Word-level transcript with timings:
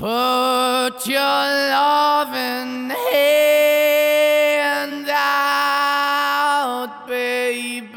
Put 0.00 1.04
your 1.04 1.20
hand 3.12 5.10
out, 5.10 7.06
baby. 7.06 7.90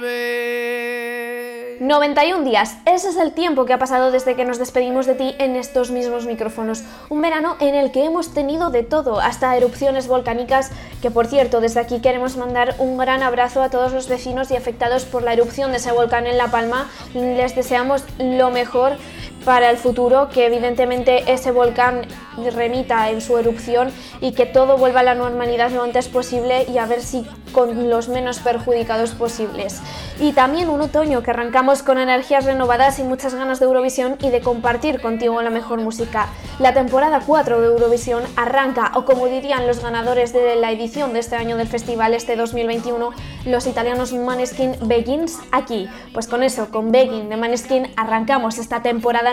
91 1.79 2.43
días, 2.43 2.75
ese 2.85 3.07
es 3.07 3.15
el 3.15 3.31
tiempo 3.31 3.63
que 3.63 3.71
ha 3.71 3.79
pasado 3.79 4.11
desde 4.11 4.35
que 4.35 4.43
nos 4.43 4.59
despedimos 4.59 5.05
de 5.05 5.15
ti 5.15 5.33
en 5.39 5.55
estos 5.55 5.91
mismos 5.91 6.25
micrófonos. 6.25 6.83
Un 7.09 7.21
verano 7.21 7.55
en 7.61 7.73
el 7.73 7.93
que 7.93 8.03
hemos 8.03 8.33
tenido 8.33 8.69
de 8.69 8.83
todo, 8.83 9.21
hasta 9.21 9.55
erupciones 9.55 10.09
volcánicas, 10.09 10.71
que 11.01 11.09
por 11.09 11.27
cierto, 11.27 11.61
desde 11.61 11.79
aquí 11.79 12.01
queremos 12.01 12.35
mandar 12.35 12.75
un 12.79 12.97
gran 12.97 13.23
abrazo 13.23 13.61
a 13.61 13.69
todos 13.69 13.93
los 13.93 14.09
vecinos 14.09 14.51
y 14.51 14.57
afectados 14.57 15.05
por 15.05 15.23
la 15.23 15.31
erupción 15.31 15.71
de 15.71 15.77
ese 15.77 15.93
volcán 15.93 16.27
en 16.27 16.37
La 16.37 16.47
Palma. 16.47 16.89
Les 17.13 17.55
deseamos 17.55 18.03
lo 18.17 18.49
mejor 18.49 18.97
para 19.43 19.69
el 19.69 19.77
futuro, 19.77 20.29
que 20.29 20.45
evidentemente 20.45 21.31
ese 21.31 21.51
volcán 21.51 22.07
remita 22.53 23.09
en 23.09 23.21
su 23.21 23.37
erupción 23.37 23.91
y 24.21 24.33
que 24.33 24.45
todo 24.45 24.77
vuelva 24.77 25.01
a 25.01 25.03
la 25.03 25.15
normalidad 25.15 25.71
lo 25.71 25.83
antes 25.83 26.07
posible 26.07 26.65
y 26.67 26.77
a 26.77 26.85
ver 26.85 27.01
si 27.01 27.25
con 27.53 27.89
los 27.89 28.09
menos 28.09 28.39
perjudicados 28.39 29.11
posibles. 29.11 29.81
Y 30.19 30.33
también 30.33 30.69
un 30.69 30.81
otoño 30.81 31.21
que 31.21 31.31
arrancamos 31.31 31.83
con 31.83 31.97
energías 31.97 32.45
renovadas 32.45 32.99
y 32.99 33.03
muchas 33.03 33.35
ganas 33.35 33.59
de 33.59 33.65
Eurovisión 33.65 34.17
y 34.21 34.29
de 34.29 34.41
compartir 34.41 35.01
contigo 35.01 35.41
la 35.41 35.49
mejor 35.49 35.79
música. 35.79 36.27
La 36.59 36.73
temporada 36.73 37.21
4 37.25 37.61
de 37.61 37.67
Eurovisión 37.67 38.23
arranca, 38.35 38.91
o 38.95 39.05
como 39.05 39.27
dirían 39.27 39.67
los 39.67 39.81
ganadores 39.81 40.33
de 40.33 40.55
la 40.55 40.71
edición 40.71 41.13
de 41.13 41.19
este 41.19 41.35
año 41.35 41.57
del 41.57 41.67
festival, 41.67 42.13
este 42.13 42.35
2021, 42.35 43.11
los 43.45 43.67
italianos 43.67 44.13
Maneskin 44.13 44.75
Begins 44.81 45.39
aquí. 45.51 45.87
Pues 46.13 46.27
con 46.27 46.43
eso, 46.43 46.69
con 46.69 46.91
Begin 46.91 47.29
de 47.29 47.37
Maneskin, 47.37 47.91
arrancamos 47.95 48.57
esta 48.57 48.81
temporada 48.81 49.32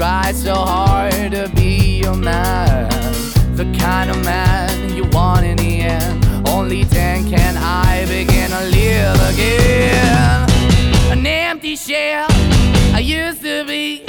Try 0.00 0.32
so 0.32 0.54
hard 0.54 1.32
to 1.32 1.50
be 1.54 2.00
your 2.00 2.16
man, 2.16 2.88
the 3.54 3.66
kind 3.78 4.08
of 4.10 4.24
man 4.24 4.96
you 4.96 5.04
want 5.12 5.44
in 5.44 5.58
the 5.58 5.82
end. 5.82 6.48
Only 6.48 6.84
then 6.84 7.28
can 7.28 7.58
I 7.58 8.06
begin 8.06 8.48
to 8.48 8.64
live 8.70 9.20
again. 9.28 10.48
An 11.12 11.26
empty 11.26 11.76
shell 11.76 12.28
I 12.94 13.00
used 13.00 13.42
to 13.42 13.66
be, 13.66 14.02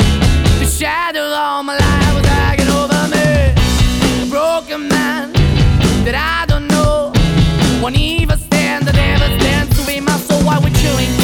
the 0.59 0.65
shadow 0.65 1.25
all 1.25 1.61
my 1.61 1.77
life 1.77 2.15
was 2.15 2.25
hanging 2.25 2.69
over 2.69 3.09
me. 3.13 3.51
A 4.23 4.29
broken 4.29 4.87
man 4.87 5.33
that 6.05 6.15
I 6.15 6.45
don't 6.45 6.67
know 6.69 7.11
won't 7.83 7.97
even 7.97 8.39
stand, 8.39 8.87
I 8.87 8.93
never 8.93 9.27
stand 9.41 9.69
to 9.75 9.85
be 9.85 9.99
my 9.99 10.15
soul. 10.15 10.39
Why 10.45 10.57
we're 10.57 10.73
chilling, 10.79 11.11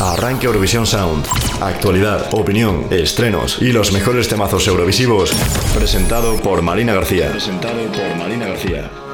Arranque 0.00 0.46
Eurovisión 0.46 0.86
Sound. 0.86 1.24
Actualidad, 1.60 2.34
opinión, 2.34 2.86
estrenos 2.90 3.62
y 3.62 3.72
los 3.72 3.92
mejores 3.92 4.28
temazos 4.28 4.66
eurovisivos. 4.66 5.32
Presentado 5.74 6.36
por 6.38 6.62
Marina 6.62 6.94
García. 6.94 7.30
Presentado 7.30 7.86
por 7.92 8.16
Marina 8.16 8.46
García. 8.46 9.05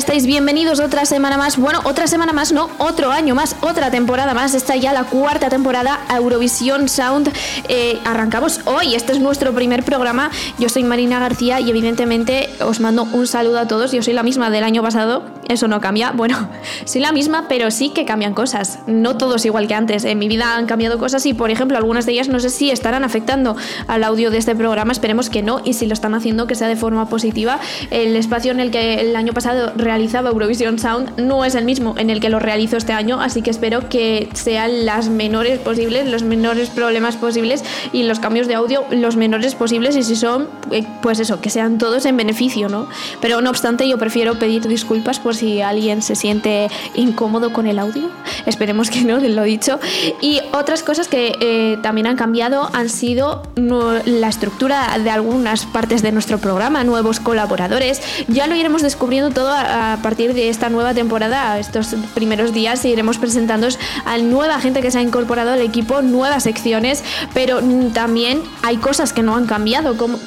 Estáis? 0.00 0.24
Bienvenidos 0.24 0.80
otra 0.80 1.04
semana 1.04 1.36
más. 1.36 1.58
Bueno, 1.58 1.80
otra 1.84 2.06
semana 2.06 2.32
más, 2.32 2.52
no, 2.52 2.70
otro 2.78 3.12
año 3.12 3.34
más, 3.34 3.54
otra 3.60 3.90
temporada 3.90 4.32
más. 4.32 4.54
Esta 4.54 4.74
ya 4.74 4.94
la 4.94 5.04
cuarta 5.04 5.50
temporada 5.50 6.00
Eurovisión 6.08 6.88
Sound. 6.88 7.30
Eh, 7.68 8.00
arrancamos 8.06 8.60
hoy. 8.64 8.94
Este 8.94 9.12
es 9.12 9.20
nuestro 9.20 9.52
primer 9.52 9.84
programa. 9.84 10.30
Yo 10.58 10.70
soy 10.70 10.84
Marina 10.84 11.20
García 11.20 11.60
y 11.60 11.68
evidentemente 11.68 12.48
os 12.64 12.80
mando 12.80 13.02
un 13.12 13.26
saludo 13.26 13.58
a 13.58 13.68
todos. 13.68 13.92
Yo 13.92 14.02
soy 14.02 14.14
la 14.14 14.22
misma 14.22 14.48
del 14.48 14.64
año 14.64 14.82
pasado. 14.82 15.22
Eso 15.50 15.66
no 15.68 15.80
cambia. 15.80 16.12
Bueno, 16.12 16.48
soy 16.84 17.00
la 17.00 17.12
misma, 17.12 17.46
pero 17.48 17.70
sí 17.70 17.90
que 17.90 18.04
cambian 18.04 18.34
cosas. 18.34 18.78
No 18.86 19.16
todos 19.16 19.44
igual 19.44 19.66
que 19.66 19.74
antes. 19.74 20.04
En 20.04 20.18
mi 20.18 20.28
vida 20.28 20.56
han 20.56 20.66
cambiado 20.66 20.98
cosas 20.98 21.26
y, 21.26 21.34
por 21.34 21.50
ejemplo, 21.50 21.76
algunas 21.76 22.06
de 22.06 22.12
ellas 22.12 22.28
no 22.28 22.38
sé 22.38 22.50
si 22.50 22.70
estarán 22.70 23.04
afectando 23.04 23.56
al 23.88 24.04
audio 24.04 24.30
de 24.30 24.38
este 24.38 24.54
programa. 24.54 24.92
Esperemos 24.92 25.28
que 25.28 25.42
no. 25.42 25.60
Y 25.64 25.74
si 25.74 25.86
lo 25.86 25.92
están 25.92 26.14
haciendo, 26.14 26.46
que 26.46 26.54
sea 26.54 26.68
de 26.68 26.76
forma 26.76 27.08
positiva. 27.08 27.58
El 27.90 28.14
espacio 28.14 28.52
en 28.52 28.60
el 28.60 28.70
que 28.70 29.00
el 29.00 29.16
año 29.16 29.32
pasado 29.32 29.72
realizaba 29.76 30.30
Eurovisión 30.30 30.78
Sound 30.78 31.18
no 31.18 31.44
es 31.44 31.56
el 31.56 31.64
mismo 31.64 31.94
en 31.98 32.10
el 32.10 32.20
que 32.20 32.28
lo 32.28 32.38
realizo 32.38 32.76
este 32.76 32.92
año, 32.92 33.20
así 33.20 33.42
que 33.42 33.50
espero 33.50 33.88
que 33.88 34.28
sean 34.34 34.86
las 34.86 35.08
menores 35.08 35.58
posibles, 35.58 36.08
los 36.08 36.22
menores 36.22 36.70
problemas 36.70 37.16
posibles 37.16 37.64
y 37.92 38.04
los 38.04 38.20
cambios 38.20 38.46
de 38.46 38.54
audio 38.54 38.84
los 38.90 39.16
menores 39.16 39.54
posibles 39.54 39.96
y 39.96 40.02
si 40.02 40.16
son, 40.16 40.48
eh, 40.70 40.84
pues 41.02 41.20
eso, 41.20 41.40
que 41.40 41.50
sean 41.50 41.78
todos 41.78 42.06
en 42.06 42.16
beneficio, 42.16 42.68
¿no? 42.68 42.88
Pero 43.20 43.40
no 43.40 43.50
obstante, 43.50 43.88
yo 43.88 43.98
prefiero 43.98 44.38
pedir 44.38 44.66
disculpas 44.66 45.18
por 45.18 45.34
si 45.40 45.62
alguien 45.62 46.02
se 46.02 46.14
siente 46.14 46.68
incómodo 46.94 47.52
con 47.52 47.66
el 47.66 47.78
audio. 47.78 48.10
Esperemos 48.46 48.90
que 48.90 49.02
no, 49.02 49.18
lo 49.18 49.42
dicho. 49.42 49.80
Y 50.20 50.40
otras 50.52 50.82
cosas 50.82 51.08
que 51.08 51.32
eh, 51.40 51.78
también 51.82 52.06
han 52.06 52.16
cambiado 52.16 52.70
han 52.72 52.88
sido 52.88 53.42
la 53.56 54.28
estructura 54.28 54.98
de 54.98 55.10
algunas 55.10 55.66
partes 55.66 56.02
de 56.02 56.12
nuestro 56.12 56.38
programa, 56.38 56.84
nuevos 56.84 57.20
colaboradores. 57.20 58.02
Ya 58.28 58.46
lo 58.46 58.54
iremos 58.54 58.82
descubriendo 58.82 59.30
todo 59.30 59.52
a, 59.52 59.98
partir 60.02 60.34
de 60.34 60.48
esta 60.48 60.68
nueva 60.68 60.94
temporada. 60.94 61.58
Estos 61.58 61.94
primeros 62.14 62.52
días 62.52 62.84
iremos 62.84 63.18
presentando 63.18 63.68
a 64.04 64.18
nueva 64.18 64.60
gente 64.60 64.82
que 64.82 64.90
se 64.90 64.98
ha 64.98 65.02
incorporado 65.02 65.52
al 65.52 65.60
equipo, 65.60 66.02
nuevas 66.02 66.42
secciones, 66.42 67.02
pero 67.34 67.60
también 67.92 68.42
hay 68.62 68.76
cosas 68.76 69.12
que 69.12 69.22
no 69.22 69.36
han 69.36 69.46
cambiado. 69.46 69.96
Como, 69.96 70.18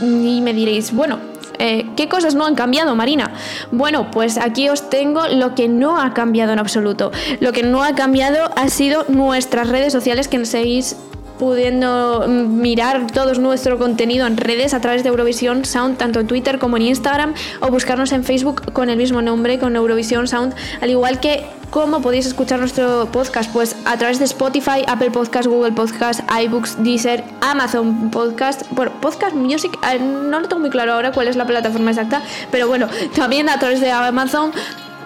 y 0.00 0.40
me 0.40 0.52
diréis, 0.52 0.92
bueno, 0.92 1.31
Eh, 1.62 1.86
¿Qué 1.96 2.08
cosas 2.08 2.34
no 2.34 2.44
han 2.44 2.56
cambiado, 2.56 2.96
Marina? 2.96 3.30
Bueno, 3.70 4.10
pues 4.10 4.36
aquí 4.36 4.68
os 4.68 4.90
tengo 4.90 5.28
lo 5.28 5.54
que 5.54 5.68
no 5.68 6.00
ha 6.00 6.12
cambiado 6.12 6.52
en 6.52 6.58
absoluto. 6.58 7.12
Lo 7.38 7.52
que 7.52 7.62
no 7.62 7.84
ha 7.84 7.94
cambiado 7.94 8.50
ha 8.56 8.68
sido 8.68 9.04
nuestras 9.08 9.68
redes 9.68 9.92
sociales 9.92 10.26
que 10.26 10.44
seguís 10.44 10.96
pudiendo 11.38 12.26
mirar 12.26 13.06
todo 13.12 13.32
nuestro 13.34 13.78
contenido 13.78 14.26
en 14.26 14.36
redes 14.36 14.74
a 14.74 14.80
través 14.80 15.04
de 15.04 15.10
Eurovisión 15.10 15.64
Sound, 15.64 15.98
tanto 15.98 16.18
en 16.18 16.26
Twitter 16.26 16.58
como 16.58 16.76
en 16.78 16.82
Instagram, 16.82 17.34
o 17.60 17.68
buscarnos 17.68 18.10
en 18.10 18.24
Facebook 18.24 18.72
con 18.72 18.90
el 18.90 18.96
mismo 18.96 19.22
nombre, 19.22 19.60
con 19.60 19.76
Eurovisión 19.76 20.26
Sound, 20.26 20.54
al 20.80 20.90
igual 20.90 21.20
que 21.20 21.44
cómo 21.72 22.02
podéis 22.02 22.26
escuchar 22.26 22.60
nuestro 22.60 23.08
podcast, 23.10 23.50
pues 23.50 23.74
a 23.86 23.96
través 23.96 24.18
de 24.18 24.26
Spotify, 24.26 24.84
Apple 24.86 25.10
Podcast, 25.10 25.48
Google 25.48 25.72
Podcast, 25.72 26.20
iBooks, 26.30 26.76
Deezer, 26.84 27.24
Amazon 27.40 28.10
Podcast, 28.10 28.64
bueno, 28.72 28.92
Podcast 29.00 29.34
Music, 29.34 29.72
no 29.98 30.38
lo 30.38 30.48
tengo 30.48 30.60
muy 30.60 30.68
claro 30.68 30.92
ahora 30.92 31.12
cuál 31.12 31.28
es 31.28 31.36
la 31.36 31.46
plataforma 31.46 31.90
exacta, 31.90 32.22
pero 32.50 32.68
bueno, 32.68 32.88
también 33.16 33.48
a 33.48 33.58
través 33.58 33.80
de 33.80 33.90
Amazon 33.90 34.52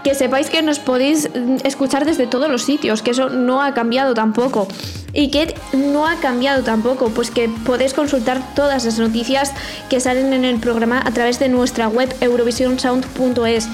que 0.02 0.16
sepáis 0.16 0.50
que 0.50 0.60
nos 0.60 0.80
podéis 0.80 1.30
mm, 1.32 1.58
escuchar 1.62 2.04
desde 2.04 2.26
todos 2.26 2.50
los 2.50 2.62
sitios, 2.62 3.00
que 3.00 3.12
eso 3.12 3.28
no 3.28 3.62
ha 3.62 3.72
cambiado 3.72 4.14
tampoco. 4.14 4.66
¿Y 5.12 5.30
que 5.30 5.54
no 5.72 6.06
ha 6.06 6.16
cambiado 6.16 6.62
tampoco? 6.62 7.10
Pues 7.10 7.30
que 7.30 7.48
podéis 7.64 7.94
consultar 7.94 8.40
todas 8.54 8.84
las 8.84 8.98
noticias 8.98 9.52
que 9.88 9.98
salen 9.98 10.32
en 10.32 10.44
el 10.44 10.58
programa 10.58 11.00
a 11.04 11.10
través 11.12 11.38
de 11.38 11.48
nuestra 11.48 11.88
web 11.88 12.14
eurovisionsound.es. 12.20 13.68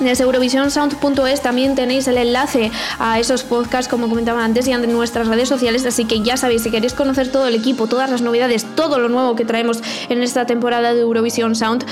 Desde 0.00 0.24
eurovisionsound.es 0.24 1.40
también 1.40 1.74
tenéis 1.74 2.08
el 2.08 2.18
enlace 2.18 2.70
a 2.98 3.20
esos 3.20 3.44
podcasts, 3.44 3.88
como 3.88 4.08
comentaba 4.08 4.44
antes, 4.44 4.66
y 4.66 4.72
en 4.72 4.92
nuestras 4.92 5.28
redes 5.28 5.48
sociales. 5.48 5.86
Así 5.86 6.04
que 6.04 6.20
ya 6.20 6.36
sabéis, 6.36 6.62
si 6.62 6.70
queréis 6.70 6.94
conocer 6.94 7.30
todo 7.30 7.46
el 7.46 7.54
equipo, 7.54 7.86
todas 7.86 8.10
las 8.10 8.20
novedades, 8.20 8.66
todo 8.74 8.98
lo 8.98 9.08
nuevo 9.08 9.36
que 9.36 9.44
traemos 9.44 9.80
en 10.08 10.22
esta 10.22 10.46
temporada 10.46 10.94
de 10.94 11.00
Eurovision 11.00 11.54
Sound, 11.54 11.84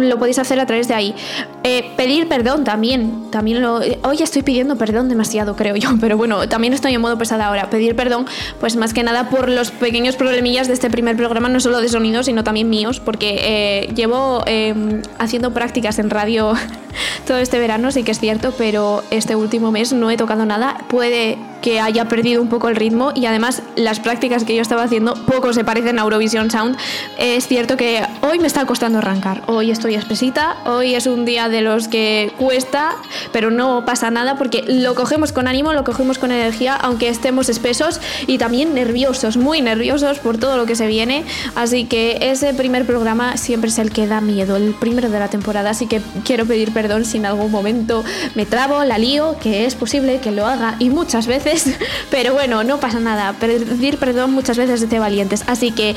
lo 0.00 0.18
podéis 0.18 0.38
hacer 0.38 0.60
a 0.60 0.66
través 0.66 0.88
de 0.88 0.94
ahí. 0.94 1.14
Eh, 1.62 1.92
pedir 1.96 2.28
perdón 2.28 2.64
también. 2.64 3.30
también 3.30 3.60
lo, 3.60 3.80
hoy 4.02 4.22
estoy 4.22 4.42
pidiendo 4.42 4.76
perdón 4.76 5.08
demasiado, 5.08 5.56
creo 5.56 5.76
yo, 5.76 5.90
pero 6.00 6.16
bueno, 6.16 6.48
también 6.48 6.72
estoy 6.72 6.94
en 6.94 7.00
modo 7.00 7.18
pesada 7.18 7.46
ahora. 7.46 7.68
Pedir 7.70 7.96
perdón, 7.96 8.26
pues 8.60 8.76
más 8.76 8.94
que 8.94 9.02
nada 9.02 9.28
por 9.28 9.48
los 9.48 9.70
pequeños 9.70 10.16
problemillas 10.16 10.68
de 10.68 10.74
este 10.74 10.90
primer 10.90 11.16
programa, 11.16 11.48
no 11.48 11.60
solo 11.60 11.80
de 11.80 11.88
sonido, 11.88 12.22
sino 12.22 12.44
también 12.44 12.70
míos, 12.70 13.00
porque 13.00 13.36
eh, 13.40 13.92
llevo 13.94 14.42
em, 14.46 15.02
haciendo 15.18 15.52
prácticas 15.52 15.98
en 15.98 16.10
radio 16.10 16.54
todo 17.26 17.38
este 17.38 17.58
verano, 17.58 17.92
sí 17.92 18.02
que 18.02 18.12
es 18.12 18.20
cierto, 18.20 18.52
pero 18.56 19.02
este 19.10 19.36
último 19.36 19.70
mes 19.70 19.92
no 19.92 20.10
he 20.10 20.16
tocado 20.16 20.46
nada. 20.46 20.84
Puede 20.88 21.38
que 21.60 21.80
haya 21.80 22.06
perdido 22.06 22.42
un 22.42 22.48
poco 22.48 22.68
el 22.68 22.76
ritmo 22.76 23.12
y 23.14 23.26
además 23.26 23.62
las 23.76 24.00
prácticas 24.00 24.44
que 24.44 24.54
yo 24.54 24.62
estaba 24.62 24.82
haciendo 24.82 25.14
poco 25.26 25.52
se 25.52 25.64
parecen 25.64 25.98
a 25.98 26.02
Eurovision 26.02 26.50
Sound. 26.50 26.76
Es 27.18 27.46
cierto 27.46 27.76
que 27.76 28.02
hoy 28.22 28.38
me 28.38 28.46
está 28.46 28.64
costando 28.66 28.98
arrancar, 28.98 29.42
hoy 29.46 29.70
estoy 29.70 29.94
espesita, 29.94 30.56
hoy 30.64 30.94
es 30.94 31.06
un 31.06 31.24
día 31.24 31.48
de 31.48 31.60
los 31.60 31.88
que 31.88 32.32
cuesta, 32.38 32.96
pero 33.32 33.50
no 33.50 33.84
pasa 33.84 34.10
nada 34.10 34.36
porque 34.36 34.64
lo 34.66 34.94
cogemos 34.94 35.32
con 35.32 35.48
ánimo, 35.48 35.72
lo 35.72 35.84
cogemos 35.84 36.18
con 36.18 36.32
energía, 36.32 36.76
aunque 36.76 37.08
estemos 37.08 37.48
espesos 37.48 38.00
y 38.26 38.38
también 38.38 38.74
nerviosos, 38.74 39.36
muy 39.36 39.60
nerviosos 39.60 40.18
por 40.18 40.38
todo 40.38 40.56
lo 40.56 40.66
que 40.66 40.76
se 40.76 40.86
viene. 40.86 41.24
Así 41.54 41.84
que 41.84 42.18
ese 42.20 42.54
primer 42.54 42.86
programa 42.86 43.36
siempre 43.36 43.70
es 43.70 43.78
el 43.78 43.90
que 43.92 44.06
da 44.06 44.20
miedo, 44.20 44.56
el 44.56 44.74
primero 44.74 45.10
de 45.10 45.18
la 45.18 45.28
temporada, 45.28 45.70
así 45.70 45.86
que 45.86 46.00
quiero 46.24 46.46
pedir 46.46 46.72
perdón 46.72 46.99
si 47.04 47.18
en 47.18 47.26
algún 47.26 47.50
momento 47.50 48.04
me 48.34 48.46
trabo, 48.46 48.84
la 48.84 48.98
lío, 48.98 49.36
que 49.38 49.66
es 49.66 49.74
posible 49.74 50.20
que 50.20 50.30
lo 50.30 50.46
haga 50.46 50.76
y 50.78 50.90
muchas 50.90 51.26
veces 51.26 51.66
pero 52.10 52.32
bueno, 52.32 52.64
no 52.64 52.80
pasa 52.80 53.00
nada. 53.00 53.32
Pedir 53.34 53.98
perdón 53.98 54.32
muchas 54.32 54.58
veces 54.58 54.82
es 54.82 54.90
de 54.90 54.98
valientes. 54.98 55.44
Así 55.46 55.72
que, 55.72 55.94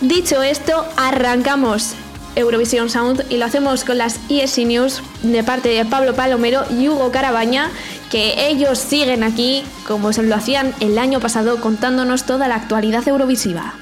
dicho 0.00 0.42
esto, 0.42 0.84
arrancamos 0.96 1.94
Eurovisión 2.36 2.90
Sound 2.90 3.24
y 3.30 3.36
lo 3.36 3.44
hacemos 3.44 3.84
con 3.84 3.98
las 3.98 4.18
ESC 4.28 4.58
News 4.66 5.02
de 5.22 5.44
parte 5.44 5.68
de 5.68 5.84
Pablo 5.84 6.14
Palomero 6.14 6.64
y 6.70 6.88
Hugo 6.88 7.10
Carabaña, 7.10 7.70
que 8.10 8.48
ellos 8.48 8.78
siguen 8.78 9.22
aquí 9.22 9.62
como 9.86 10.12
se 10.12 10.22
lo 10.22 10.34
hacían 10.34 10.74
el 10.80 10.98
año 10.98 11.20
pasado 11.20 11.60
contándonos 11.60 12.24
toda 12.24 12.48
la 12.48 12.56
actualidad 12.56 13.06
eurovisiva. 13.06 13.74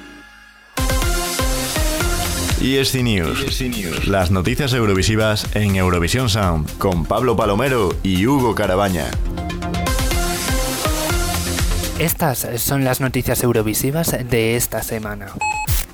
ESC 2.61 3.03
News. 3.03 3.61
News. 3.61 4.07
Las 4.07 4.31
noticias 4.31 4.73
eurovisivas 4.73 5.47
en 5.55 5.77
Eurovisión 5.77 6.29
Sound 6.29 6.79
con 6.79 7.05
Pablo 7.05 7.37
Palomero 7.37 7.95
y 8.03 8.27
Hugo 8.27 8.55
Carabaña. 8.55 9.11
Estas 11.99 12.47
son 12.57 12.85
las 12.85 13.01
noticias 13.01 13.43
eurovisivas 13.43 14.17
de 14.29 14.57
esta 14.57 14.83
semana. 14.83 15.33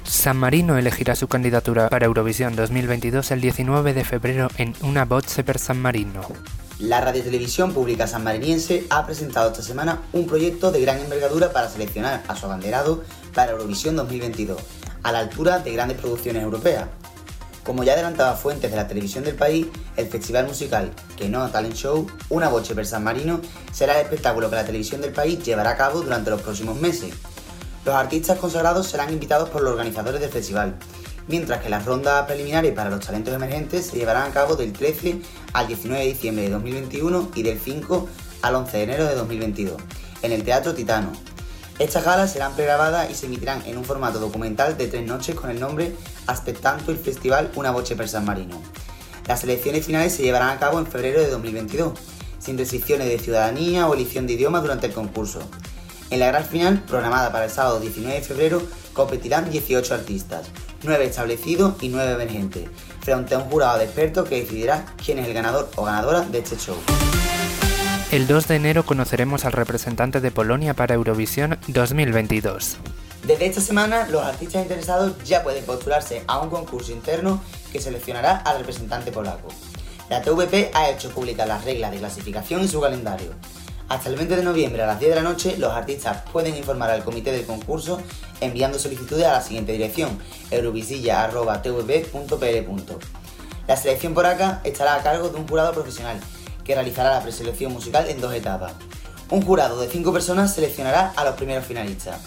San 0.05 0.37
Marino 0.37 0.79
elegirá 0.79 1.15
su 1.17 1.29
candidatura 1.29 1.89
para 1.89 2.07
Eurovisión 2.07 2.57
2022 2.57 3.31
el 3.31 3.41
19 3.41 3.95
de 3.95 4.05
febrero 4.05 4.49
en 4.57 4.75
una 4.83 5.05
voce 5.05 5.45
per 5.45 5.59
San 5.59 5.81
Marino. 5.81 6.23
La 6.79 7.01
radiotelevisión 7.01 7.73
pública 7.73 8.07
sanmariniense 8.07 8.87
ha 8.91 9.05
presentado 9.05 9.51
esta 9.51 9.63
semana 9.63 10.01
un 10.13 10.27
proyecto 10.27 10.71
de 10.71 10.81
gran 10.81 11.01
envergadura 11.01 11.53
para 11.53 11.69
seleccionar 11.69 12.23
a 12.29 12.37
su 12.37 12.47
abanderado 12.47 13.03
para 13.35 13.51
Eurovisión 13.51 13.97
2022, 13.97 14.61
a 15.03 15.13
la 15.13 15.21
altura 15.21 15.59
de 15.59 15.73
grandes 15.73 15.99
producciones 15.99 16.43
europeas. 16.43 16.87
Como 17.65 17.85
ya 17.85 17.93
adelantaba 17.93 18.35
fuentes 18.35 18.71
de 18.71 18.77
la 18.77 18.89
televisión 18.89 19.25
del 19.25 19.35
país, 19.35 19.67
el 19.97 20.07
festival 20.07 20.47
musical 20.47 20.91
Que 21.17 21.29
no 21.29 21.51
Talent 21.51 21.75
Show, 21.75 22.07
Una 22.31 22.49
Boche 22.49 22.75
per 22.75 22.87
San 22.87 23.05
Marino, 23.05 23.41
será 23.73 23.95
el 23.95 24.07
espectáculo 24.07 24.49
que 24.49 24.57
la 24.57 24.65
televisión 24.65 25.03
del 25.03 25.13
país 25.13 25.43
llevará 25.43 25.71
a 25.71 25.77
cabo 25.77 26.01
durante 26.01 26.31
los 26.31 26.41
próximos 26.41 26.81
meses. 26.81 27.13
Los 27.85 27.95
artistas 27.95 28.39
consagrados 28.39 28.87
serán 28.87 29.13
invitados 29.13 29.51
por 29.51 29.63
los 29.63 29.73
organizadores 29.73 30.21
del 30.21 30.31
festival, 30.31 30.77
mientras 31.27 31.63
que 31.63 31.69
las 31.69 31.85
rondas 31.85 32.25
preliminares 32.27 32.73
para 32.73 32.91
los 32.91 33.05
talentos 33.05 33.35
emergentes 33.35 33.87
se 33.87 33.99
llevarán 33.99 34.31
a 34.31 34.35
cabo 34.35 34.57
del 34.57 34.73
13 34.73 35.21
al 35.53 35.67
19 35.67 36.03
de 36.03 36.09
diciembre 36.09 36.45
de 36.45 36.51
2021 36.51 37.31
y 37.35 37.43
del 37.43 37.59
5 37.59 38.09
al 38.43 38.55
11 38.55 38.77
de 38.77 38.83
enero 38.83 39.05
de 39.05 39.15
2022, 39.15 39.77
en 40.23 40.33
el 40.33 40.43
Teatro 40.43 40.75
Titano, 40.75 41.13
estas 41.79 42.05
galas 42.05 42.33
serán 42.33 42.55
pregrabadas 42.55 43.09
y 43.09 43.15
se 43.15 43.27
emitirán 43.27 43.63
en 43.65 43.79
un 43.79 43.85
formato 43.85 44.19
documental 44.19 44.77
de 44.77 44.89
tres 44.89 45.07
noches 45.07 45.37
con 45.37 45.51
el 45.51 45.61
nombre 45.61 45.95
Aspettanto 46.27 46.91
el 46.91 46.99
Festival 46.99 47.53
Una 47.55 47.71
Voce 47.71 47.95
per 47.95 48.09
San 48.09 48.25
Marino. 48.25 48.61
Las 49.29 49.45
elecciones 49.45 49.87
finales 49.87 50.13
se 50.13 50.23
llevarán 50.23 50.51
a 50.51 50.59
cabo 50.59 50.79
en 50.79 50.87
febrero 50.87 51.21
de 51.21 51.31
2022, 51.31 51.93
sin 52.41 52.59
restricciones 52.59 53.09
de 53.09 53.19
ciudadanía 53.19 53.87
o 53.87 53.95
elección 53.95 54.27
de 54.27 54.33
idioma 54.33 54.61
durante 54.61 54.87
el 54.87 54.93
concurso. 54.93 55.41
En 56.11 56.21
la 56.21 56.27
gran 56.27 56.45
final, 56.45 56.83
programada 56.83 57.31
para 57.31 57.45
el 57.45 57.51
sábado 57.51 57.79
19 57.79 58.15
de 58.15 58.25
febrero, 58.25 58.63
competirán 58.93 59.51
18 59.51 59.95
artistas, 59.95 60.49
9 60.83 61.05
establecidos 61.05 61.75
y 61.81 61.91
9 61.91 62.13
emergentes, 62.13 62.69
frente 63.01 63.35
a 63.35 63.39
un 63.39 63.45
jurado 63.45 63.79
de 63.79 63.85
expertos 63.85 64.29
que 64.29 64.41
decidirá 64.41 64.87
quién 65.05 65.19
es 65.19 65.29
el 65.29 65.35
ganador 65.35 65.71
o 65.77 65.85
ganadora 65.85 66.23
de 66.23 66.39
este 66.39 66.57
show. 66.57 66.77
El 68.11 68.27
2 68.27 68.49
de 68.49 68.57
enero 68.57 68.87
conoceremos 68.87 69.45
al 69.45 69.53
representante 69.53 70.23
de 70.23 70.31
Polonia 70.31 70.73
para 70.73 70.95
Eurovisión 70.95 71.59
2022. 71.67 72.79
Desde 73.27 73.45
esta 73.45 73.61
semana, 73.61 74.09
los 74.09 74.23
artistas 74.23 74.63
interesados 74.63 75.13
ya 75.27 75.43
pueden 75.43 75.63
postularse 75.67 76.23
a 76.27 76.39
un 76.39 76.49
concurso 76.49 76.91
interno 76.91 77.43
que 77.71 77.83
seleccionará 77.83 78.39
al 78.39 78.61
representante 78.61 79.13
polaco. 79.13 79.49
La 80.09 80.23
TVP 80.23 80.71
ha 80.73 80.89
hecho 80.89 81.11
públicas 81.11 81.47
las 81.47 81.67
reglas 81.67 81.91
de 81.91 81.99
clasificación 81.99 82.65
y 82.65 82.69
su 82.69 82.81
calendario. 82.81 83.35
Hasta 83.91 84.09
el 84.09 84.17
20 84.17 84.37
de 84.37 84.43
noviembre 84.43 84.83
a 84.83 84.87
las 84.87 85.01
10 85.01 85.11
de 85.11 85.17
la 85.17 85.23
noche, 85.23 85.59
los 85.59 85.75
artistas 85.75 86.23
pueden 86.33 86.57
informar 86.57 86.89
al 86.89 87.05
comité 87.05 87.31
del 87.31 87.45
concurso 87.45 88.01
enviando 88.41 88.79
solicitudes 88.79 89.27
a 89.27 89.33
la 89.33 89.43
siguiente 89.43 89.73
dirección: 89.73 90.19
eurovisilla.tvp.pl. 90.51 92.97
La 93.67 93.77
selección 93.77 94.15
por 94.15 94.25
acá 94.25 94.63
estará 94.65 94.95
a 94.95 95.03
cargo 95.03 95.29
de 95.29 95.37
un 95.37 95.47
jurado 95.47 95.75
profesional 95.75 96.19
que 96.69 96.75
realizará 96.75 97.13
la 97.13 97.23
preselección 97.23 97.73
musical 97.73 98.07
en 98.11 98.21
dos 98.21 98.35
etapas. 98.35 98.75
Un 99.31 99.41
jurado 99.41 99.81
de 99.81 99.89
cinco 99.89 100.13
personas 100.13 100.55
seleccionará 100.55 101.15
a 101.17 101.25
los 101.25 101.35
primeros 101.35 101.65
finalistas. 101.65 102.21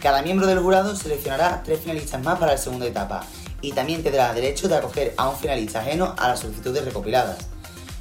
Cada 0.00 0.22
miembro 0.22 0.46
del 0.46 0.58
jurado 0.58 0.96
seleccionará 0.96 1.62
tres 1.62 1.80
finalistas 1.80 2.22
más 2.22 2.38
para 2.38 2.52
la 2.52 2.58
segunda 2.58 2.86
etapa 2.86 3.26
y 3.60 3.72
también 3.72 4.02
tendrá 4.02 4.32
derecho 4.32 4.68
de 4.68 4.76
acoger 4.76 5.12
a 5.18 5.28
un 5.28 5.36
finalista 5.36 5.80
ajeno 5.80 6.14
a 6.16 6.28
las 6.28 6.40
solicitudes 6.40 6.82
recopiladas. 6.82 7.36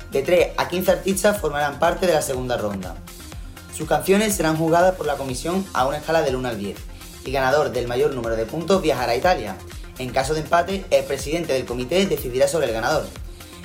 De 0.09 0.21
3 0.21 0.51
a 0.55 0.69
15 0.69 0.91
artistas 0.91 1.37
formarán 1.41 1.79
parte 1.79 2.07
de 2.07 2.13
la 2.13 2.21
segunda 2.21 2.55
ronda. 2.55 2.95
Sus 3.75 3.87
canciones 3.87 4.35
serán 4.35 4.55
juzgadas 4.55 4.95
por 4.95 5.05
la 5.05 5.17
comisión 5.17 5.65
a 5.73 5.85
una 5.85 5.97
escala 5.97 6.21
del 6.21 6.37
1 6.37 6.47
al 6.47 6.57
10 6.57 6.77
y 7.25 7.31
ganador 7.31 7.71
del 7.71 7.89
mayor 7.89 8.13
número 8.13 8.37
de 8.37 8.45
puntos 8.45 8.81
viajará 8.81 9.11
a 9.11 9.17
Italia. 9.17 9.57
En 9.97 10.11
caso 10.11 10.33
de 10.33 10.41
empate, 10.41 10.85
el 10.91 11.03
presidente 11.03 11.51
del 11.51 11.65
comité 11.65 12.05
decidirá 12.05 12.47
sobre 12.47 12.67
el 12.67 12.73
ganador. 12.73 13.05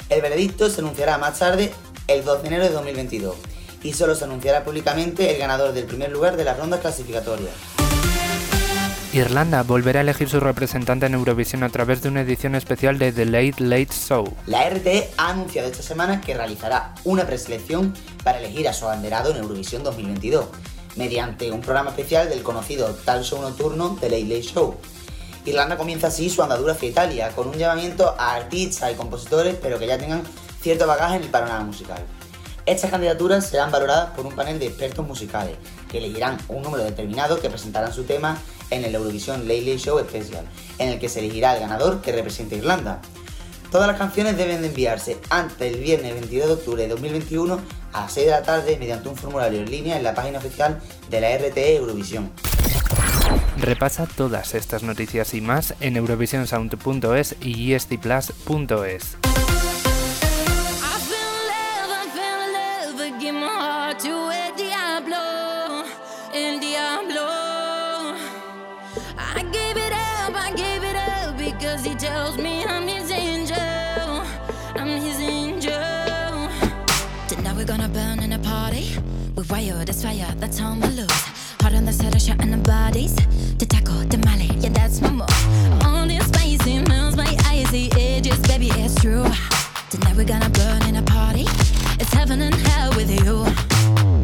El 0.08 0.22
veredicto 0.22 0.70
se 0.70 0.80
anunciará 0.80 1.18
más 1.18 1.38
tarde 1.38 1.70
el 2.08 2.24
2 2.24 2.42
de 2.42 2.48
enero 2.48 2.64
de 2.64 2.70
2022 2.70 3.36
y 3.82 3.92
solo 3.92 4.14
se 4.14 4.24
anunciará 4.24 4.64
públicamente 4.64 5.30
el 5.30 5.38
ganador 5.38 5.72
del 5.72 5.84
primer 5.84 6.10
lugar 6.10 6.36
de 6.36 6.44
las 6.44 6.58
rondas 6.58 6.80
clasificatorias. 6.80 7.52
Irlanda 9.12 9.62
volverá 9.62 10.00
a 10.00 10.02
elegir 10.02 10.28
su 10.28 10.38
representante 10.38 11.06
en 11.06 11.14
Eurovisión 11.14 11.62
a 11.62 11.70
través 11.70 12.02
de 12.02 12.08
una 12.08 12.20
edición 12.20 12.54
especial 12.54 12.98
de 12.98 13.12
The 13.12 13.24
Late 13.24 13.62
Late 13.62 13.92
Show. 13.92 14.34
La 14.46 14.68
RT 14.68 14.86
ha 15.16 15.30
anunciado 15.30 15.68
esta 15.68 15.82
semana 15.82 16.20
que 16.20 16.34
realizará 16.34 16.94
una 17.04 17.26
preselección 17.26 17.94
para 18.22 18.38
elegir 18.38 18.68
a 18.68 18.74
su 18.74 18.84
abanderado 18.84 19.30
en 19.30 19.38
Eurovisión 19.38 19.82
2022, 19.82 20.46
mediante 20.96 21.50
un 21.50 21.62
programa 21.62 21.90
especial 21.90 22.28
del 22.28 22.42
conocido 22.42 22.94
tal 23.04 23.24
show 23.24 23.40
nocturno 23.40 23.96
The 23.98 24.10
Late 24.10 24.24
Late 24.24 24.42
Show. 24.42 24.76
Irlanda 25.46 25.78
comienza 25.78 26.08
así 26.08 26.28
su 26.28 26.42
andadura 26.42 26.74
hacia 26.74 26.90
Italia, 26.90 27.30
con 27.34 27.48
un 27.48 27.54
llamamiento 27.54 28.14
a 28.18 28.34
artistas 28.34 28.92
y 28.92 28.94
compositores, 28.94 29.56
pero 29.60 29.78
que 29.78 29.86
ya 29.86 29.96
tengan 29.96 30.22
cierto 30.60 30.86
bagaje 30.86 31.16
en 31.16 31.22
el 31.22 31.28
panorama 31.28 31.64
musical. 31.64 32.02
Estas 32.66 32.90
candidaturas 32.90 33.46
serán 33.46 33.70
valoradas 33.70 34.10
por 34.10 34.26
un 34.26 34.34
panel 34.34 34.58
de 34.58 34.66
expertos 34.66 35.06
musicales, 35.06 35.56
que 35.90 35.98
elegirán 35.98 36.36
un 36.48 36.62
número 36.62 36.84
determinado 36.84 37.40
que 37.40 37.48
presentarán 37.48 37.92
su 37.92 38.04
tema 38.04 38.36
en 38.70 38.84
el 38.84 38.94
Eurovisión 38.94 39.48
Late 39.48 39.78
Show 39.78 39.98
Special, 40.00 40.44
en 40.78 40.90
el 40.90 40.98
que 40.98 41.08
se 41.08 41.20
elegirá 41.20 41.54
el 41.54 41.60
ganador 41.60 42.02
que 42.02 42.12
represente 42.12 42.56
a 42.56 42.58
Irlanda. 42.58 43.00
Todas 43.70 43.86
las 43.86 43.98
canciones 43.98 44.36
deben 44.36 44.62
de 44.62 44.68
enviarse 44.68 45.18
antes 45.30 45.58
del 45.58 45.80
viernes 45.80 46.12
22 46.14 46.46
de 46.46 46.52
octubre 46.54 46.82
de 46.82 46.88
2021 46.88 47.60
a 47.92 48.00
las 48.02 48.12
6 48.12 48.26
de 48.26 48.32
la 48.32 48.42
tarde 48.42 48.76
mediante 48.78 49.08
un 49.08 49.16
formulario 49.16 49.60
en 49.60 49.70
línea 49.70 49.96
en 49.96 50.02
la 50.02 50.14
página 50.14 50.38
oficial 50.38 50.80
de 51.10 51.20
la 51.20 51.36
RTE 51.36 51.76
Eurovisión. 51.76 52.30
Repasa 53.58 54.06
todas 54.06 54.54
estas 54.54 54.82
noticias 54.82 55.34
y 55.34 55.40
más 55.40 55.74
en 55.80 55.96
eurovisionsound.es 55.96 57.36
y. 57.40 57.74
fire, 80.02 80.32
that's 80.36 80.60
on 80.60 80.80
my 80.80 80.88
loose. 80.88 81.22
Hard 81.60 81.74
on 81.74 81.84
the 81.84 81.90
of 81.90 82.20
shot 82.20 82.40
and 82.40 82.52
the 82.52 82.58
bodies. 82.58 83.14
The 83.58 83.66
taco, 83.66 83.92
the 84.04 84.18
male, 84.18 84.54
yeah, 84.60 84.70
that's 84.70 85.00
my 85.00 85.10
move. 85.10 85.84
All 85.84 86.06
this 86.06 86.26
spicy 86.26 86.80
melts 86.82 87.16
my 87.16 87.36
eyes, 87.46 87.66
icy 87.68 87.90
edges, 87.98 88.38
baby, 88.46 88.70
it's 88.74 88.94
true. 89.00 89.26
Tonight 89.90 90.16
we're 90.16 90.24
gonna 90.24 90.50
burn 90.50 90.82
in 90.88 90.96
a 90.96 91.02
party. 91.02 91.46
It's 91.98 92.12
heaven 92.12 92.40
and 92.42 92.54
hell 92.54 92.90
with 92.94 93.10
you. 93.10 93.44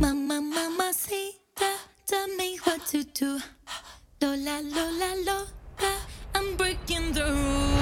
Mama, 0.01 0.41
mama, 0.41 0.93
see, 0.93 1.33
tell 2.07 2.29
me 2.37 2.59
what 2.65 2.87
to 2.89 3.03
do. 3.05 3.41
Lola, 4.21 4.61
Lola, 4.63 5.11
Lola, 5.27 5.97
I'm 6.35 6.57
breaking 6.57 7.13
the 7.13 7.25
rules. 7.25 7.74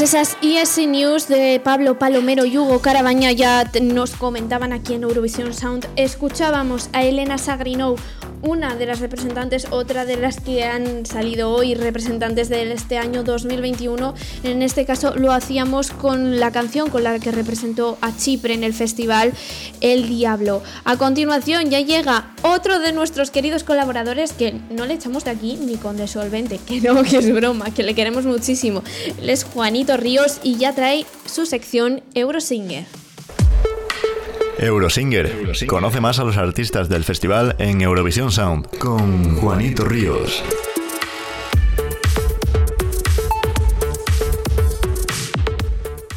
Esas 0.00 0.38
ESC 0.40 0.86
News 0.86 1.28
de 1.28 1.60
Pablo 1.62 1.98
Palomero 1.98 2.46
y 2.46 2.56
Hugo 2.56 2.80
Carabaña 2.80 3.32
ya 3.32 3.70
nos 3.82 4.12
comentaban 4.12 4.72
aquí 4.72 4.94
en 4.94 5.02
Eurovisión 5.02 5.52
Sound, 5.52 5.86
escuchábamos 5.96 6.88
a 6.94 7.02
Elena 7.02 7.36
Sagrinou, 7.36 7.96
una 8.42 8.74
de 8.76 8.86
las 8.86 9.00
representantes, 9.00 9.66
otra 9.70 10.04
de 10.04 10.16
las 10.16 10.40
que 10.40 10.64
han 10.64 11.06
salido 11.06 11.50
hoy 11.50 11.74
representantes 11.74 12.48
de 12.48 12.72
este 12.72 12.98
año 12.98 13.22
2021. 13.22 14.14
En 14.44 14.62
este 14.62 14.84
caso 14.84 15.14
lo 15.16 15.32
hacíamos 15.32 15.90
con 15.90 16.40
la 16.40 16.50
canción 16.50 16.90
con 16.90 17.04
la 17.04 17.18
que 17.18 17.30
representó 17.32 17.98
a 18.00 18.16
Chipre 18.16 18.54
en 18.54 18.64
el 18.64 18.74
festival 18.74 19.32
El 19.80 20.08
Diablo. 20.08 20.62
A 20.84 20.96
continuación 20.96 21.70
ya 21.70 21.80
llega 21.80 22.34
otro 22.42 22.78
de 22.78 22.92
nuestros 22.92 23.30
queridos 23.30 23.64
colaboradores 23.64 24.32
que 24.32 24.54
no 24.70 24.86
le 24.86 24.94
echamos 24.94 25.24
de 25.24 25.30
aquí 25.30 25.58
ni 25.60 25.76
con 25.76 25.96
de 25.96 26.08
solvente, 26.08 26.58
que 26.66 26.80
no, 26.80 27.02
que 27.02 27.18
es 27.18 27.32
broma, 27.32 27.72
que 27.74 27.82
le 27.82 27.94
queremos 27.94 28.24
muchísimo. 28.24 28.82
Él 29.20 29.30
es 29.30 29.44
Juanito 29.44 29.96
Ríos 29.96 30.40
y 30.42 30.56
ya 30.56 30.74
trae 30.74 31.06
su 31.26 31.46
sección 31.46 32.02
Eurosinger. 32.14 32.99
Eurosinger. 34.60 35.32
Conoce 35.66 36.02
más 36.02 36.18
a 36.18 36.24
los 36.24 36.36
artistas 36.36 36.90
del 36.90 37.02
festival 37.02 37.56
en 37.58 37.80
Eurovisión 37.80 38.30
Sound 38.30 38.66
con 38.78 39.36
Juanito 39.36 39.86
Ríos. 39.86 40.44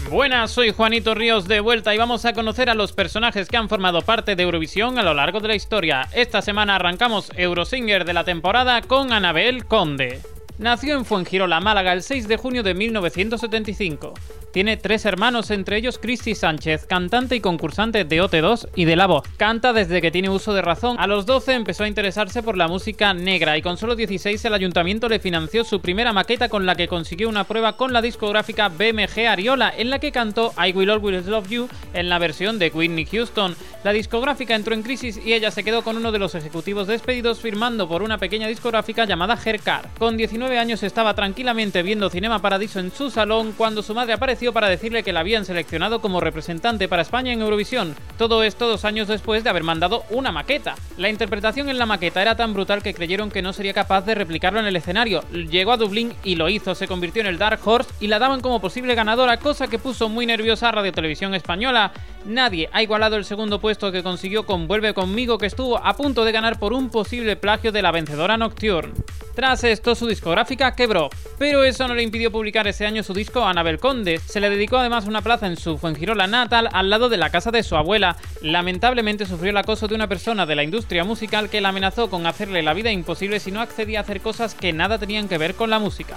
Buenas, 0.10 0.52
soy 0.52 0.72
Juanito 0.72 1.16
Ríos 1.16 1.48
de 1.48 1.62
vuelta 1.62 1.96
y 1.96 1.98
vamos 1.98 2.26
a 2.26 2.34
conocer 2.34 2.70
a 2.70 2.76
los 2.76 2.92
personajes 2.92 3.48
que 3.48 3.56
han 3.56 3.70
formado 3.70 4.02
parte 4.02 4.36
de 4.36 4.44
Eurovisión 4.44 5.00
a 5.00 5.04
lo 5.04 5.14
largo 5.14 5.40
de 5.40 5.48
la 5.48 5.56
historia. 5.56 6.10
Esta 6.14 6.42
semana 6.42 6.76
arrancamos 6.76 7.32
Eurosinger 7.38 8.04
de 8.04 8.14
la 8.14 8.26
temporada 8.26 8.82
con 8.82 9.14
Anabel 9.14 9.66
Conde. 9.66 10.22
Nació 10.60 10.96
en 10.96 11.04
Fuengirola, 11.04 11.60
Málaga, 11.60 11.94
el 11.94 12.04
6 12.04 12.28
de 12.28 12.38
junio 12.38 12.62
de 12.62 12.76
1975. 12.76 14.14
Tiene 14.54 14.78
tres 14.78 15.04
hermanos, 15.06 15.50
entre 15.50 15.78
ellos 15.78 15.98
Cristi 15.98 16.36
Sánchez, 16.36 16.86
cantante 16.86 17.36
y 17.36 17.40
concursante 17.40 18.06
de 18.06 18.22
OT2 18.22 18.70
y 18.76 18.86
de 18.86 18.96
La 18.96 19.08
Voz. 19.08 19.24
Canta 19.38 19.74
desde 19.74 20.00
que 20.00 20.12
tiene 20.12 20.30
uso 20.30 20.54
de 20.54 20.62
razón. 20.62 20.98
A 21.00 21.08
los 21.08 21.26
12 21.26 21.54
empezó 21.54 21.86
a 21.86 21.88
interesarse 21.88 22.44
por 22.44 22.56
la 22.56 22.68
música 22.68 23.16
negra 23.16 23.58
y 23.58 23.64
con 23.64 23.78
solo 23.78 23.96
16 23.96 24.46
el 24.46 24.54
ayuntamiento 24.54 25.10
le 25.10 25.18
financió 25.18 25.64
su 25.64 25.82
primera 25.82 26.14
maqueta 26.14 26.50
con 26.50 26.68
la 26.68 26.76
que 26.76 26.88
consiguió 26.88 27.30
una 27.30 27.46
prueba 27.46 27.78
con 27.78 27.94
la 27.94 28.04
discográfica 28.04 28.70
BMG 28.70 29.26
Ariola, 29.28 29.74
en 29.76 29.90
la 29.90 29.98
que 29.98 30.12
cantó 30.12 30.54
I 30.64 30.72
Will 30.72 30.92
Always 30.92 31.26
Love 31.26 31.50
You 31.50 31.68
en 31.96 32.10
la 32.10 32.20
versión 32.20 32.60
de 32.60 32.70
Whitney 32.70 33.06
Houston. 33.06 33.56
La 33.84 33.92
discográfica 33.92 34.54
entró 34.54 34.76
en 34.76 34.84
crisis 34.84 35.20
y 35.26 35.34
ella 35.34 35.50
se 35.50 35.64
quedó 35.64 35.84
con 35.84 35.98
uno 35.98 36.12
de 36.12 36.20
los 36.20 36.36
ejecutivos 36.36 36.86
despedidos 36.86 37.40
firmando 37.40 37.90
por 37.90 38.04
una 38.04 38.20
pequeña 38.20 38.48
discográfica 38.48 39.06
llamada 39.06 39.36
Hercar. 39.44 39.90
Con 39.98 40.16
19 40.16 40.43
años 40.52 40.84
estaba 40.84 41.14
tranquilamente 41.14 41.82
viendo 41.84 42.10
Cinema 42.10 42.40
Paradiso 42.40 42.80
en 42.80 42.92
su 42.92 43.10
salón 43.10 43.54
cuando 43.58 43.82
su 43.82 43.96
madre 43.96 44.14
apareció 44.14 44.54
para 44.54 44.70
decirle 44.70 45.02
que 45.02 45.14
la 45.14 45.22
habían 45.22 45.46
seleccionado 45.46 46.02
como 46.02 46.20
representante 46.20 46.88
para 46.88 47.02
España 47.02 47.32
en 47.32 47.42
Eurovisión. 47.42 47.96
Todo 48.18 48.44
esto 48.44 48.68
dos 48.68 48.86
años 48.86 49.08
después 49.08 49.44
de 49.44 49.50
haber 49.50 49.64
mandado 49.64 50.04
una 50.10 50.32
maqueta. 50.32 50.76
La 50.98 51.10
interpretación 51.10 51.70
en 51.70 51.78
la 51.78 51.86
maqueta 51.86 52.22
era 52.22 52.36
tan 52.36 52.54
brutal 52.54 52.84
que 52.84 52.94
creyeron 52.94 53.32
que 53.32 53.42
no 53.42 53.54
sería 53.54 53.74
capaz 53.74 54.02
de 54.02 54.16
replicarlo 54.16 54.60
en 54.60 54.68
el 54.68 54.76
escenario. 54.76 55.24
Llegó 55.32 55.72
a 55.72 55.78
Dublín 55.78 56.14
y 56.24 56.36
lo 56.36 56.50
hizo, 56.50 56.76
se 56.76 56.88
convirtió 56.88 57.22
en 57.22 57.28
el 57.28 57.38
Dark 57.38 57.60
Horse 57.64 57.92
y 58.00 58.08
la 58.08 58.20
daban 58.20 58.42
como 58.42 58.62
posible 58.62 58.96
ganadora, 58.96 59.38
cosa 59.38 59.68
que 59.68 59.80
puso 59.80 60.10
muy 60.10 60.26
nerviosa 60.26 60.70
a 60.70 60.74
Radio 60.74 60.92
Televisión 60.92 61.34
Española. 61.34 61.92
Nadie 62.26 62.70
ha 62.72 62.82
igualado 62.82 63.16
el 63.16 63.26
segundo 63.26 63.60
puesto 63.60 63.92
que 63.92 64.04
consiguió 64.04 64.46
con 64.46 64.68
Vuelve 64.68 64.94
conmigo, 64.94 65.38
que 65.38 65.48
estuvo 65.48 65.78
a 65.78 65.96
punto 65.96 66.24
de 66.24 66.32
ganar 66.32 66.60
por 66.60 66.74
un 66.74 66.90
posible 66.90 67.36
plagio 67.36 67.72
de 67.72 67.82
la 67.82 67.92
vencedora 67.92 68.38
Nocturne. 68.38 68.94
Tras 69.36 69.64
esto, 69.64 69.96
su 69.96 70.08
discográfica 70.34 70.76
quebró, 70.76 71.12
pero 71.38 71.64
eso 71.64 71.88
no 71.88 71.94
le 71.94 72.02
impidió 72.02 72.32
publicar 72.32 72.68
ese 72.68 72.88
año 72.88 73.04
su 73.04 73.14
disco 73.14 73.46
Anabel 73.46 73.78
Conde. 73.78 74.20
Se 74.26 74.40
le 74.40 74.50
dedicó 74.50 74.78
además 74.78 75.06
una 75.06 75.22
plaza 75.22 75.46
en 75.46 75.58
su 75.58 75.78
Fuengirola 75.78 76.26
natal 76.26 76.70
al 76.74 76.90
lado 76.90 77.08
de 77.08 77.18
la 77.18 77.30
casa 77.30 77.52
de 77.52 77.62
su 77.62 77.76
abuela. 77.76 78.18
Lamentablemente 78.42 79.28
sufrió 79.28 79.52
el 79.52 79.58
acoso 79.58 79.88
de 79.88 79.94
una 79.94 80.08
persona 80.08 80.48
de 80.48 80.56
la 80.56 80.64
industria 80.64 81.04
musical 81.04 81.52
que 81.52 81.62
la 81.62 81.70
amenazó 81.70 82.10
con 82.10 82.26
hacerle 82.26 82.64
la 82.64 82.74
vida 82.74 82.92
imposible 82.92 83.40
si 83.40 83.52
no 83.52 83.62
accedía 83.62 84.00
a 84.00 84.02
hacer 84.02 84.22
cosas 84.22 84.56
que 84.56 84.74
nada 84.74 84.98
tenían 84.98 85.28
que 85.28 85.38
ver 85.38 85.54
con 85.54 85.70
la 85.70 85.78
música. 85.78 86.16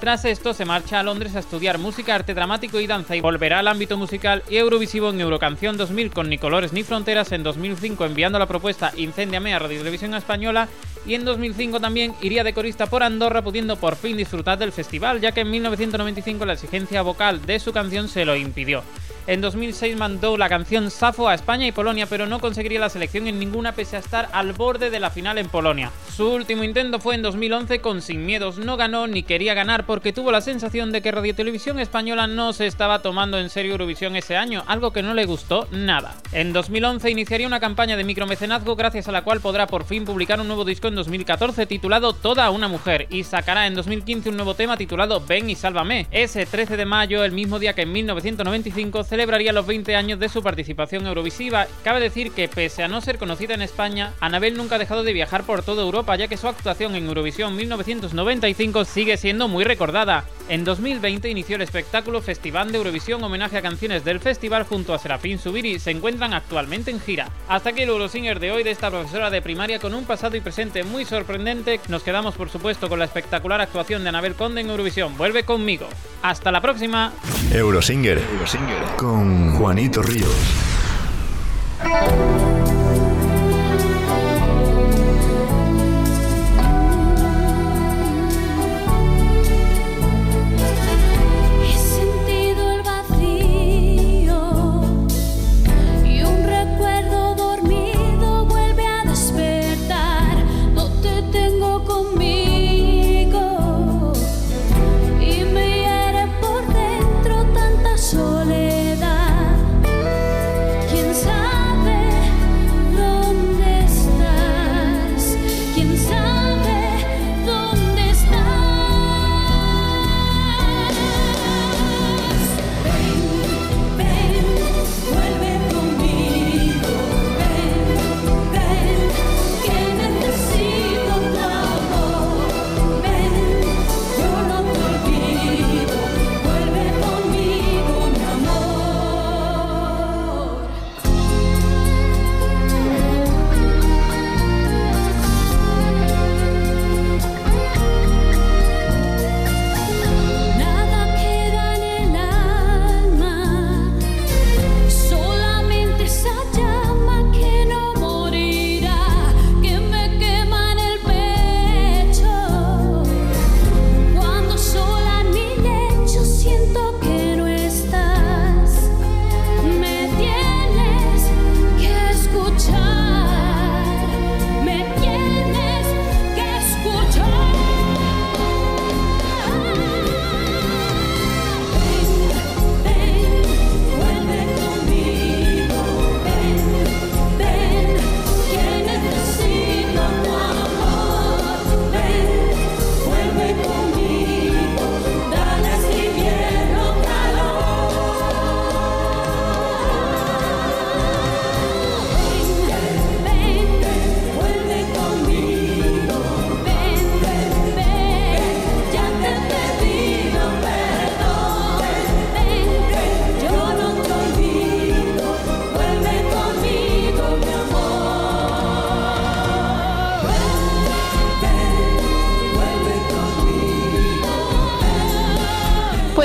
Tras 0.00 0.24
esto 0.24 0.54
se 0.54 0.64
marcha 0.64 0.98
a 0.98 1.02
Londres 1.02 1.36
a 1.36 1.40
estudiar 1.40 1.76
música, 1.76 2.14
arte 2.14 2.32
dramático 2.32 2.80
y 2.80 2.86
danza 2.86 3.16
y 3.16 3.20
volverá 3.20 3.58
al 3.58 3.68
ámbito 3.68 3.98
musical 3.98 4.42
y 4.48 4.56
eurovisivo 4.56 5.10
en 5.10 5.20
Eurocanción 5.20 5.76
2000 5.76 6.10
con 6.10 6.30
Ni 6.30 6.38
Colores 6.38 6.72
ni 6.72 6.84
Fronteras 6.84 7.32
en 7.32 7.42
2005 7.42 8.06
enviando 8.06 8.38
la 8.38 8.46
propuesta 8.46 8.94
Incendiame 8.96 9.52
a 9.52 9.58
Radio 9.58 9.76
Televisión 9.76 10.14
Española 10.14 10.68
y 11.04 11.14
en 11.14 11.26
2005 11.26 11.80
también 11.80 12.14
iría 12.22 12.44
de 12.44 12.54
corista 12.54 12.86
por 12.86 13.02
Andorra 13.02 13.42
pudiendo 13.50 13.74
por 13.74 13.96
fin 13.96 14.16
disfrutar 14.16 14.58
del 14.58 14.70
festival 14.70 15.20
ya 15.20 15.32
que 15.32 15.40
en 15.40 15.50
1995 15.50 16.46
la 16.46 16.52
exigencia 16.52 17.02
vocal 17.02 17.44
de 17.44 17.58
su 17.58 17.72
canción 17.72 18.06
se 18.06 18.24
lo 18.24 18.36
impidió. 18.36 18.84
En 19.26 19.40
2006 19.40 19.96
mandó 19.96 20.36
la 20.36 20.48
canción 20.48 20.90
Safo 20.90 21.28
a 21.28 21.34
España 21.34 21.66
y 21.66 21.72
Polonia, 21.72 22.06
pero 22.06 22.26
no 22.26 22.40
conseguiría 22.40 22.80
la 22.80 22.88
selección 22.88 23.26
en 23.28 23.38
ninguna 23.38 23.72
pese 23.72 23.96
a 23.96 24.00
estar 24.00 24.28
al 24.32 24.54
borde 24.54 24.90
de 24.90 24.98
la 24.98 25.10
final 25.10 25.38
en 25.38 25.48
Polonia. 25.48 25.92
Su 26.16 26.30
último 26.30 26.64
intento 26.64 26.98
fue 26.98 27.14
en 27.14 27.22
2011 27.22 27.80
con 27.80 28.02
Sin 28.02 28.24
Miedos. 28.26 28.58
No 28.58 28.76
ganó 28.76 29.06
ni 29.06 29.22
quería 29.22 29.54
ganar 29.54 29.86
porque 29.86 30.12
tuvo 30.12 30.32
la 30.32 30.40
sensación 30.40 30.90
de 30.90 31.02
que 31.02 31.12
Radio 31.12 31.34
Televisión 31.34 31.78
Española 31.78 32.26
no 32.26 32.52
se 32.52 32.66
estaba 32.66 33.02
tomando 33.02 33.38
en 33.38 33.50
serio 33.50 33.72
Eurovisión 33.72 34.16
ese 34.16 34.36
año, 34.36 34.64
algo 34.66 34.92
que 34.92 35.02
no 35.02 35.14
le 35.14 35.26
gustó 35.26 35.68
nada. 35.70 36.16
En 36.32 36.52
2011 36.52 37.10
iniciaría 37.10 37.46
una 37.46 37.60
campaña 37.60 37.96
de 37.96 38.04
micromecenazgo 38.04 38.74
gracias 38.74 39.06
a 39.06 39.12
la 39.12 39.22
cual 39.22 39.40
podrá 39.40 39.66
por 39.66 39.84
fin 39.84 40.04
publicar 40.04 40.40
un 40.40 40.48
nuevo 40.48 40.64
disco 40.64 40.88
en 40.88 40.94
2014 40.94 41.66
titulado 41.66 42.14
Toda 42.14 42.50
una 42.50 42.68
mujer 42.68 43.06
y 43.10 43.24
sacará 43.40 43.66
en 43.66 43.74
2015 43.74 44.28
un 44.28 44.36
nuevo 44.36 44.52
tema 44.52 44.76
titulado 44.76 45.24
Ven 45.26 45.48
y 45.48 45.54
sálvame. 45.54 46.06
Ese 46.10 46.44
13 46.44 46.76
de 46.76 46.84
mayo, 46.84 47.24
el 47.24 47.32
mismo 47.32 47.58
día 47.58 47.72
que 47.72 47.82
en 47.82 47.92
1995 47.92 49.02
celebraría 49.02 49.54
los 49.54 49.66
20 49.66 49.96
años 49.96 50.18
de 50.18 50.28
su 50.28 50.42
participación 50.42 51.06
eurovisiva. 51.06 51.66
Cabe 51.82 52.00
decir 52.00 52.32
que 52.32 52.48
pese 52.48 52.82
a 52.82 52.88
no 52.88 53.00
ser 53.00 53.16
conocida 53.16 53.54
en 53.54 53.62
España, 53.62 54.12
Anabel 54.20 54.58
nunca 54.58 54.74
ha 54.74 54.78
dejado 54.78 55.04
de 55.04 55.14
viajar 55.14 55.44
por 55.44 55.62
toda 55.62 55.82
Europa 55.82 56.16
ya 56.16 56.28
que 56.28 56.36
su 56.36 56.48
actuación 56.48 56.94
en 56.96 57.06
Eurovisión 57.06 57.56
1995 57.56 58.84
sigue 58.84 59.16
siendo 59.16 59.48
muy 59.48 59.64
recordada. 59.64 60.26
En 60.50 60.64
2020 60.64 61.30
inició 61.30 61.56
el 61.56 61.62
espectáculo 61.62 62.20
Festival 62.20 62.72
de 62.72 62.78
Eurovisión 62.78 63.22
homenaje 63.24 63.56
a 63.56 63.62
canciones 63.62 64.04
del 64.04 64.20
festival 64.20 64.64
junto 64.64 64.92
a 64.92 64.98
Serafín 64.98 65.38
Subiri 65.38 65.78
se 65.78 65.92
encuentran 65.92 66.34
actualmente 66.34 66.90
en 66.90 67.00
gira. 67.00 67.30
Hasta 67.48 67.70
aquí 67.70 67.82
el 67.82 67.88
Eurosinger 67.88 68.38
de 68.38 68.50
hoy 68.50 68.64
de 68.64 68.72
esta 68.72 68.90
profesora 68.90 69.30
de 69.30 69.40
primaria 69.40 69.78
con 69.78 69.94
un 69.94 70.04
pasado 70.04 70.36
y 70.36 70.40
presente 70.40 70.82
muy 70.82 71.06
sorprendente. 71.06 71.80
Nos 71.88 72.02
quedamos 72.02 72.34
por 72.34 72.50
supuesto 72.50 72.88
con 72.88 72.98
la 72.98 73.04
espectacular 73.30 73.60
actuación 73.60 74.02
de 74.02 74.08
Anabel 74.08 74.34
Conde 74.34 74.60
en 74.60 74.70
Eurovisión. 74.70 75.16
Vuelve 75.16 75.44
conmigo. 75.44 75.86
Hasta 76.20 76.50
la 76.50 76.60
próxima. 76.60 77.12
Eurosinger, 77.52 78.18
Eurosinger 78.18 78.82
con 78.96 79.56
Juanito 79.56 80.02
Ríos. 80.02 80.34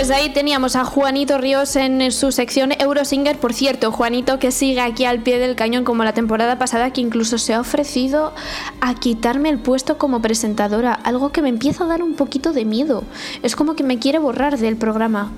Pues 0.05 0.19
ahí 0.19 0.29
teníamos 0.29 0.75
a 0.75 0.85
Juanito 0.85 1.39
Ríos 1.39 1.75
en 1.75 2.11
su 2.11 2.31
sección 2.31 2.71
Eurosinger. 2.79 3.39
Por 3.39 3.53
cierto, 3.53 3.91
Juanito 3.91 4.37
que 4.37 4.51
sigue 4.51 4.79
aquí 4.79 5.03
al 5.03 5.23
pie 5.23 5.39
del 5.39 5.55
cañón 5.55 5.83
como 5.83 6.03
la 6.03 6.13
temporada 6.13 6.59
pasada, 6.59 6.93
que 6.93 7.01
incluso 7.01 7.39
se 7.39 7.55
ha 7.55 7.59
ofrecido 7.59 8.31
a 8.81 8.93
quitarme 8.93 9.49
el 9.49 9.57
puesto 9.57 9.97
como 9.97 10.21
presentadora, 10.21 10.93
algo 10.93 11.31
que 11.31 11.41
me 11.41 11.49
empieza 11.49 11.85
a 11.85 11.87
dar 11.87 12.03
un 12.03 12.13
poquito 12.13 12.53
de 12.53 12.65
miedo. 12.65 13.03
Es 13.41 13.55
como 13.55 13.75
que 13.75 13.83
me 13.83 13.97
quiere 13.97 14.19
borrar 14.19 14.59
del 14.59 14.77
programa. 14.77 15.31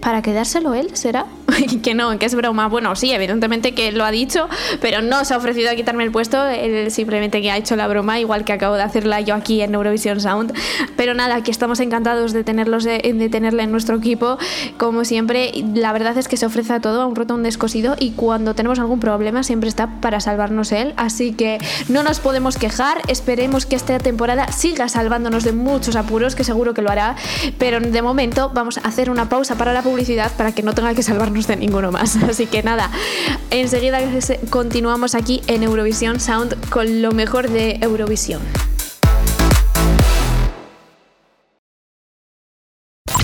¿Para 0.00 0.20
quedárselo 0.20 0.74
él, 0.74 0.96
será? 0.96 1.26
que 1.82 1.94
no, 1.94 2.18
que 2.18 2.26
es 2.26 2.34
broma. 2.34 2.68
Bueno, 2.68 2.94
sí, 2.96 3.12
evidentemente 3.12 3.72
que 3.72 3.92
lo 3.92 4.04
ha 4.04 4.10
dicho, 4.10 4.48
pero 4.80 5.02
no 5.02 5.24
se 5.24 5.34
ha 5.34 5.36
ofrecido 5.36 5.70
a 5.70 5.74
quitarme 5.74 6.04
el 6.04 6.10
puesto. 6.10 6.46
Él 6.46 6.90
simplemente 6.90 7.40
que 7.42 7.50
ha 7.50 7.56
hecho 7.56 7.76
la 7.76 7.88
broma, 7.88 8.20
igual 8.20 8.44
que 8.44 8.52
acabo 8.52 8.76
de 8.76 8.82
hacerla 8.82 9.20
yo 9.20 9.34
aquí 9.34 9.60
en 9.62 9.74
Eurovisión 9.74 10.20
Sound. 10.20 10.52
Pero 10.96 11.14
nada, 11.14 11.36
aquí 11.36 11.50
estamos 11.50 11.80
encantados 11.80 12.32
de, 12.32 12.44
tenerlos 12.44 12.84
de, 12.84 13.00
tenerle 13.30 13.62
en 13.62 13.70
nuestro 13.70 13.96
equipo. 13.96 14.38
Como 14.78 15.04
siempre, 15.04 15.52
la 15.74 15.92
verdad 15.92 16.16
es 16.18 16.28
que 16.28 16.36
se 16.36 16.46
ofrece 16.46 16.74
a 16.74 16.80
todo, 16.80 17.02
a 17.02 17.06
un 17.06 17.16
roto, 17.16 17.36
descosido. 17.38 17.96
Y 17.98 18.12
cuando 18.12 18.54
tenemos 18.54 18.78
algún 18.78 19.00
problema, 19.00 19.42
siempre 19.42 19.68
está 19.68 20.00
para 20.00 20.20
salvarnos 20.20 20.72
él. 20.72 20.92
Así 20.96 21.32
que 21.32 21.58
no 21.88 22.02
nos 22.02 22.20
podemos 22.20 22.56
quejar. 22.58 23.00
Esperemos 23.08 23.66
que 23.66 23.76
esta 23.76 23.98
temporada 23.98 24.50
siga 24.52 24.88
salvándonos 24.88 25.44
de 25.44 25.52
muchos 25.52 25.96
apuros, 25.96 26.34
que 26.34 26.44
seguro 26.44 26.74
que 26.74 26.82
lo 26.82 26.90
hará. 26.90 27.16
Pero 27.58 27.80
de 27.80 28.02
momento 28.02 28.50
vamos 28.52 28.78
a 28.78 28.80
hacer 28.82 29.10
una 29.10 29.28
pausa 29.28 29.56
para 29.56 29.72
la 29.72 29.82
publicidad 29.82 30.30
para 30.36 30.52
que 30.52 30.62
no 30.62 30.74
tenga 30.74 30.94
que 30.94 31.02
salvarnos 31.02 31.46
de 31.46 31.51
ninguno 31.56 31.92
más. 31.92 32.16
Así 32.28 32.46
que 32.46 32.62
nada, 32.62 32.90
enseguida 33.50 34.00
continuamos 34.50 35.14
aquí 35.14 35.42
en 35.46 35.62
Eurovisión 35.62 36.20
Sound 36.20 36.68
con 36.70 37.02
lo 37.02 37.12
mejor 37.12 37.48
de 37.48 37.78
Eurovisión. 37.80 38.42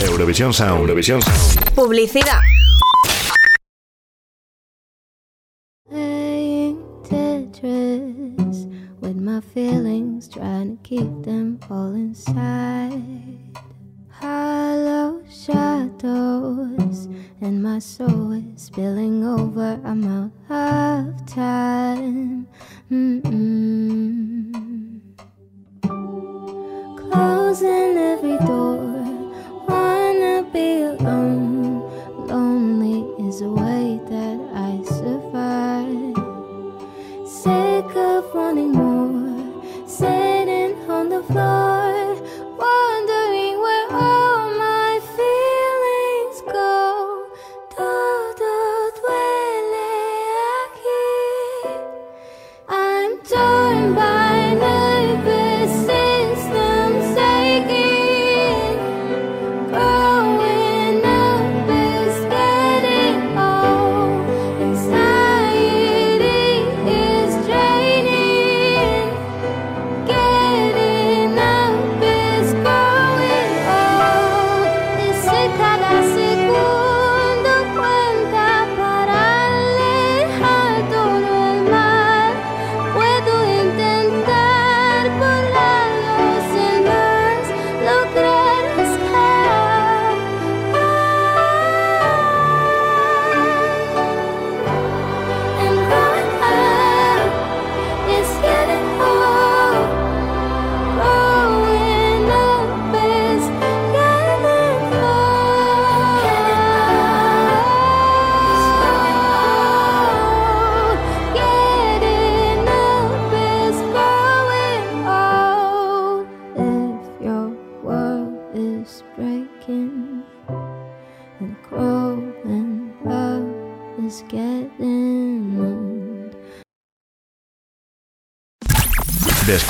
Eurovisión 0.01 0.53
Sound. 0.53 0.81
Eurovisión 0.81 1.23
Sound. 1.23 1.75
Publicidad. 1.75 2.41
With 9.01 9.17
my 9.17 9.41
feelings, 9.41 10.29
trying 10.29 10.77
to 10.77 10.83
keep 10.83 11.23
them 11.25 11.59
all 11.71 11.95
inside. 11.95 13.03
Shadows, 14.21 15.49
and 17.40 17.62
my 17.62 17.79
soul 17.79 18.33
is 18.33 18.62
spilling 18.62 19.24
over. 19.24 19.81
I'm 19.85 20.05
out 20.05 20.33
of 20.51 21.27
time. 21.27 22.48
Mm-mm. 22.90 24.53
Closing 26.96 27.96
every 27.96 28.38
door, 28.38 28.79
wanna 29.68 30.42
be 30.53 30.83
alone. 30.83 31.81
Lonely 32.27 33.01
is 33.29 33.40
a 33.40 33.48
way 33.48 34.01
that 34.12 34.38
I 34.55 34.83
survive. 34.85 36.16
Sick 37.27 37.96
of 37.96 38.35
wanting 38.35 38.72
more, 38.72 39.87
sitting 39.87 40.74
on 40.90 41.09
the 41.09 41.22
floor, 41.22 41.68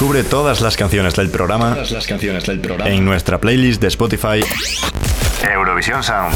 Descubre 0.09 0.31
todas 0.31 0.63
las 0.63 0.79
canciones 0.79 1.15
del 1.17 1.29
programa, 1.29 1.77
las 1.91 2.07
canciones 2.07 2.47
del 2.47 2.61
programa. 2.61 2.89
en 2.89 3.05
nuestra 3.05 3.39
playlist 3.39 3.79
de 3.83 3.89
Spotify 3.89 4.41
Eurovisión 5.53 6.03
Sound. 6.03 6.35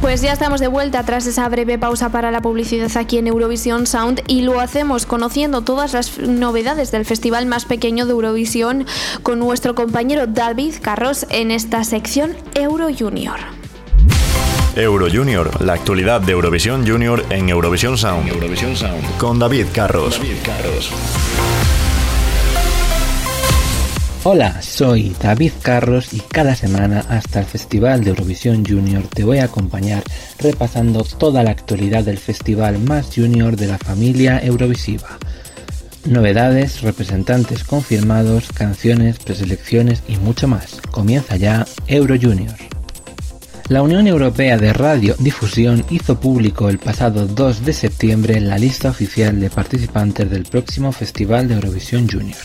Pues 0.00 0.22
ya 0.22 0.32
estamos 0.32 0.60
de 0.60 0.68
vuelta 0.68 1.02
tras 1.02 1.26
esa 1.26 1.48
breve 1.48 1.76
pausa 1.76 2.10
para 2.10 2.30
la 2.30 2.40
publicidad 2.40 2.88
aquí 2.96 3.18
en 3.18 3.26
Eurovisión 3.26 3.84
Sound 3.84 4.22
y 4.28 4.42
lo 4.42 4.60
hacemos 4.60 5.06
conociendo 5.06 5.62
todas 5.62 5.92
las 5.92 6.18
novedades 6.18 6.92
del 6.92 7.04
festival 7.04 7.46
más 7.46 7.64
pequeño 7.64 8.06
de 8.06 8.12
Eurovisión 8.12 8.86
con 9.24 9.40
nuestro 9.40 9.74
compañero 9.74 10.28
David 10.28 10.74
Carros 10.80 11.26
en 11.30 11.50
esta 11.50 11.82
sección 11.82 12.36
Euro 12.54 12.90
Junior. 12.96 13.40
Euro 14.76 15.08
Junior, 15.12 15.60
la 15.60 15.72
actualidad 15.72 16.20
de 16.20 16.30
Eurovisión 16.30 16.86
Junior 16.86 17.24
en 17.30 17.48
Eurovisión 17.48 17.98
Sound. 17.98 18.30
Con 19.18 19.40
David 19.40 19.66
Carros. 19.74 20.16
David 20.16 20.36
Carros. 20.44 20.92
Hola, 24.22 24.60
soy 24.60 25.16
David 25.18 25.52
Carros 25.62 26.12
y 26.12 26.20
cada 26.20 26.54
semana 26.54 27.02
hasta 27.08 27.40
el 27.40 27.46
Festival 27.46 28.04
de 28.04 28.10
Eurovisión 28.10 28.66
Junior 28.66 29.02
te 29.08 29.24
voy 29.24 29.38
a 29.38 29.44
acompañar 29.44 30.02
repasando 30.38 31.04
toda 31.04 31.42
la 31.42 31.52
actualidad 31.52 32.04
del 32.04 32.18
festival 32.18 32.78
más 32.80 33.10
junior 33.14 33.56
de 33.56 33.68
la 33.68 33.78
familia 33.78 34.38
Eurovisiva. 34.44 35.18
Novedades, 36.04 36.82
representantes 36.82 37.64
confirmados, 37.64 38.52
canciones, 38.52 39.18
preselecciones 39.18 40.02
y 40.06 40.16
mucho 40.16 40.46
más. 40.48 40.82
Comienza 40.90 41.36
ya 41.36 41.64
Euro 41.86 42.14
Junior. 42.20 42.79
La 43.70 43.82
Unión 43.82 44.08
Europea 44.08 44.58
de 44.58 44.72
Radiodifusión 44.72 45.84
hizo 45.90 46.18
público 46.18 46.68
el 46.68 46.80
pasado 46.80 47.28
2 47.28 47.64
de 47.64 47.72
septiembre 47.72 48.40
la 48.40 48.58
lista 48.58 48.90
oficial 48.90 49.38
de 49.38 49.48
participantes 49.48 50.28
del 50.28 50.42
próximo 50.42 50.90
Festival 50.90 51.46
de 51.46 51.54
Eurovisión 51.54 52.08
Junior. 52.10 52.36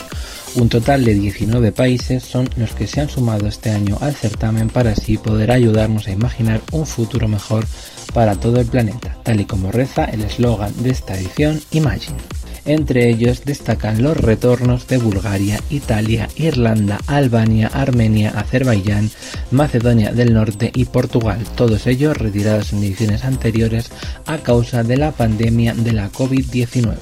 Un 0.54 0.68
total 0.68 1.04
de 1.04 1.14
19 1.14 1.72
países 1.72 2.22
son 2.22 2.48
los 2.56 2.70
que 2.74 2.86
se 2.86 3.00
han 3.00 3.08
sumado 3.08 3.48
este 3.48 3.70
año 3.70 3.98
al 4.00 4.14
certamen 4.14 4.68
para 4.68 4.92
así 4.92 5.18
poder 5.18 5.50
ayudarnos 5.50 6.06
a 6.06 6.12
imaginar 6.12 6.60
un 6.70 6.86
futuro 6.86 7.26
mejor 7.26 7.66
para 8.14 8.36
todo 8.36 8.60
el 8.60 8.66
planeta, 8.66 9.18
tal 9.24 9.40
y 9.40 9.46
como 9.46 9.72
reza 9.72 10.04
el 10.04 10.20
eslogan 10.20 10.80
de 10.80 10.90
esta 10.90 11.18
edición 11.18 11.60
Imagine. 11.72 12.18
Entre 12.66 13.08
ellos 13.08 13.44
destacan 13.44 14.02
los 14.02 14.16
retornos 14.16 14.88
de 14.88 14.98
Bulgaria, 14.98 15.60
Italia, 15.70 16.28
Irlanda, 16.34 16.98
Albania, 17.06 17.70
Armenia, 17.72 18.30
Azerbaiyán, 18.36 19.08
Macedonia 19.52 20.12
del 20.12 20.34
Norte 20.34 20.72
y 20.74 20.86
Portugal, 20.86 21.38
todos 21.56 21.86
ellos 21.86 22.16
retirados 22.16 22.72
en 22.72 22.82
ediciones 22.82 23.24
anteriores 23.24 23.92
a 24.26 24.38
causa 24.38 24.82
de 24.82 24.96
la 24.96 25.12
pandemia 25.12 25.74
de 25.74 25.92
la 25.92 26.10
COVID-19. 26.10 26.96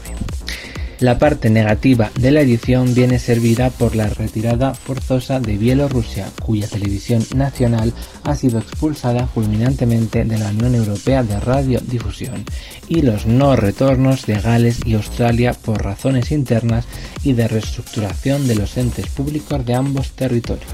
La 1.00 1.18
parte 1.18 1.50
negativa 1.50 2.12
de 2.18 2.30
la 2.30 2.40
edición 2.40 2.94
viene 2.94 3.18
servida 3.18 3.70
por 3.70 3.96
la 3.96 4.08
retirada 4.08 4.74
forzosa 4.74 5.40
de 5.40 5.58
Bielorrusia, 5.58 6.28
cuya 6.40 6.68
televisión 6.68 7.26
nacional 7.34 7.92
ha 8.22 8.36
sido 8.36 8.60
expulsada 8.60 9.26
fulminantemente 9.26 10.24
de 10.24 10.38
la 10.38 10.50
Unión 10.50 10.76
Europea 10.76 11.24
de 11.24 11.40
Radiodifusión, 11.40 12.44
y 12.88 13.02
los 13.02 13.26
no 13.26 13.56
retornos 13.56 14.24
de 14.26 14.40
Gales 14.40 14.80
y 14.84 14.94
Australia 14.94 15.52
por 15.52 15.82
razones 15.82 16.30
internas 16.30 16.84
y 17.24 17.32
de 17.32 17.48
reestructuración 17.48 18.46
de 18.46 18.54
los 18.54 18.76
entes 18.76 19.06
públicos 19.08 19.66
de 19.66 19.74
ambos 19.74 20.12
territorios. 20.12 20.70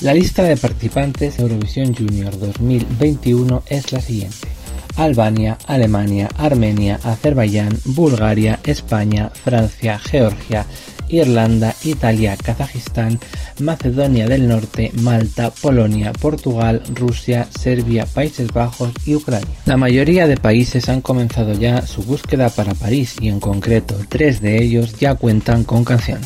La 0.00 0.12
lista 0.12 0.42
de 0.42 0.56
participantes 0.56 1.38
Eurovisión 1.38 1.94
Junior 1.94 2.36
2021 2.36 3.62
es 3.66 3.92
la 3.92 4.00
siguiente. 4.00 4.59
Albania, 4.96 5.58
Alemania, 5.66 6.28
Armenia, 6.36 6.98
Azerbaiyán, 7.02 7.78
Bulgaria, 7.84 8.58
España, 8.64 9.30
Francia, 9.30 9.98
Georgia, 9.98 10.66
Irlanda, 11.10 11.74
Italia, 11.84 12.36
Kazajistán, 12.36 13.18
Macedonia 13.60 14.26
del 14.26 14.48
Norte, 14.48 14.92
Malta, 15.02 15.50
Polonia, 15.50 16.12
Portugal, 16.12 16.82
Rusia, 16.94 17.46
Serbia, 17.50 18.06
Países 18.06 18.52
Bajos 18.52 18.92
y 19.04 19.14
Ucrania. 19.14 19.48
La 19.66 19.76
mayoría 19.76 20.26
de 20.26 20.36
países 20.36 20.88
han 20.88 21.00
comenzado 21.00 21.52
ya 21.54 21.82
su 21.86 22.02
búsqueda 22.02 22.48
para 22.48 22.74
París 22.74 23.16
y 23.20 23.28
en 23.28 23.40
concreto 23.40 23.96
tres 24.08 24.40
de 24.40 24.62
ellos 24.62 24.98
ya 24.98 25.14
cuentan 25.14 25.64
con 25.64 25.84
canción. 25.84 26.20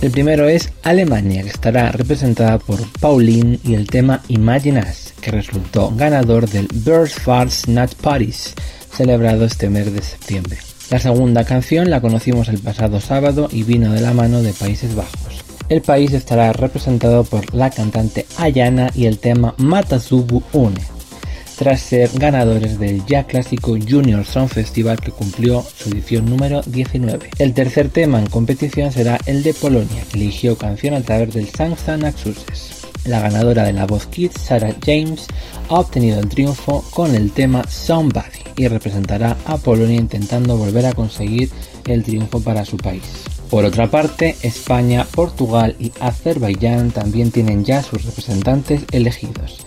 El 0.00 0.10
primero 0.10 0.48
es 0.48 0.70
Alemania, 0.82 1.42
que 1.42 1.48
estará 1.48 1.90
representada 1.92 2.58
por 2.58 2.80
Pauline 3.00 3.58
y 3.64 3.74
el 3.74 3.86
tema 3.86 4.22
Imagine 4.28 4.80
Us, 4.80 5.14
que 5.20 5.30
resultó 5.30 5.92
ganador 5.96 6.48
del 6.48 6.68
Birds, 6.72 7.68
Nut 7.68 7.94
Parties, 7.94 8.54
celebrado 8.92 9.44
este 9.46 9.70
mes 9.70 9.92
de 9.92 10.02
septiembre. 10.02 10.58
La 10.90 10.98
segunda 10.98 11.44
canción 11.44 11.88
la 11.88 12.02
conocimos 12.02 12.48
el 12.48 12.58
pasado 12.58 13.00
sábado 13.00 13.48
y 13.50 13.62
vino 13.62 13.92
de 13.92 14.02
la 14.02 14.12
mano 14.12 14.42
de 14.42 14.52
Países 14.52 14.94
Bajos. 14.94 15.44
El 15.70 15.80
país 15.80 16.12
estará 16.12 16.52
representado 16.52 17.24
por 17.24 17.54
la 17.54 17.70
cantante 17.70 18.26
Ayana 18.36 18.90
y 18.94 19.06
el 19.06 19.18
tema 19.18 19.54
Matasubu 19.56 20.42
Une, 20.52 20.80
tras 21.64 21.80
ser 21.80 22.10
ganadores 22.12 22.78
del 22.78 23.06
ya 23.06 23.24
clásico 23.24 23.78
Junior 23.88 24.22
Song 24.26 24.50
Festival 24.50 25.00
que 25.00 25.12
cumplió 25.12 25.64
su 25.74 25.88
edición 25.88 26.26
número 26.26 26.60
19. 26.60 27.30
El 27.38 27.54
tercer 27.54 27.88
tema 27.88 28.18
en 28.18 28.26
competición 28.26 28.92
será 28.92 29.18
el 29.24 29.42
de 29.42 29.54
Polonia, 29.54 30.04
que 30.10 30.18
eligió 30.18 30.58
canción 30.58 30.92
a 30.92 31.00
través 31.00 31.32
del 31.32 31.48
Sangsa 31.48 31.96
Naxuses. 31.96 32.86
La 33.06 33.20
ganadora 33.20 33.62
de 33.62 33.72
la 33.72 33.86
voz 33.86 34.04
Kids, 34.08 34.42
Sarah 34.42 34.76
James, 34.84 35.26
ha 35.70 35.76
obtenido 35.76 36.20
el 36.20 36.28
triunfo 36.28 36.84
con 36.90 37.14
el 37.14 37.32
tema 37.32 37.66
Somebody 37.66 38.44
y 38.58 38.68
representará 38.68 39.34
a 39.46 39.56
Polonia 39.56 39.96
intentando 39.96 40.58
volver 40.58 40.84
a 40.84 40.92
conseguir 40.92 41.48
el 41.86 42.04
triunfo 42.04 42.40
para 42.40 42.66
su 42.66 42.76
país. 42.76 43.24
Por 43.48 43.64
otra 43.64 43.90
parte, 43.90 44.36
España, 44.42 45.06
Portugal 45.14 45.76
y 45.78 45.92
Azerbaiyán 45.98 46.90
también 46.90 47.30
tienen 47.30 47.64
ya 47.64 47.82
sus 47.82 48.04
representantes 48.04 48.82
elegidos. 48.92 49.64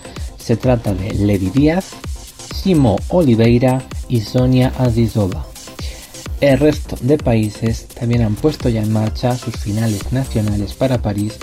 Se 0.48 0.56
trata 0.56 0.94
de 0.94 1.12
Levi 1.12 1.50
Díaz, 1.50 1.90
Simo 2.54 2.96
Oliveira 3.10 3.82
y 4.08 4.22
Sonia 4.22 4.72
Azizova. 4.78 5.44
El 6.40 6.58
resto 6.58 6.96
de 7.02 7.18
países 7.18 7.86
también 7.88 8.22
han 8.22 8.34
puesto 8.34 8.70
ya 8.70 8.82
en 8.82 8.90
marcha 8.90 9.36
sus 9.36 9.54
finales 9.56 10.10
nacionales 10.10 10.72
para 10.72 11.02
París 11.02 11.34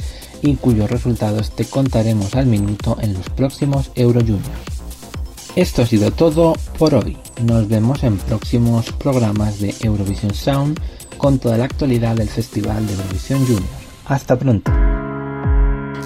y 0.41 0.55
cuyos 0.55 0.89
resultados 0.89 1.51
te 1.51 1.65
contaremos 1.65 2.33
al 2.33 2.47
minuto 2.47 2.97
en 2.99 3.13
los 3.13 3.29
próximos 3.29 3.91
Euro 3.93 4.21
Juniors. 4.21 4.49
Esto 5.55 5.83
ha 5.83 5.85
sido 5.85 6.09
todo 6.09 6.55
por 6.79 6.95
hoy. 6.95 7.15
Nos 7.43 7.67
vemos 7.67 8.01
en 8.01 8.17
próximos 8.17 8.91
programas 8.91 9.59
de 9.59 9.75
Eurovision 9.81 10.33
Sound 10.33 10.79
con 11.19 11.37
toda 11.37 11.59
la 11.59 11.65
actualidad 11.65 12.15
del 12.15 12.29
Festival 12.29 12.87
de 12.87 12.93
Eurovisión 12.93 13.45
Junior. 13.45 13.69
Hasta 14.07 14.35
pronto. 14.35 14.71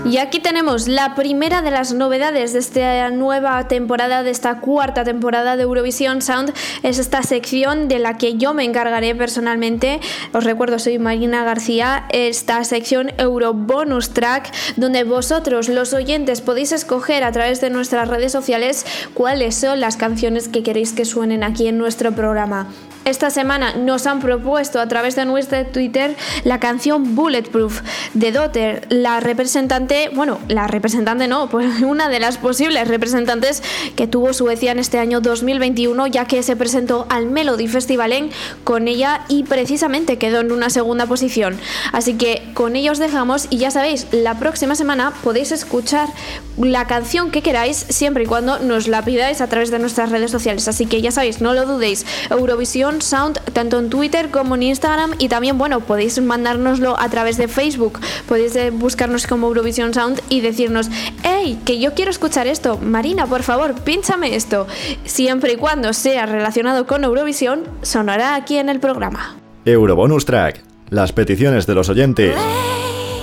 Y 0.06 0.18
aquí 0.18 0.40
tenemos 0.40 0.88
la 0.88 1.14
primera 1.14 1.62
de 1.62 1.72
las 1.72 1.94
novedades 1.94 2.54
de 2.54 2.60
esta 2.60 3.10
nueva 3.12 3.68
temporada, 3.68 4.24
de 4.24 4.32
esta 4.32 4.60
cuarta 4.60 5.04
temporada 5.04 5.58
de 5.58 5.64
Eurovisión 5.64 6.22
Sound, 6.22 6.54
es 6.84 7.00
esta 7.00 7.22
sección 7.22 7.90
de 7.90 8.00
la 8.00 8.18
que 8.18 8.36
yo 8.36 8.54
me 8.54 8.64
encargaré 8.64 9.14
personalmente. 9.14 10.00
Os 10.34 10.46
recuerdo, 10.46 10.80
soy 10.80 11.00
Marina 11.00 11.44
García, 11.44 12.06
esta 12.12 12.64
sección 12.64 13.12
Euro 13.18 13.54
Bonus 13.54 14.12
Track, 14.12 14.52
donde 14.78 15.04
vosotros, 15.04 15.68
los 15.68 15.94
oyentes, 15.94 16.42
podéis 16.42 16.72
escoger 16.72 17.24
a 17.24 17.32
través 17.32 17.60
de 17.60 17.70
nuestras 17.70 18.08
redes 18.08 18.32
sociales 18.32 18.86
cuáles 19.14 19.56
son 19.56 19.80
las 19.82 19.98
canciones 19.98 20.48
que 20.48 20.64
queréis 20.64 20.94
que 20.94 21.06
suenen 21.06 21.44
aquí 21.44 21.68
en 21.68 21.78
nuestro 21.78 22.14
programa. 22.14 22.68
Esta 23.06 23.30
semana 23.30 23.76
nos 23.76 24.06
han 24.06 24.20
propuesto 24.20 24.80
a 24.80 24.88
través 24.88 25.16
de 25.16 25.26
nuestro 25.26 25.66
Twitter 25.66 26.16
la 26.44 26.60
canción 26.60 27.16
Bulletproof 27.16 27.82
de 28.14 28.32
Dotter, 28.32 28.86
la 28.90 29.20
representante, 29.20 30.10
bueno, 30.14 30.38
la 30.48 30.68
representante 30.68 31.28
no, 31.28 31.50
pues 31.50 31.82
una 31.82 32.10
de 32.10 32.20
las 32.20 32.38
posibles 32.38 32.88
representantes 32.88 33.64
que 33.96 34.06
tuvo 34.06 34.34
Suecia 34.34 34.72
en 34.72 34.80
este 34.80 35.00
año 35.00 35.22
2021, 35.22 36.08
ya 36.08 36.26
que 36.26 36.44
se 36.44 36.56
presentó 36.56 37.08
al 37.10 37.26
Melody 37.26 37.68
Festival 37.68 38.12
en 38.12 38.30
con 38.64 38.88
ella 38.88 39.22
y 39.28 39.44
precisamente 39.44 40.18
quedó 40.18 40.42
en 40.42 40.52
una 40.52 40.70
segunda 40.70 41.06
posición. 41.06 41.58
Así 41.92 42.16
que 42.16 42.44
con 42.54 42.76
ello 42.76 42.92
os 42.92 43.00
dejamos 43.00 43.48
y 43.50 43.58
ya 43.58 43.72
sabéis, 43.72 44.08
la 44.12 44.40
próxima 44.40 44.76
semana 44.76 45.14
podéis 45.24 45.52
escuchar 45.52 46.10
la 46.58 46.86
canción 46.86 47.32
que 47.32 47.42
queráis 47.42 47.78
siempre 47.90 48.26
y 48.26 48.28
cuando 48.28 48.60
nos 48.60 48.88
la 48.88 49.04
pidáis 49.04 49.42
a 49.42 49.48
través 49.48 49.72
de 49.72 49.80
nuestras 49.80 50.12
redes 50.12 50.32
sociales. 50.32 50.68
Así 50.68 50.86
que 50.86 51.02
ya 51.02 51.12
sabéis, 51.12 51.42
no 51.42 51.54
lo 51.54 51.66
dudéis, 51.66 52.06
Eurovisión 52.30 52.89
Sound 53.00 53.40
tanto 53.54 53.80
en 53.80 53.90
Twitter 53.90 54.30
como 54.30 54.56
en 54.56 54.64
Instagram 54.64 55.14
y 55.20 55.30
también, 55.30 55.58
bueno, 55.58 55.80
podéis 55.80 56.20
mandárnoslo 56.22 57.00
a 57.00 57.10
través 57.10 57.38
de 57.38 57.48
Facebook. 57.48 58.00
Podéis 58.28 58.56
eh, 58.56 58.72
buscarnos 58.72 59.28
como 59.28 59.48
Eurovision 59.48 59.94
Sound 59.94 60.22
y 60.30 60.42
decirnos, 60.42 60.90
hey, 61.24 61.60
que 61.66 61.80
yo 61.80 61.94
quiero 61.94 62.12
escuchar 62.12 62.48
esto. 62.48 62.78
Marina, 62.78 63.28
por 63.28 63.44
favor, 63.44 63.76
pínchame 63.82 64.36
esto. 64.36 64.68
Siempre 65.06 65.54
y 65.54 65.56
cuando 65.56 65.94
sea 65.94 66.26
relacionado 66.26 66.86
con 66.88 67.04
Eurovisión, 67.04 67.64
sonará 67.82 68.36
aquí 68.36 68.58
en 68.58 68.70
el 68.70 68.80
programa. 68.80 69.36
Eurobonus 69.66 70.26
Track. 70.26 70.64
Las 70.90 71.14
peticiones 71.14 71.68
de 71.68 71.76
los 71.76 71.90
oyentes. 71.90 72.36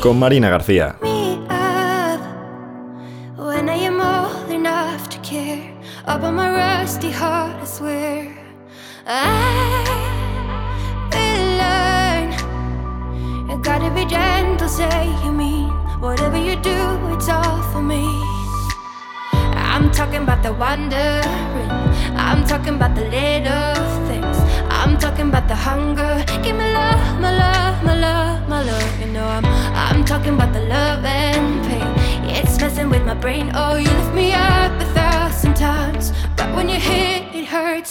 Con 0.00 0.18
Marina 0.18 0.48
García. 0.48 0.96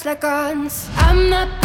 Like 0.05 0.21
guns. 0.21 0.87
I'm 0.97 1.29
not 1.31 1.64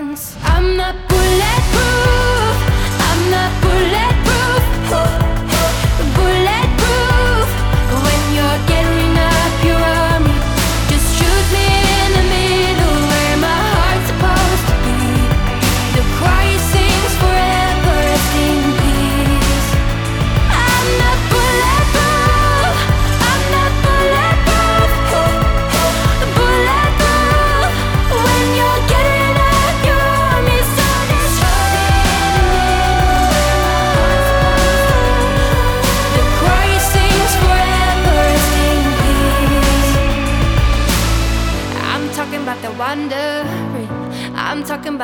once 0.00 0.29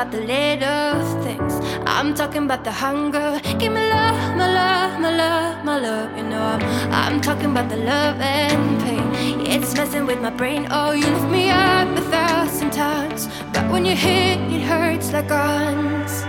about 0.07 0.11
the 0.11 0.25
little 0.25 1.23
things. 1.23 1.53
I'm 1.85 2.13
talking 2.13 2.43
about 2.45 2.63
the 2.63 2.71
hunger. 2.71 3.39
Give 3.59 3.73
me 3.73 3.81
love, 3.89 4.37
my 4.37 4.47
love, 4.53 4.99
my 4.99 5.09
love, 5.09 5.65
my 5.65 5.79
love. 5.79 6.17
You 6.17 6.23
know 6.23 6.41
I'm 6.41 6.61
I'm 6.91 7.21
talking 7.21 7.51
about 7.51 7.69
the 7.69 7.77
love 7.77 8.19
and 8.21 8.81
pain. 8.81 9.45
It's 9.45 9.73
messing 9.75 10.05
with 10.05 10.21
my 10.21 10.29
brain. 10.29 10.67
Oh, 10.71 10.91
you 10.91 11.07
lift 11.07 11.29
me 11.29 11.49
up 11.49 11.87
a 11.97 12.01
thousand 12.01 12.71
times, 12.71 13.27
but 13.53 13.69
when 13.71 13.85
you 13.85 13.95
hit, 13.95 14.39
it 14.51 14.61
hurts 14.61 15.11
like 15.11 15.27
guns. 15.27 16.23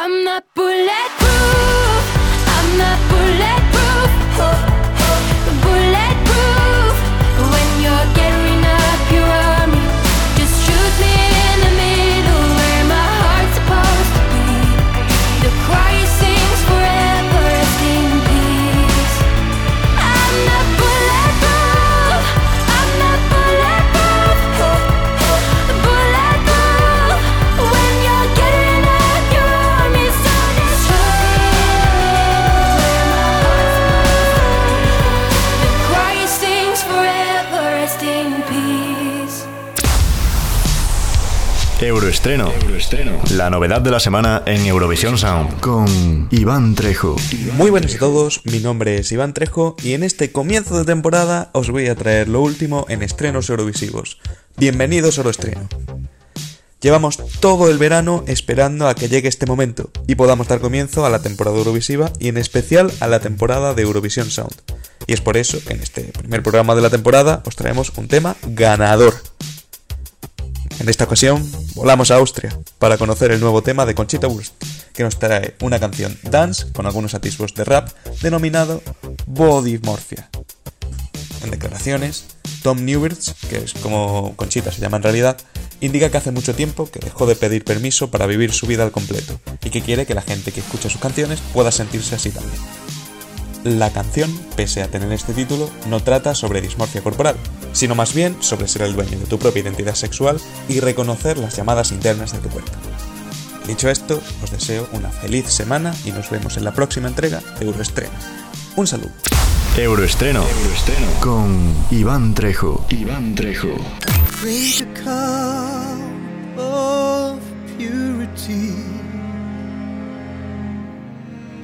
I'm 0.00 0.24
not 0.24 0.44
bulletproof. 0.54 2.04
I'm 2.56 2.68
not 2.82 2.98
bulletproof. 3.10 4.10
Bulletproof. 4.36 4.67
Euroestreno. 42.24 43.22
La 43.36 43.48
novedad 43.48 43.80
de 43.80 43.92
la 43.92 44.00
semana 44.00 44.42
en 44.44 44.66
Eurovisión 44.66 45.16
Sound. 45.16 45.60
Con 45.60 46.28
Iván 46.32 46.74
Trejo. 46.74 47.14
Muy 47.54 47.70
buenos 47.70 47.94
a 47.94 47.98
todos, 47.98 48.40
mi 48.44 48.58
nombre 48.58 48.98
es 48.98 49.12
Iván 49.12 49.32
Trejo 49.32 49.76
y 49.84 49.92
en 49.92 50.02
este 50.02 50.32
comienzo 50.32 50.76
de 50.76 50.84
temporada 50.84 51.50
os 51.52 51.70
voy 51.70 51.86
a 51.86 51.94
traer 51.94 52.28
lo 52.28 52.40
último 52.42 52.86
en 52.88 53.02
estrenos 53.02 53.48
eurovisivos. 53.50 54.18
Bienvenidos 54.56 55.16
a 55.16 55.20
Euroestreno. 55.20 55.68
Llevamos 56.80 57.18
todo 57.38 57.70
el 57.70 57.78
verano 57.78 58.24
esperando 58.26 58.88
a 58.88 58.94
que 58.94 59.08
llegue 59.08 59.28
este 59.28 59.46
momento 59.46 59.90
y 60.08 60.16
podamos 60.16 60.48
dar 60.48 60.58
comienzo 60.58 61.06
a 61.06 61.10
la 61.10 61.22
temporada 61.22 61.56
Eurovisiva 61.56 62.12
y 62.18 62.28
en 62.28 62.36
especial 62.36 62.90
a 62.98 63.06
la 63.06 63.20
temporada 63.20 63.74
de 63.74 63.82
Eurovisión 63.82 64.28
Sound. 64.28 64.56
Y 65.06 65.12
es 65.12 65.20
por 65.20 65.36
eso 65.36 65.58
que 65.64 65.74
en 65.74 65.82
este 65.82 66.02
primer 66.02 66.42
programa 66.42 66.74
de 66.74 66.82
la 66.82 66.90
temporada 66.90 67.42
os 67.46 67.54
traemos 67.54 67.92
un 67.96 68.08
tema 68.08 68.36
ganador. 68.42 69.14
En 70.80 70.88
esta 70.88 71.04
ocasión 71.04 71.44
volamos 71.74 72.10
a 72.10 72.16
Austria 72.16 72.56
para 72.78 72.98
conocer 72.98 73.32
el 73.32 73.40
nuevo 73.40 73.62
tema 73.62 73.84
de 73.84 73.96
Conchita 73.96 74.28
Wurst, 74.28 74.54
que 74.94 75.02
nos 75.02 75.18
trae 75.18 75.56
una 75.60 75.80
canción 75.80 76.16
dance 76.22 76.70
con 76.72 76.86
algunos 76.86 77.14
atisbos 77.14 77.52
de 77.54 77.64
rap 77.64 77.88
denominado 78.22 78.80
Body 79.26 79.78
Morphia. 79.78 80.30
En 81.42 81.50
declaraciones, 81.50 82.26
Tom 82.62 82.84
Newbirds, 82.84 83.34
que 83.50 83.56
es 83.56 83.74
como 83.74 84.36
Conchita 84.36 84.70
se 84.70 84.80
llama 84.80 84.98
en 84.98 85.02
realidad, 85.02 85.36
indica 85.80 86.10
que 86.10 86.16
hace 86.16 86.30
mucho 86.30 86.54
tiempo 86.54 86.88
que 86.88 87.00
dejó 87.00 87.26
de 87.26 87.34
pedir 87.34 87.64
permiso 87.64 88.12
para 88.12 88.26
vivir 88.26 88.52
su 88.52 88.66
vida 88.66 88.84
al 88.84 88.92
completo 88.92 89.40
y 89.64 89.70
que 89.70 89.82
quiere 89.82 90.06
que 90.06 90.14
la 90.14 90.22
gente 90.22 90.52
que 90.52 90.60
escucha 90.60 90.88
sus 90.88 91.00
canciones 91.00 91.40
pueda 91.52 91.72
sentirse 91.72 92.14
así 92.14 92.30
también. 92.30 92.60
La 93.64 93.92
canción, 93.92 94.32
pese 94.54 94.82
a 94.82 94.88
tener 94.88 95.10
este 95.12 95.32
título, 95.32 95.68
no 95.88 96.00
trata 96.02 96.36
sobre 96.36 96.60
dismorfia 96.60 97.02
corporal, 97.02 97.36
sino 97.78 97.94
más 97.94 98.12
bien 98.12 98.36
sobre 98.40 98.66
ser 98.66 98.82
el 98.82 98.94
dueño 98.94 99.16
de 99.20 99.26
tu 99.26 99.38
propia 99.38 99.62
identidad 99.62 99.94
sexual 99.94 100.40
y 100.68 100.80
reconocer 100.80 101.38
las 101.38 101.56
llamadas 101.56 101.92
internas 101.92 102.32
de 102.32 102.40
tu 102.40 102.48
cuerpo. 102.48 102.72
Dicho 103.68 103.88
esto, 103.88 104.20
os 104.42 104.50
deseo 104.50 104.88
una 104.94 105.10
feliz 105.10 105.46
semana 105.46 105.94
y 106.04 106.10
nos 106.10 106.28
vemos 106.28 106.56
en 106.56 106.64
la 106.64 106.72
próxima 106.72 107.06
entrega 107.06 107.40
de 107.60 107.66
Euroestreno. 107.66 108.10
Un 108.74 108.88
saludo. 108.88 109.12
Euroestreno. 109.76 110.44
Con 111.20 111.72
Iván 111.92 112.34
Trejo. 112.34 112.84
Iván 112.88 113.36
Trejo. 113.36 113.68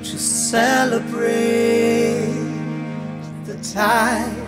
To 0.04 0.18
celebrate 0.18 1.08
the 3.46 3.56
times. 3.74 4.43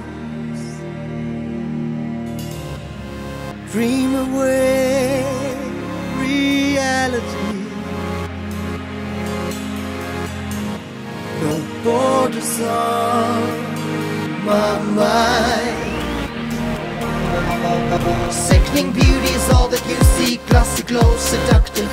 Dream 3.76 4.14
away 4.14 5.22
reality. 6.16 7.52
No 11.42 11.54
borders 11.84 12.58
on 12.62 13.42
my 14.46 14.80
mind. 14.96 15.92
Sickening 18.32 18.92
beauty 18.92 19.32
is 19.34 19.50
all 19.50 19.68
that 19.68 19.84
you 19.86 19.96
see. 20.16 20.38
Glossy 20.48 20.82
glow, 20.82 21.14
seductive. 21.18 21.90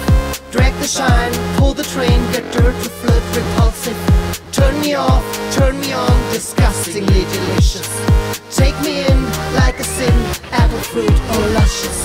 Drag 0.51 0.73
the 0.75 0.87
shine, 0.87 1.33
pull 1.57 1.73
the 1.73 1.83
train, 1.83 2.21
get 2.31 2.49
dirt 2.53 2.75
to 2.81 2.89
repulsive. 3.35 3.99
Turn 4.53 4.79
me 4.79 4.93
off, 4.93 5.25
turn 5.51 5.77
me 5.81 5.91
on, 5.91 6.31
disgustingly 6.31 7.25
delicious. 7.35 7.89
Take 8.55 8.79
me 8.79 9.05
in 9.05 9.19
like 9.55 9.77
a 9.81 9.82
sin, 9.97 10.17
apple 10.51 10.83
fruit 10.91 11.17
or 11.33 11.43
luscious. 11.57 11.99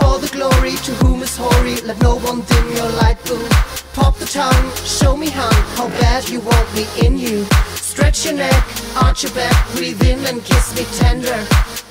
All 0.00 0.18
the 0.18 0.32
glory 0.32 0.74
to 0.86 0.92
whom 1.00 1.22
is 1.22 1.36
hoary, 1.36 1.76
let 1.88 2.00
no 2.00 2.16
one 2.16 2.40
dim 2.48 2.66
your 2.80 2.90
light, 3.02 3.18
boo. 3.26 3.46
Pop 3.92 4.16
the 4.16 4.26
tongue, 4.26 4.66
show 4.84 5.16
me 5.16 5.28
hung, 5.30 5.60
how 5.76 5.88
bad 6.00 6.28
you 6.28 6.40
want 6.40 6.68
me 6.74 6.84
in 7.04 7.18
you. 7.18 7.44
Stretch 7.90 8.24
your 8.26 8.34
neck, 8.34 8.62
arch 9.02 9.22
your 9.24 9.32
back, 9.32 9.56
breathe 9.74 10.02
in 10.02 10.20
and 10.30 10.42
kiss 10.44 10.66
me 10.76 10.84
tender. 11.00 11.38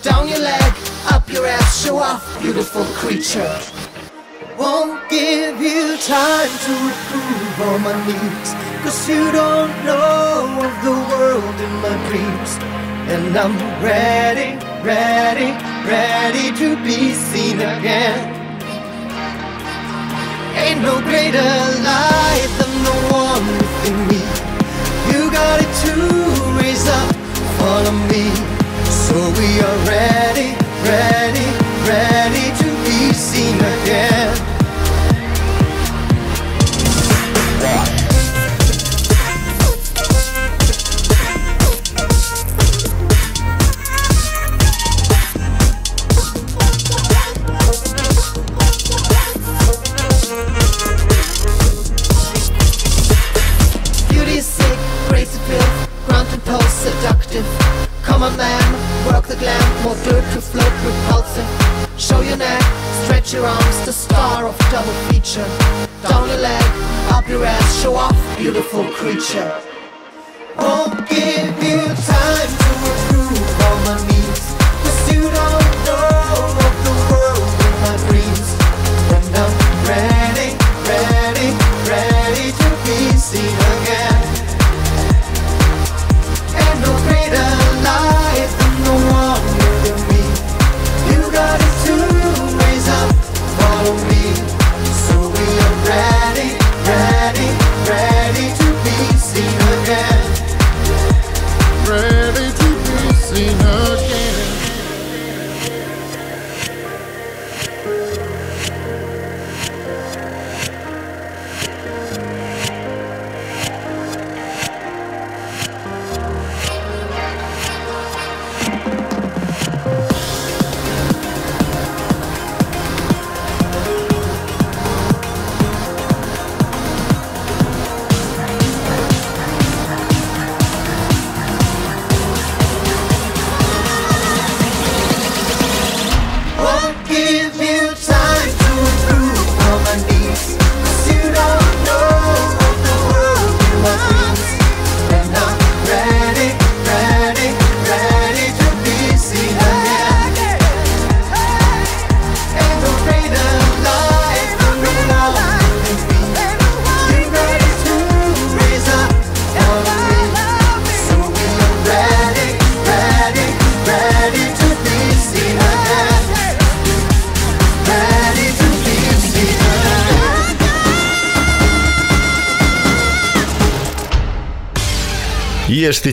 Down 0.01 0.27
your 0.27 0.39
leg, 0.39 0.71
up 1.13 1.29
your 1.31 1.45
ass, 1.47 1.83
show 1.83 1.97
off, 1.97 2.23
beautiful 2.41 2.85
creature. 3.01 3.55
Won't 4.57 5.09
give 5.09 5.59
you 5.59 5.97
time 5.97 6.53
to 6.65 6.73
reprove 6.89 7.55
all 7.65 7.79
my 7.79 7.95
needs, 8.07 8.49
cause 8.83 9.09
you 9.09 9.31
don't 9.31 9.73
know 9.85 10.59
of 10.67 10.73
the 10.87 10.95
world 11.11 11.57
in 11.65 11.73
my 11.85 11.95
dreams. 12.09 12.84
And 13.07 13.37
I'm 13.37 13.55
ready, 13.83 14.57
ready, 14.83 15.51
ready 15.87 16.51
to 16.57 16.75
be 16.83 17.13
seen 17.13 17.57
again. 17.57 18.19
Ain't 20.57 20.81
no 20.81 20.99
greater 21.01 21.74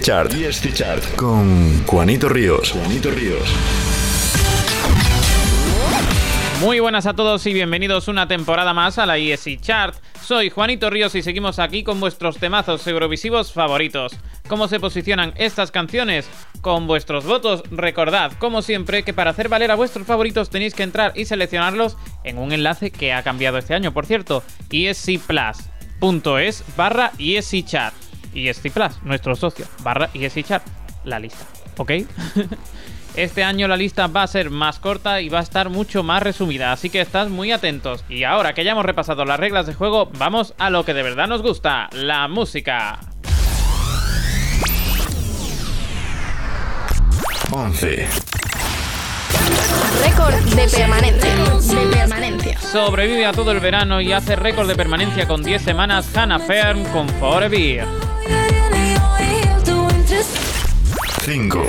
ESC 0.02 0.06
Chart. 0.06 0.34
ESC 0.34 0.74
Chart. 0.74 1.14
Con 1.14 1.84
Juanito 1.86 2.28
Ríos. 2.28 2.72
Juanito 2.72 3.08
Ríos. 3.12 3.44
Muy 6.60 6.80
buenas 6.80 7.06
a 7.06 7.14
todos 7.14 7.46
y 7.46 7.52
bienvenidos 7.52 8.08
una 8.08 8.26
temporada 8.26 8.74
más 8.74 8.98
a 8.98 9.06
la 9.06 9.16
ESC 9.18 9.60
Chart. 9.60 9.94
Soy 10.20 10.50
Juanito 10.50 10.90
Ríos 10.90 11.14
y 11.14 11.22
seguimos 11.22 11.60
aquí 11.60 11.84
con 11.84 12.00
vuestros 12.00 12.38
temazos 12.38 12.84
eurovisivos 12.88 13.52
favoritos. 13.52 14.16
¿Cómo 14.48 14.66
se 14.66 14.80
posicionan 14.80 15.34
estas 15.36 15.70
canciones? 15.70 16.28
Con 16.62 16.88
vuestros 16.88 17.24
votos, 17.24 17.62
recordad, 17.70 18.32
como 18.40 18.60
siempre, 18.62 19.04
que 19.04 19.14
para 19.14 19.30
hacer 19.30 19.48
valer 19.48 19.70
a 19.70 19.76
vuestros 19.76 20.04
favoritos 20.04 20.50
tenéis 20.50 20.74
que 20.74 20.82
entrar 20.82 21.12
y 21.14 21.26
seleccionarlos 21.26 21.96
en 22.24 22.38
un 22.38 22.50
enlace 22.50 22.90
que 22.90 23.12
ha 23.12 23.22
cambiado 23.22 23.58
este 23.58 23.74
año, 23.74 23.92
por 23.92 24.06
cierto, 24.06 24.42
escplus.es 24.68 26.64
barra 26.76 27.12
escchart. 27.18 28.11
ESC 28.34 28.70
Plus, 28.70 29.02
nuestro 29.02 29.36
socio, 29.36 29.66
barra 29.82 30.10
escchart, 30.14 30.66
la 31.04 31.18
lista, 31.18 31.44
¿ok? 31.76 31.92
Este 33.14 33.44
año 33.44 33.68
la 33.68 33.76
lista 33.76 34.06
va 34.06 34.22
a 34.22 34.26
ser 34.26 34.48
más 34.48 34.78
corta 34.78 35.20
y 35.20 35.28
va 35.28 35.40
a 35.40 35.42
estar 35.42 35.68
mucho 35.68 36.02
más 36.02 36.22
resumida, 36.22 36.72
así 36.72 36.88
que 36.88 37.02
estad 37.02 37.28
muy 37.28 37.52
atentos. 37.52 38.06
Y 38.08 38.24
ahora 38.24 38.54
que 38.54 38.64
ya 38.64 38.72
hemos 38.72 38.86
repasado 38.86 39.26
las 39.26 39.38
reglas 39.38 39.66
de 39.66 39.74
juego, 39.74 40.10
vamos 40.16 40.54
a 40.56 40.70
lo 40.70 40.86
que 40.86 40.94
de 40.94 41.02
verdad 41.02 41.28
nos 41.28 41.42
gusta, 41.42 41.90
la 41.92 42.26
música. 42.28 43.00
11. 47.50 48.08
Récord 50.02 50.34
de 50.34 50.68
permanencia. 50.68 51.34
De 51.34 51.86
permanencia. 51.94 52.58
Sobrevive 52.60 53.26
a 53.26 53.32
todo 53.32 53.52
el 53.52 53.60
verano 53.60 54.00
y 54.00 54.14
hace 54.14 54.36
récord 54.36 54.66
de 54.66 54.74
permanencia 54.74 55.28
con 55.28 55.42
10 55.42 55.60
semanas 55.60 56.16
Hannah 56.16 56.38
Fern 56.38 56.82
con 56.86 57.06
Forever. 57.10 58.11
5. 61.24 61.62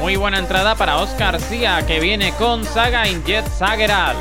Muy 0.00 0.16
buena 0.16 0.38
entrada 0.38 0.74
para 0.74 0.98
Oscar 0.98 1.40
Sia 1.40 1.86
que 1.86 2.00
viene 2.00 2.32
con 2.34 2.64
Saga 2.64 3.08
in 3.08 3.22
Jet 3.24 3.46
Sageral. 3.48 4.16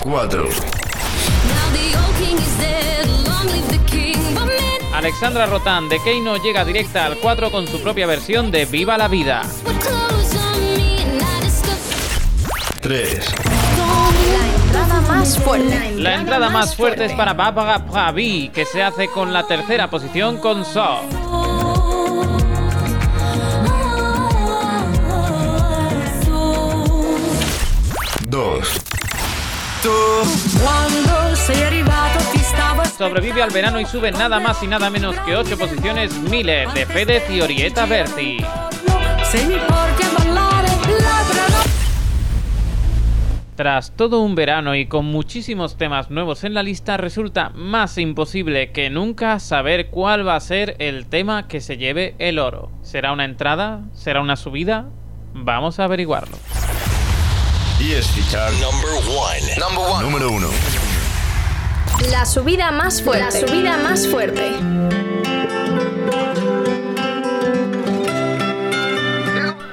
Cuatro. 0.00 0.48
Alexandra 4.94 5.46
Rotan 5.46 5.88
de 5.88 6.00
Keino 6.00 6.36
llega 6.36 6.64
directa 6.64 7.04
al 7.04 7.18
4 7.18 7.50
con 7.50 7.66
su 7.66 7.82
propia 7.82 8.06
versión 8.06 8.50
de 8.50 8.64
Viva 8.64 8.96
la 8.96 9.08
Vida. 9.08 9.42
3. 12.84 13.18
La 14.28 14.46
entrada 14.66 15.00
más 15.00 15.38
fuerte. 15.38 15.92
La 15.96 16.14
entrada 16.16 16.50
más 16.50 16.76
fuerte 16.76 17.06
es 17.06 17.12
para 17.14 17.32
Baba 17.32 17.78
Pravi, 17.86 18.50
que 18.50 18.66
se 18.66 18.82
hace 18.82 19.08
con 19.08 19.32
la 19.32 19.46
tercera 19.46 19.88
posición 19.88 20.36
con 20.36 20.66
So. 20.66 21.00
Dos. 28.26 28.68
Quando 30.62 31.36
sei 31.36 31.62
arrivato 31.62 32.18
ti 32.32 32.38
stavo 32.40 32.82
Sobrevive 32.84 33.42
al 33.42 33.50
verano 33.50 33.80
y 33.80 33.86
sube 33.86 34.12
nada 34.12 34.40
más 34.40 34.62
y 34.62 34.66
nada 34.66 34.90
menos 34.90 35.16
que 35.20 35.34
8 35.34 35.58
posiciones 35.58 36.12
Miller 36.18 36.70
de 36.74 36.84
Fedez 36.84 37.30
y 37.30 37.40
Orietta 37.40 37.86
Berti. 37.86 38.44
Tras 43.56 43.92
todo 43.92 44.20
un 44.20 44.34
verano 44.34 44.74
y 44.74 44.86
con 44.86 45.06
muchísimos 45.06 45.76
temas 45.76 46.10
nuevos 46.10 46.42
en 46.42 46.54
la 46.54 46.64
lista, 46.64 46.96
resulta 46.96 47.50
más 47.50 47.98
imposible 47.98 48.72
que 48.72 48.90
nunca 48.90 49.38
saber 49.38 49.90
cuál 49.90 50.26
va 50.26 50.34
a 50.34 50.40
ser 50.40 50.74
el 50.80 51.06
tema 51.06 51.46
que 51.46 51.60
se 51.60 51.76
lleve 51.76 52.16
el 52.18 52.40
oro. 52.40 52.72
¿Será 52.82 53.12
una 53.12 53.24
entrada? 53.24 53.82
¿Será 53.92 54.20
una 54.22 54.34
subida? 54.34 54.86
Vamos 55.34 55.78
a 55.78 55.84
averiguarlo. 55.84 56.36
ESC 57.80 58.28
Chart. 58.30 58.54
Número 60.02 60.30
1. 60.30 60.48
La 62.10 62.26
subida 62.26 62.72
más 62.72 63.00
fuerte. 63.02 63.24
La 63.24 63.46
subida 63.46 63.76
más 63.78 64.08
fuerte. 64.08 65.03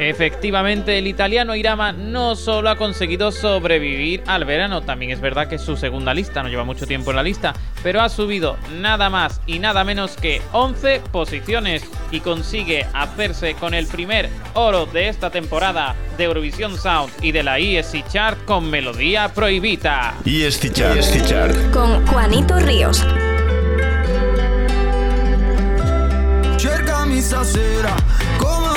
Efectivamente, 0.02 0.98
el 0.98 1.06
italiano 1.06 1.56
Irama 1.56 1.92
no 1.92 2.36
solo 2.36 2.72
ha 2.72 2.76
conseguido 2.76 3.32
sobrevivir 3.32 4.24
al 4.26 4.46
verano, 4.46 4.82
también 4.82 5.12
es 5.12 5.22
verdad 5.22 5.48
que 5.48 5.58
es 5.58 5.62
su 5.62 5.78
segunda 5.78 6.12
lista, 6.16 6.42
no 6.42 6.50
lleva 6.50 6.64
mucho 6.64 6.88
tiempo 6.88 7.12
en 7.12 7.18
la 7.18 7.22
lista, 7.22 7.54
pero 7.84 8.02
ha 8.02 8.10
subido 8.10 8.58
nada 8.80 9.12
más 9.12 9.42
y 9.46 9.60
nada 9.60 9.84
menos 9.84 10.16
que 10.16 10.42
11 10.54 11.04
posiciones 11.12 11.84
y 12.10 12.22
consigue 12.22 12.88
hacerse 12.94 13.54
con 13.54 13.76
el 13.76 13.86
primer 13.86 14.28
oro 14.56 14.88
de 14.88 15.08
esta 15.08 15.30
temporada 15.30 15.94
de 16.18 16.24
Eurovisión 16.24 16.80
Sound 16.80 17.14
y 17.22 17.32
de 17.32 17.44
la 17.44 17.60
ESC 17.60 18.04
Chart 18.08 18.44
con 18.46 18.72
Melodía 18.72 19.32
Prohibita. 19.32 20.16
ESC 20.26 20.74
Chart. 20.74 20.98
ESC 20.98 21.28
Chart. 21.28 21.56
Con 21.72 22.08
Juanito 22.08 22.60
Ríos. 22.60 23.06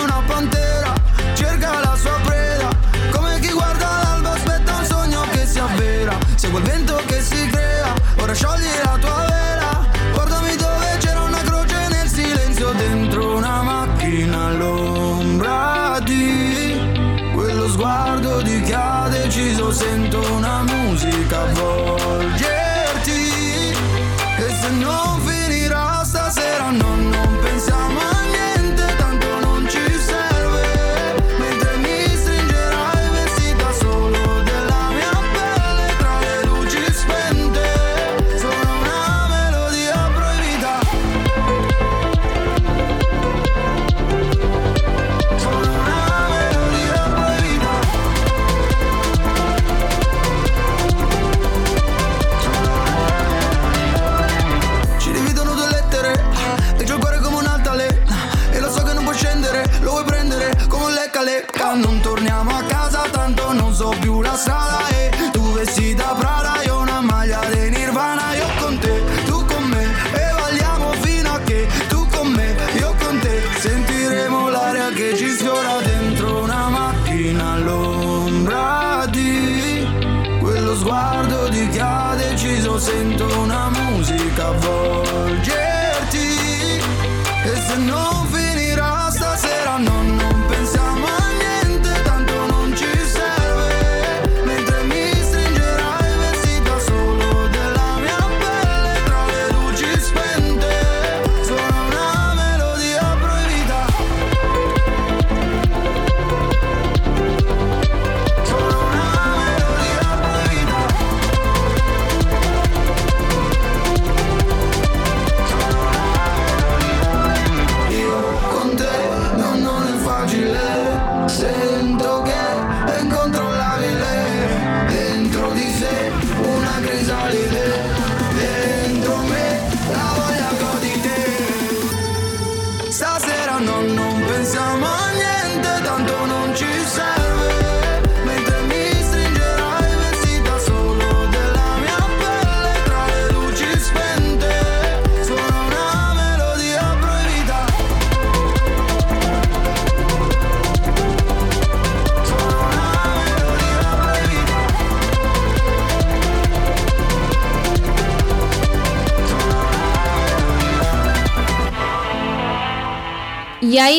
Una 0.04 0.26
pantera, 0.26 0.73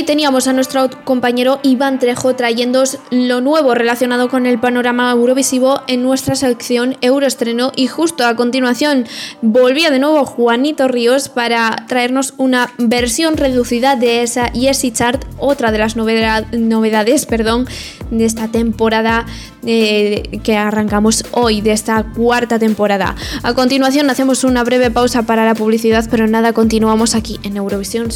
teníamos 0.05 0.47
a 0.47 0.53
nuestro 0.53 0.89
compañero 1.03 1.59
Iván 1.63 1.99
Trejo 1.99 2.35
trayéndoos 2.35 2.99
lo 3.09 3.41
nuevo 3.41 3.73
relacionado 3.73 4.29
con 4.29 4.45
el 4.45 4.59
panorama 4.59 5.11
eurovisivo 5.11 5.81
en 5.87 6.03
nuestra 6.03 6.35
sección 6.35 6.97
Euroestreno 7.01 7.71
y 7.75 7.87
justo 7.87 8.25
a 8.25 8.35
continuación 8.35 9.05
volvía 9.41 9.89
de 9.89 9.99
nuevo 9.99 10.25
Juanito 10.25 10.87
Ríos 10.87 11.27
para 11.29 11.85
traernos 11.87 12.33
una 12.37 12.71
versión 12.77 13.35
reducida 13.37 13.95
de 13.95 14.21
esa 14.21 14.51
Yesi 14.53 14.91
Chart, 14.91 15.25
otra 15.39 15.71
de 15.71 15.79
las 15.79 15.97
novedad- 15.97 16.49
novedades 16.51 17.25
perdón, 17.25 17.67
de 18.11 18.25
esta 18.25 18.47
temporada 18.47 19.25
eh, 19.65 20.39
que 20.43 20.55
arrancamos 20.55 21.25
hoy, 21.31 21.61
de 21.61 21.71
esta 21.71 22.03
cuarta 22.03 22.59
temporada. 22.59 23.15
A 23.43 23.53
continuación 23.53 24.09
hacemos 24.09 24.43
una 24.43 24.63
breve 24.63 24.91
pausa 24.91 25.23
para 25.23 25.45
la 25.45 25.55
publicidad, 25.55 26.05
pero 26.11 26.27
nada, 26.27 26.53
continuamos 26.53 27.15
aquí 27.15 27.39
en 27.43 27.57
Eurovisión. 27.57 28.09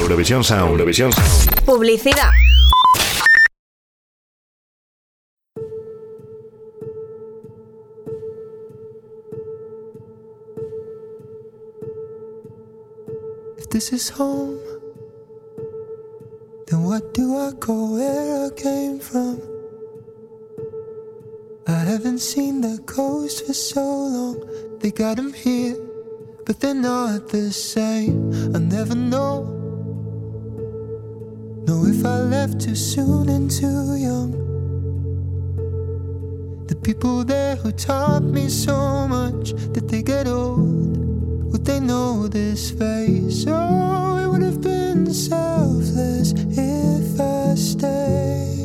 Eurovisión 0.00 0.42
Sound. 0.44 0.72
Eurovisión 0.72 1.12
Sound. 1.12 1.64
Publicidad. 1.64 2.30
If 13.56 13.68
this 13.70 13.92
is 13.92 14.08
home, 14.10 14.58
then 16.66 16.82
what 16.84 17.14
do 17.14 17.36
I 17.38 17.52
call 17.52 17.94
where 17.94 18.46
I 18.46 18.50
came 18.50 18.98
from? 18.98 19.40
I 21.66 21.72
haven't 21.72 22.18
seen 22.18 22.60
the 22.60 22.78
coast 22.84 23.46
for 23.46 23.54
so 23.54 23.80
long. 23.80 24.36
They 24.80 24.90
got 24.90 25.18
'em 25.18 25.32
here, 25.32 25.76
but 26.44 26.60
they're 26.60 26.74
not 26.74 27.28
the 27.28 27.50
same. 27.52 28.30
I 28.54 28.58
never 28.58 28.94
know. 28.94 29.53
Know 31.66 31.86
if 31.86 32.04
I 32.04 32.18
left 32.18 32.60
too 32.60 32.74
soon 32.74 33.28
and 33.30 33.50
too 33.50 33.94
young. 33.96 34.32
The 36.66 36.76
people 36.76 37.24
there 37.24 37.56
who 37.56 37.72
taught 37.72 38.22
me 38.22 38.48
so 38.48 39.08
much, 39.08 39.54
did 39.72 39.88
they 39.88 40.02
get 40.02 40.26
old? 40.26 40.96
Would 41.52 41.64
they 41.64 41.80
know 41.80 42.28
this 42.28 42.70
face? 42.70 43.46
Oh, 43.48 44.18
it 44.22 44.28
would 44.28 44.42
have 44.42 44.60
been 44.60 45.12
selfless 45.12 46.32
if 46.32 47.20
I 47.20 47.54
stayed. 47.54 48.63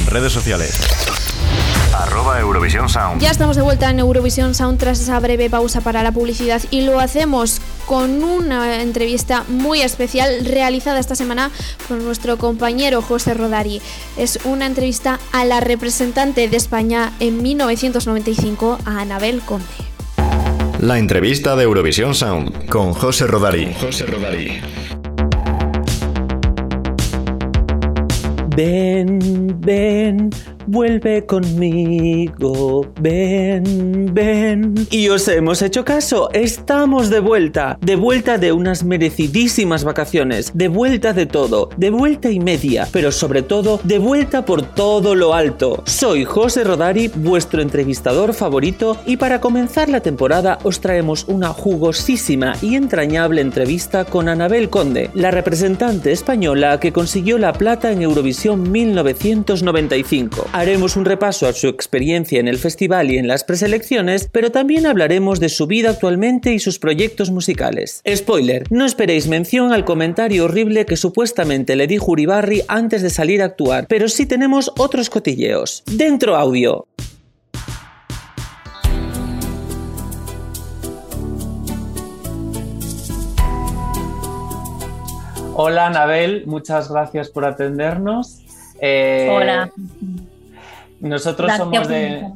En 0.00 0.06
redes 0.06 0.32
sociales. 0.32 0.80
Arroba 1.94 2.40
Eurovisión 2.40 2.88
Sound. 2.88 3.20
Ya 3.20 3.30
estamos 3.30 3.56
de 3.56 3.62
vuelta 3.62 3.90
en 3.90 3.98
Eurovisión 3.98 4.54
Sound 4.54 4.78
tras 4.78 5.00
esa 5.00 5.20
breve 5.20 5.50
pausa 5.50 5.80
para 5.80 6.02
la 6.02 6.12
publicidad 6.12 6.62
y 6.70 6.82
lo 6.82 6.98
hacemos 7.00 7.60
con 7.86 8.22
una 8.22 8.82
entrevista 8.82 9.44
muy 9.48 9.82
especial 9.82 10.44
realizada 10.44 10.98
esta 10.98 11.14
semana 11.14 11.50
por 11.88 11.98
nuestro 11.98 12.38
compañero 12.38 13.02
José 13.02 13.34
Rodari. 13.34 13.82
Es 14.16 14.38
una 14.44 14.66
entrevista 14.66 15.18
a 15.32 15.44
la 15.44 15.60
representante 15.60 16.48
de 16.48 16.56
España 16.56 17.12
en 17.20 17.42
1995, 17.42 18.78
a 18.84 19.00
Anabel 19.00 19.40
Conde. 19.40 19.66
La 20.80 20.98
entrevista 20.98 21.56
de 21.56 21.64
Eurovisión 21.64 22.14
Sound 22.14 22.66
con 22.68 22.94
José 22.94 23.26
Rodari. 23.26 23.74
José 23.78 24.06
Rodari. 24.06 24.60
Ven, 28.60 29.18
ven, 29.62 30.30
vuelve 30.70 31.26
conmigo, 31.26 32.86
ven, 33.00 34.14
ven. 34.14 34.74
Y 34.90 35.08
os 35.08 35.26
hemos 35.26 35.62
hecho 35.62 35.84
caso, 35.84 36.30
estamos 36.32 37.10
de 37.10 37.18
vuelta, 37.18 37.76
de 37.80 37.96
vuelta 37.96 38.38
de 38.38 38.52
unas 38.52 38.84
merecidísimas 38.84 39.82
vacaciones, 39.82 40.52
de 40.54 40.68
vuelta 40.68 41.12
de 41.12 41.26
todo, 41.26 41.70
de 41.76 41.90
vuelta 41.90 42.30
y 42.30 42.38
media, 42.38 42.86
pero 42.92 43.10
sobre 43.10 43.42
todo 43.42 43.80
de 43.82 43.98
vuelta 43.98 44.44
por 44.44 44.62
todo 44.62 45.16
lo 45.16 45.34
alto. 45.34 45.82
Soy 45.86 46.24
José 46.24 46.62
Rodari, 46.62 47.08
vuestro 47.08 47.62
entrevistador 47.62 48.32
favorito, 48.32 48.96
y 49.06 49.16
para 49.16 49.40
comenzar 49.40 49.88
la 49.88 50.00
temporada 50.00 50.58
os 50.62 50.80
traemos 50.80 51.24
una 51.26 51.48
jugosísima 51.48 52.52
y 52.62 52.76
entrañable 52.76 53.40
entrevista 53.40 54.04
con 54.04 54.28
Anabel 54.28 54.70
Conde, 54.70 55.10
la 55.14 55.32
representante 55.32 56.12
española 56.12 56.78
que 56.78 56.92
consiguió 56.92 57.38
la 57.38 57.54
plata 57.54 57.90
en 57.90 58.02
Eurovisión 58.02 58.70
1995. 58.70 60.46
Haremos 60.60 60.96
un 60.96 61.06
repaso 61.06 61.48
a 61.48 61.54
su 61.54 61.68
experiencia 61.68 62.38
en 62.38 62.46
el 62.46 62.58
festival 62.58 63.10
y 63.10 63.16
en 63.16 63.26
las 63.26 63.44
preselecciones, 63.44 64.28
pero 64.30 64.52
también 64.52 64.84
hablaremos 64.84 65.40
de 65.40 65.48
su 65.48 65.66
vida 65.66 65.88
actualmente 65.88 66.52
y 66.52 66.58
sus 66.58 66.78
proyectos 66.78 67.30
musicales. 67.30 68.02
Spoiler, 68.06 68.70
no 68.70 68.84
esperéis 68.84 69.26
mención 69.26 69.72
al 69.72 69.86
comentario 69.86 70.44
horrible 70.44 70.84
que 70.84 70.98
supuestamente 70.98 71.76
le 71.76 71.86
dijo 71.86 72.12
Uribarri 72.12 72.60
antes 72.68 73.00
de 73.00 73.08
salir 73.08 73.40
a 73.40 73.46
actuar, 73.46 73.86
pero 73.88 74.06
sí 74.06 74.26
tenemos 74.26 74.70
otros 74.76 75.08
cotilleos. 75.08 75.82
Dentro 75.86 76.36
audio. 76.36 76.86
Hola 85.54 85.86
Anabel, 85.86 86.44
muchas 86.44 86.90
gracias 86.90 87.30
por 87.30 87.46
atendernos. 87.46 88.42
Eh, 88.78 89.26
Hola. 89.30 89.72
Nosotros 91.00 91.46
Gracias 91.46 91.66
somos 91.66 91.88
de... 91.88 92.26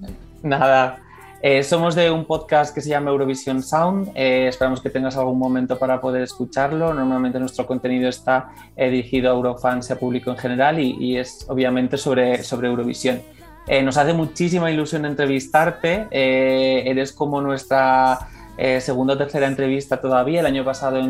Nada. 0.43 0.99
Eh, 1.43 1.63
somos 1.63 1.95
de 1.95 2.11
un 2.11 2.25
podcast 2.25 2.75
que 2.75 2.81
se 2.81 2.89
llama 2.89 3.11
Eurovision 3.11 3.63
Sound. 3.63 4.13
Eh, 4.15 4.49
esperamos 4.49 4.81
que 4.81 4.91
tengas 4.91 5.17
algún 5.17 5.39
momento 5.39 5.79
para 5.79 6.01
poder 6.01 6.23
escucharlo. 6.23 6.95
Normalmente 6.95 7.39
nuestro 7.39 7.67
contenido 7.67 8.09
está 8.09 8.51
eh, 8.77 8.89
dirigido 8.91 9.31
a 9.31 9.35
Eurofans 9.35 9.91
y 9.91 9.93
a 9.93 9.99
público 9.99 10.31
en 10.31 10.39
general 10.39 10.79
y, 10.79 10.97
y 10.99 11.17
es 11.19 11.45
obviamente 11.49 11.99
sobre, 11.99 12.43
sobre 12.43 12.69
Eurovisión. 12.69 13.21
Eh, 13.67 13.83
nos 13.83 13.97
hace 13.97 14.13
muchísima 14.13 14.71
ilusión 14.71 15.05
entrevistarte. 15.05 16.07
Eh, 16.11 16.83
eres 16.87 17.13
como 17.13 17.41
nuestra 17.41 18.29
eh, 18.59 18.81
segunda 18.81 19.15
o 19.15 19.19
tercera 19.19 19.47
entrevista 19.47 20.01
todavía. 20.01 20.41
El 20.41 20.47
año 20.47 20.65
pasado, 20.65 21.01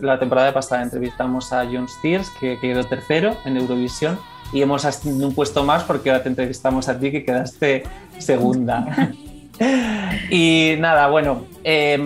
la 0.00 0.18
temporada 0.18 0.52
pasada, 0.52 0.82
entrevistamos 0.82 1.52
a 1.52 1.64
John 1.64 1.88
Steers, 1.88 2.28
que 2.38 2.58
quedó 2.60 2.84
tercero 2.84 3.36
en 3.44 3.56
Eurovisión. 3.56 4.18
Y 4.52 4.62
hemos 4.62 4.84
ascendido 4.84 5.28
un 5.28 5.34
puesto 5.34 5.64
más 5.64 5.84
porque 5.84 6.10
ahora 6.10 6.22
te 6.22 6.28
entrevistamos 6.28 6.88
a 6.88 6.98
ti, 6.98 7.10
que 7.10 7.24
quedaste 7.24 7.84
segunda. 8.18 9.12
Y 10.30 10.74
nada, 10.78 11.08
bueno, 11.08 11.46
eh, 11.64 11.98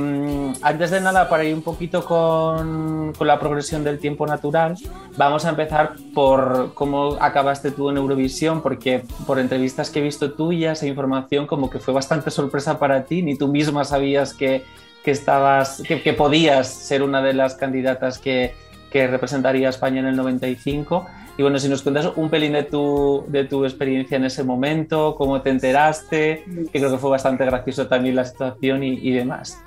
antes 0.63 0.91
de 0.91 1.01
nada, 1.01 1.29
para 1.29 1.45
ir 1.45 1.55
un 1.55 1.63
poquito 1.63 2.05
con, 2.05 3.13
con, 3.17 3.27
la 3.27 3.39
progresión 3.39 3.83
del 3.83 3.99
tiempo 3.99 4.27
natural, 4.27 4.77
vamos 5.17 5.45
a 5.45 5.51
empezar 5.51 5.95
por 6.15 6.75
cómo 6.75 7.17
acabaste 7.21 7.71
tú 7.71 7.91
en 7.91 7.97
Eurovisión, 7.97 8.63
porque 8.63 9.03
por 9.27 9.39
entrevistas 9.39 9.91
que 9.91 9.99
he 9.99 10.03
visto 10.03 10.33
tuyas 10.33 10.83
e 10.83 10.89
información, 10.89 11.47
como 11.47 11.71
que 11.71 11.79
fue 11.79 11.95
bastante 11.95 12.31
sorpresa 12.31 12.79
para 12.79 13.05
ti, 13.05 13.23
ni 13.23 13.37
tú 13.37 13.49
misma 13.49 13.85
sabías 13.85 14.35
que, 14.35 14.65
que 15.03 15.11
estabas, 15.11 15.83
que, 15.87 16.03
que, 16.03 16.13
podías 16.13 16.69
ser 16.69 17.03
una 17.03 17.23
de 17.23 17.33
las 17.33 17.55
candidatas 17.55 18.19
que, 18.19 18.55
que 18.91 19.07
representaría 19.07 19.69
a 19.69 19.71
España 19.71 20.01
en 20.01 20.07
el 20.07 20.17
95. 20.17 21.07
Y 21.39 21.43
bueno, 21.43 21.59
si 21.59 21.69
nos 21.69 21.83
cuentas 21.83 22.11
un 22.17 22.29
pelín 22.29 22.53
de 22.53 22.65
tu, 22.65 23.25
de 23.29 23.45
tu 23.45 23.65
experiencia 23.65 24.17
en 24.17 24.25
ese 24.25 24.45
momento, 24.45 25.15
cómo 25.17 25.41
te 25.41 25.51
enteraste, 25.51 26.45
que 26.73 26.79
creo 26.79 26.91
que 26.91 26.99
fue 26.99 27.11
bastante 27.11 27.45
gracioso 27.45 27.87
también 27.87 28.17
la 28.17 28.25
situación 28.25 28.83
y, 28.83 29.11
demás. 29.13 29.59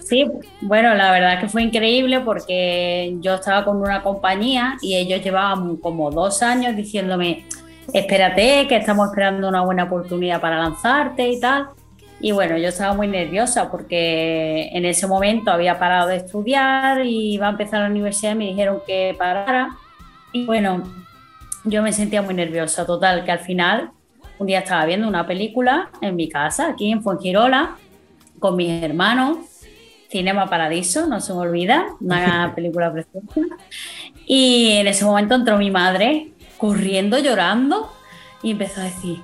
Sí, 0.00 0.24
bueno, 0.62 0.94
la 0.94 1.10
verdad 1.10 1.40
que 1.40 1.48
fue 1.48 1.62
increíble 1.62 2.20
porque 2.20 3.16
yo 3.20 3.34
estaba 3.34 3.64
con 3.64 3.78
una 3.78 4.02
compañía 4.02 4.76
y 4.80 4.94
ellos 4.96 5.22
llevaban 5.22 5.76
como 5.76 6.10
dos 6.10 6.42
años 6.42 6.76
diciéndome, 6.76 7.44
espérate, 7.92 8.66
que 8.68 8.76
estamos 8.76 9.08
esperando 9.08 9.48
una 9.48 9.62
buena 9.62 9.84
oportunidad 9.84 10.40
para 10.40 10.58
lanzarte 10.58 11.28
y 11.28 11.40
tal. 11.40 11.68
Y 12.20 12.32
bueno, 12.32 12.56
yo 12.56 12.68
estaba 12.68 12.94
muy 12.94 13.08
nerviosa 13.08 13.70
porque 13.70 14.70
en 14.72 14.84
ese 14.86 15.06
momento 15.06 15.50
había 15.50 15.78
parado 15.78 16.08
de 16.08 16.16
estudiar 16.16 17.04
y 17.04 17.34
iba 17.34 17.46
a 17.46 17.50
empezar 17.50 17.82
la 17.82 17.88
universidad 17.88 18.32
y 18.32 18.36
me 18.36 18.46
dijeron 18.46 18.80
que 18.86 19.14
parara. 19.18 19.76
Y 20.32 20.46
bueno, 20.46 20.82
yo 21.64 21.82
me 21.82 21.92
sentía 21.92 22.22
muy 22.22 22.34
nerviosa, 22.34 22.86
total, 22.86 23.24
que 23.24 23.32
al 23.32 23.40
final 23.40 23.90
un 24.38 24.46
día 24.46 24.60
estaba 24.60 24.84
viendo 24.86 25.08
una 25.08 25.26
película 25.26 25.90
en 26.00 26.16
mi 26.16 26.28
casa, 26.28 26.68
aquí 26.68 26.90
en 26.90 27.02
Fuengirola, 27.02 27.76
con 28.38 28.56
mis 28.56 28.82
hermanos, 28.82 29.38
Cinema 30.10 30.48
Paradiso, 30.48 31.06
no 31.06 31.20
se 31.20 31.32
me 31.32 31.40
olvida, 31.40 31.86
una 32.00 32.52
película 32.56 32.92
preciosa. 32.92 33.40
Y 34.26 34.72
en 34.72 34.86
ese 34.86 35.04
momento 35.04 35.34
entró 35.34 35.58
mi 35.58 35.70
madre 35.70 36.28
corriendo, 36.58 37.18
llorando, 37.18 37.92
y 38.42 38.52
empezó 38.52 38.80
a 38.80 38.84
decir, 38.84 39.18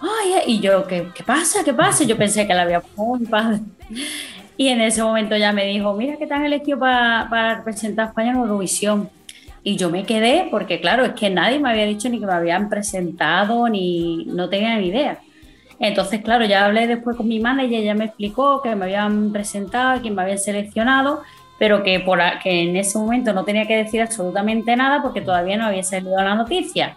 ay, 0.00 0.42
y 0.46 0.60
yo, 0.60 0.86
¿qué, 0.86 1.06
pasa? 1.26 1.64
¿Qué 1.64 1.72
pasa? 1.72 2.04
Yo 2.04 2.16
pensé 2.16 2.46
que 2.46 2.54
la 2.54 2.62
había 2.62 2.80
puesto. 2.80 3.36
Y 4.56 4.68
en 4.68 4.80
ese 4.80 5.02
momento 5.02 5.36
ya 5.36 5.52
me 5.52 5.66
dijo, 5.66 5.94
mira 5.94 6.16
que 6.16 6.26
te 6.26 6.34
han 6.34 6.44
elegido 6.44 6.78
para, 6.78 7.28
para 7.30 7.56
representar 7.56 8.06
a 8.06 8.08
España 8.08 8.30
en 8.30 8.38
Eurovisión. 8.38 9.08
Y 9.62 9.76
yo 9.76 9.90
me 9.90 10.04
quedé 10.04 10.48
porque, 10.50 10.80
claro, 10.80 11.04
es 11.04 11.12
que 11.12 11.30
nadie 11.30 11.58
me 11.58 11.70
había 11.70 11.84
dicho 11.84 12.08
ni 12.08 12.18
que 12.18 12.26
me 12.26 12.32
habían 12.32 12.68
presentado, 12.68 13.68
ni 13.68 14.24
no 14.26 14.48
tenía 14.48 14.76
ni 14.78 14.88
idea. 14.88 15.20
Entonces, 15.80 16.22
claro, 16.22 16.44
ya 16.44 16.64
hablé 16.64 16.86
después 16.86 17.16
con 17.16 17.28
mi 17.28 17.38
manager 17.38 17.80
ella 17.80 17.94
me 17.94 18.06
explicó 18.06 18.62
que 18.62 18.74
me 18.74 18.86
habían 18.86 19.32
presentado, 19.32 20.02
que 20.02 20.10
me 20.10 20.22
habían 20.22 20.38
seleccionado, 20.38 21.22
pero 21.58 21.82
que, 21.82 22.00
por, 22.00 22.20
que 22.42 22.62
en 22.62 22.76
ese 22.76 22.98
momento 22.98 23.32
no 23.32 23.44
tenía 23.44 23.66
que 23.66 23.76
decir 23.76 24.00
absolutamente 24.02 24.74
nada 24.76 25.02
porque 25.02 25.20
todavía 25.20 25.56
no 25.56 25.66
había 25.66 25.82
salido 25.82 26.16
la 26.16 26.34
noticia. 26.34 26.96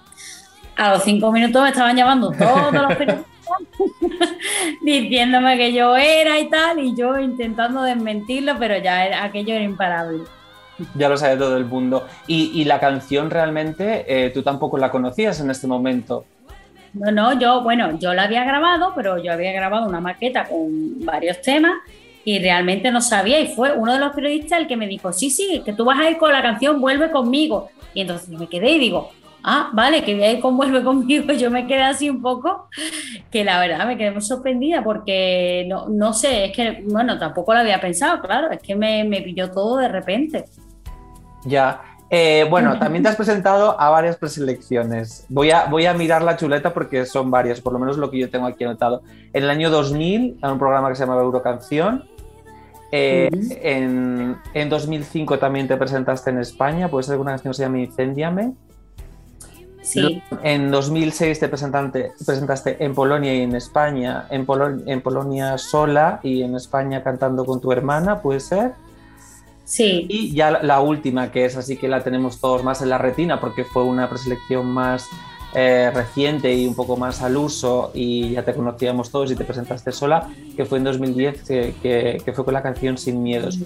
A 0.76 0.92
los 0.92 1.04
cinco 1.04 1.32
minutos 1.32 1.62
me 1.62 1.70
estaban 1.70 1.96
llamando 1.96 2.32
todos 2.32 2.74
los 2.74 2.96
periodistas 2.96 3.32
diciéndome 4.82 5.58
que 5.58 5.74
yo 5.74 5.96
era 5.96 6.40
y 6.40 6.50
tal, 6.50 6.80
y 6.80 6.96
yo 6.96 7.20
intentando 7.20 7.84
desmentirlo, 7.84 8.56
pero 8.58 8.78
ya 8.78 9.06
era, 9.06 9.24
aquello 9.24 9.54
era 9.54 9.64
imparable. 9.64 10.24
Ya 10.96 11.10
lo 11.10 11.18
sabe 11.18 11.38
todo 11.38 11.58
el 11.58 11.66
mundo. 11.66 12.08
Y, 12.28 12.52
y 12.60 12.66
la 12.66 12.80
canción 12.80 13.30
realmente 13.30 14.06
eh, 14.08 14.30
tú 14.32 14.42
tampoco 14.42 14.78
la 14.78 14.90
conocías 14.90 15.40
en 15.40 15.52
este 15.52 15.68
momento. 15.68 16.26
No, 16.94 17.12
no, 17.12 17.40
yo, 17.40 17.62
bueno, 17.62 17.98
yo 18.00 18.14
la 18.14 18.24
había 18.24 18.44
grabado, 18.44 18.94
pero 18.96 19.22
yo 19.22 19.32
había 19.32 19.54
grabado 19.54 19.88
una 19.88 20.02
maqueta 20.02 20.46
con 20.46 21.06
varios 21.06 21.42
temas 21.42 21.74
y 22.26 22.40
realmente 22.40 22.92
no 22.92 23.00
sabía. 23.00 23.40
Y 23.40 23.54
fue 23.56 23.72
uno 23.74 23.94
de 23.94 24.00
los 24.00 24.14
periodistas 24.14 24.60
el 24.60 24.68
que 24.68 24.76
me 24.76 24.88
dijo: 24.88 25.14
Sí, 25.14 25.30
sí, 25.30 25.62
que 25.64 25.74
tú 25.74 25.86
vas 25.86 26.00
a 26.00 26.10
ir 26.10 26.18
con 26.18 26.32
la 26.32 26.42
canción 26.42 26.82
Vuelve 26.82 27.12
conmigo. 27.12 27.70
Y 27.94 28.02
entonces 28.02 28.30
me 28.30 28.48
quedé 28.48 28.72
y 28.72 28.80
digo: 28.80 29.12
Ah, 29.44 29.70
vale, 29.74 30.04
que 30.04 30.14
voy 30.14 30.24
a 30.24 30.32
ir 30.34 30.40
con 30.40 30.56
Vuelve 30.56 30.84
conmigo. 30.84 31.34
Yo 31.34 31.50
me 31.50 31.68
quedé 31.68 31.84
así 31.84 32.10
un 32.10 32.22
poco, 32.22 32.68
que 33.32 33.44
la 33.44 33.60
verdad 33.60 33.86
me 33.88 33.98
quedé 33.98 34.12
muy 34.12 34.22
sorprendida 34.22 34.84
porque 34.84 35.66
no, 35.68 35.88
no 35.90 36.14
sé, 36.14 36.46
es 36.46 36.56
que, 36.56 36.84
bueno, 36.88 37.18
tampoco 37.18 37.54
lo 37.54 37.60
había 37.60 37.80
pensado, 37.82 38.22
claro, 38.22 38.52
es 38.52 38.60
que 38.60 38.76
me, 38.76 39.04
me 39.04 39.22
pilló 39.22 39.52
todo 39.52 39.78
de 39.78 39.88
repente. 39.88 40.46
Ya. 41.46 41.82
Eh, 42.14 42.46
bueno, 42.50 42.78
también 42.78 43.04
te 43.04 43.10
has 43.10 43.16
presentado 43.16 43.80
a 43.80 43.90
varias 43.90 44.18
preselecciones. 44.18 45.26
Voy 45.30 45.50
a, 45.52 45.66
voy 45.68 45.86
a 45.86 45.94
mirar 45.94 46.22
la 46.22 46.36
chuleta 46.36 46.74
porque 46.74 47.06
son 47.06 47.32
varias, 47.32 47.62
por 47.62 47.72
lo 47.72 47.80
menos 47.80 47.98
lo 47.98 48.12
que 48.12 48.20
yo 48.20 48.30
tengo 48.30 48.48
aquí 48.48 48.66
anotado. 48.66 49.02
En 49.32 49.46
el 49.46 49.50
año 49.50 49.70
2000, 49.70 50.40
en 50.44 50.50
un 50.50 50.60
programa 50.60 50.90
que 50.90 50.96
se 50.96 51.04
llamaba 51.04 51.22
Eurocanción. 51.22 52.04
Eh, 52.92 53.30
uh 53.32 53.38
-huh. 53.38 53.58
en, 53.62 54.38
en, 54.54 54.70
2005 54.70 55.40
también 55.40 55.70
te 55.70 55.78
presentaste 55.78 56.30
en 56.30 56.40
España, 56.40 56.90
puede 56.90 57.04
ser 57.04 57.14
alguna 57.14 57.32
canción 57.32 57.54
que 57.54 57.56
se 57.56 57.64
llama 57.64 57.80
Incendiame. 57.80 58.52
Sí. 59.82 60.22
En 60.44 60.70
2006 60.70 61.40
te 61.40 61.48
presentaste, 61.48 62.14
presentaste 62.26 62.84
en 62.84 62.94
Polonia 62.94 63.34
y 63.34 63.42
en 63.42 63.56
España, 63.56 64.28
en, 64.30 64.46
Polo 64.46 64.80
en 64.86 65.02
Polonia 65.02 65.58
sola 65.58 66.20
y 66.22 66.44
en 66.44 66.56
España 66.56 67.04
cantando 67.04 67.46
con 67.46 67.60
tu 67.60 67.72
hermana, 67.72 68.22
¿puede 68.22 68.40
ser? 68.40 68.74
Sí. 69.66 70.06
Y 70.10 70.34
ya 70.34 70.52
la 70.52 70.82
última, 70.82 71.32
que 71.32 71.46
es 71.46 71.58
así 71.58 71.78
que 71.78 71.88
la 71.88 72.04
tenemos 72.04 72.40
todos 72.40 72.64
más 72.64 72.82
en 72.82 72.90
la 72.90 72.98
retina, 72.98 73.40
porque 73.40 73.64
fue 73.64 73.84
una 73.84 74.10
preselección 74.10 74.68
más 74.68 75.08
eh, 75.54 75.92
reciente 75.94 76.54
y 76.54 76.66
un 76.66 76.76
poco 76.76 76.98
más 76.98 77.22
al 77.22 77.38
uso, 77.38 77.92
y 77.94 78.32
ya 78.32 78.44
te 78.44 78.54
conocíamos 78.54 79.12
todos 79.12 79.32
y 79.32 79.36
te 79.36 79.44
presentaste 79.44 79.92
sola, 79.92 80.30
que 80.56 80.66
fue 80.66 80.78
en 80.78 80.86
2010, 80.86 81.44
que, 81.44 81.74
que, 81.82 82.22
que 82.24 82.34
fue 82.34 82.46
con 82.46 82.54
la 82.54 82.62
canción 82.62 82.98
Sin 82.98 83.22
Miedos. 83.22 83.60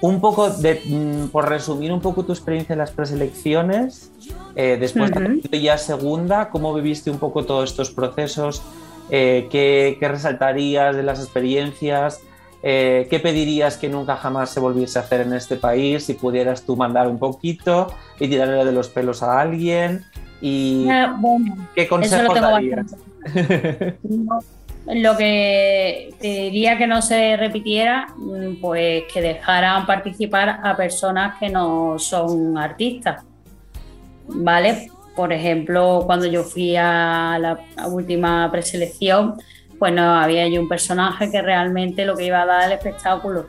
Un 0.00 0.20
poco, 0.20 0.50
de, 0.50 0.80
mm, 0.84 1.28
por 1.28 1.48
resumir 1.48 1.92
un 1.92 2.00
poco 2.00 2.24
tu 2.24 2.32
experiencia 2.32 2.72
en 2.72 2.78
las 2.78 2.90
preselecciones, 2.90 4.10
eh, 4.56 4.76
después 4.80 5.10
uh 5.10 5.14
-huh. 5.14 5.48
de 5.48 5.60
ya 5.60 5.78
segunda, 5.78 6.50
¿cómo 6.50 6.74
viviste 6.74 7.10
un 7.10 7.18
poco 7.18 7.44
todos 7.44 7.70
estos 7.70 7.90
procesos? 7.90 8.62
Eh, 9.10 9.48
¿qué, 9.50 9.96
¿Qué 9.98 10.08
resaltarías 10.08 10.96
de 10.96 11.02
las 11.02 11.20
experiencias? 11.20 12.20
Eh, 12.62 13.06
¿Qué 13.08 13.20
pedirías 13.20 13.76
que 13.76 13.88
nunca 13.88 14.16
jamás 14.16 14.50
se 14.50 14.60
volviese 14.60 14.98
a 14.98 15.02
hacer 15.02 15.20
en 15.20 15.32
este 15.32 15.56
país? 15.56 16.04
Si 16.04 16.14
pudieras 16.14 16.62
tú 16.62 16.76
mandar 16.76 17.06
un 17.08 17.18
poquito 17.18 17.92
y 18.18 18.28
tirarle 18.28 18.64
de 18.64 18.72
los 18.72 18.88
pelos 18.88 19.22
a 19.22 19.40
alguien. 19.40 20.04
¿Y 20.40 20.88
ah, 20.88 21.16
bueno, 21.18 21.56
qué 21.74 21.88
consejo 21.88 22.34
darías? 22.34 22.96
no, 24.02 24.40
lo 24.94 25.16
que 25.16 26.14
te 26.18 26.28
diría 26.28 26.78
que 26.78 26.86
no 26.86 27.02
se 27.02 27.36
repitiera, 27.36 28.06
mm, 28.16 28.60
pues 28.60 29.04
que 29.12 29.20
dejaran 29.20 29.84
participar 29.86 30.60
a 30.62 30.76
personas 30.76 31.38
que 31.38 31.50
no 31.50 31.98
son 31.98 32.56
artistas. 32.56 33.24
¿Vale? 34.28 34.90
Por 35.14 35.32
ejemplo, 35.32 36.02
cuando 36.06 36.26
yo 36.26 36.44
fui 36.44 36.76
a 36.76 37.38
la 37.40 37.58
última 37.88 38.50
preselección, 38.50 39.34
pues 39.78 39.92
no 39.92 40.02
había 40.02 40.46
yo 40.48 40.60
un 40.60 40.68
personaje 40.68 41.30
que 41.30 41.42
realmente 41.42 42.04
lo 42.04 42.16
que 42.16 42.26
iba 42.26 42.42
a 42.42 42.46
dar 42.46 42.66
el 42.66 42.72
espectáculo. 42.72 43.46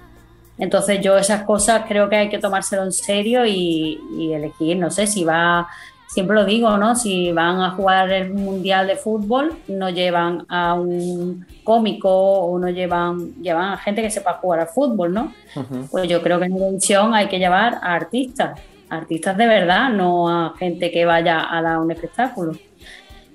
Entonces 0.57 0.99
yo 1.01 1.17
esas 1.17 1.43
cosas 1.43 1.83
creo 1.87 2.09
que 2.09 2.17
hay 2.17 2.29
que 2.29 2.37
tomárselo 2.37 2.83
en 2.83 2.91
serio 2.91 3.45
y, 3.45 3.99
y, 4.17 4.33
elegir, 4.33 4.77
no 4.77 4.91
sé, 4.91 5.07
si 5.07 5.23
va, 5.23 5.67
siempre 6.10 6.36
lo 6.36 6.43
digo, 6.43 6.76
¿no? 6.78 6.95
Si 6.95 7.32
van 7.32 7.62
a 7.62 7.72
jugar 7.72 8.12
el 8.12 8.34
Mundial 8.34 8.88
de 8.88 8.95
Fútbol, 8.95 9.53
no 9.68 9.89
llevan 9.91 10.43
a 10.49 10.74
un 10.74 11.45
cómico 11.64 12.10
o 12.10 12.57
no 12.57 12.68
llevan, 12.70 13.36
llevan 13.41 13.74
a 13.74 13.78
gente 13.78 14.01
que 14.01 14.10
sepa 14.10 14.34
jugar 14.34 14.62
al 14.62 14.68
fútbol, 14.68 15.14
¿no? 15.14 15.34
Uh 15.55 15.60
-huh. 15.60 15.88
Pues 15.89 16.10
yo 16.10 16.22
creo 16.24 16.39
que 16.39 16.45
en 16.45 16.55
televisión 16.55 17.14
hay 17.14 17.28
que 17.28 17.38
llevar 17.38 17.76
a 17.76 17.93
artistas, 17.93 18.60
artistas 18.89 19.38
de 19.38 19.45
verdad, 19.45 19.89
no 19.91 20.30
a 20.30 20.55
gente 20.57 20.89
que 20.89 21.05
vaya 21.05 21.45
a 21.55 21.62
dar 21.62 21.78
un 21.78 21.91
espectáculo. 21.91 22.53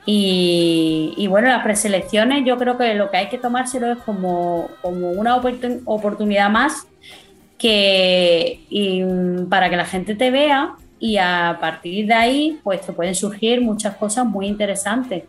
Y, 0.04 1.14
y, 1.16 1.28
bueno, 1.28 1.48
las 1.48 1.62
preselecciones 1.62 2.44
yo 2.44 2.58
creo 2.58 2.76
que 2.76 2.92
lo 2.94 3.10
que 3.10 3.16
hay 3.18 3.28
que 3.28 3.38
tomárselo 3.38 3.92
es 3.92 3.98
como, 3.98 4.68
como 4.82 5.12
una 5.12 5.36
oportun 5.36 5.80
oportunidad 5.86 6.50
más 6.50 6.86
que 7.56 8.60
y, 8.68 9.02
para 9.48 9.70
que 9.70 9.76
la 9.76 9.86
gente 9.86 10.14
te 10.14 10.30
vea 10.30 10.74
y 10.98 11.16
a 11.18 11.58
partir 11.60 12.06
de 12.06 12.14
ahí 12.14 12.60
pues 12.62 12.80
te 12.80 12.92
pueden 12.92 13.14
surgir 13.14 13.60
muchas 13.60 13.96
cosas 13.96 14.24
muy 14.26 14.46
interesantes. 14.46 15.24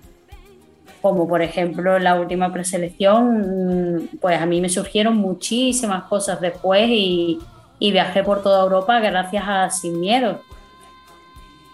Como 1.02 1.28
por 1.28 1.42
ejemplo 1.42 2.00
la 2.00 2.16
última 2.20 2.52
preselección, 2.52 4.10
pues 4.20 4.42
a 4.42 4.46
mí 4.46 4.62
me 4.62 4.70
surgieron 4.70 5.18
muchísimas 5.18 6.04
cosas 6.06 6.42
después 6.42 6.88
y, 6.90 7.40
viajé 7.80 8.24
por 8.24 8.42
toda 8.42 8.64
Europa 8.64 9.00
gracias 9.00 9.44
a 9.48 9.70
Sin 9.70 10.00
Miedo. 10.00 10.42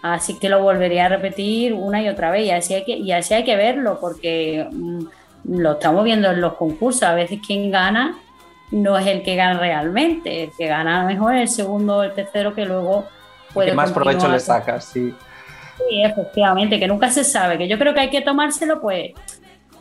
Así 0.01 0.37
que 0.39 0.49
lo 0.49 0.61
volvería 0.61 1.05
a 1.05 1.09
repetir 1.09 1.73
una 1.73 2.01
y 2.01 2.09
otra 2.09 2.31
vez 2.31 2.47
y 2.47 2.51
así 2.51 2.73
hay 2.73 2.83
que, 2.83 2.97
y 2.97 3.11
así 3.11 3.33
hay 3.33 3.43
que 3.43 3.55
verlo 3.55 3.99
porque 4.01 4.67
mmm, 4.71 5.05
lo 5.45 5.73
estamos 5.73 6.03
viendo 6.03 6.31
en 6.31 6.41
los 6.41 6.55
concursos. 6.55 7.03
A 7.03 7.13
veces 7.13 7.39
quien 7.45 7.71
gana 7.71 8.17
no 8.71 8.97
es 8.97 9.05
el 9.07 9.21
que 9.21 9.35
gana 9.35 9.59
realmente, 9.59 10.45
el 10.45 10.51
que 10.57 10.67
gana 10.67 11.05
mejor 11.05 11.35
es 11.35 11.41
el 11.41 11.55
segundo 11.55 11.97
o 11.97 12.03
el 12.03 12.13
tercero 12.13 12.55
que 12.55 12.65
luego 12.65 13.05
puede... 13.53 13.69
Que 13.69 13.75
más 13.75 13.91
provecho 13.91 14.27
le 14.27 14.39
sacas, 14.39 14.85
sí. 14.85 15.13
Sí, 15.77 16.03
efectivamente, 16.03 16.79
que 16.79 16.87
nunca 16.87 17.09
se 17.09 17.23
sabe, 17.23 17.57
que 17.57 17.67
yo 17.67 17.77
creo 17.77 17.93
que 17.93 18.01
hay 18.01 18.09
que 18.09 18.21
tomárselo 18.21 18.81
pues 18.81 19.11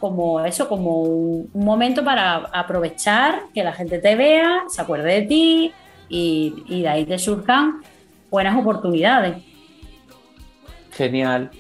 como 0.01 0.41
eso, 0.41 0.69
como 0.69 1.03
un, 1.03 1.51
un 1.53 1.65
momento 1.65 2.03
para 2.03 2.37
aprovechar 2.53 3.43
que 3.55 3.63
la 3.63 3.73
gente 3.73 3.99
te 3.99 4.17
vea, 4.17 4.65
se 4.69 4.81
acuerde 4.81 5.21
de 5.21 5.23
ti 5.23 5.73
y, 6.09 6.65
y 6.67 6.83
de 6.83 6.89
ahí 6.89 7.05
te 7.05 7.19
surjan 7.19 7.83
buenas 8.31 8.57
oportunidades. 8.57 9.37
Genial. 10.93 11.51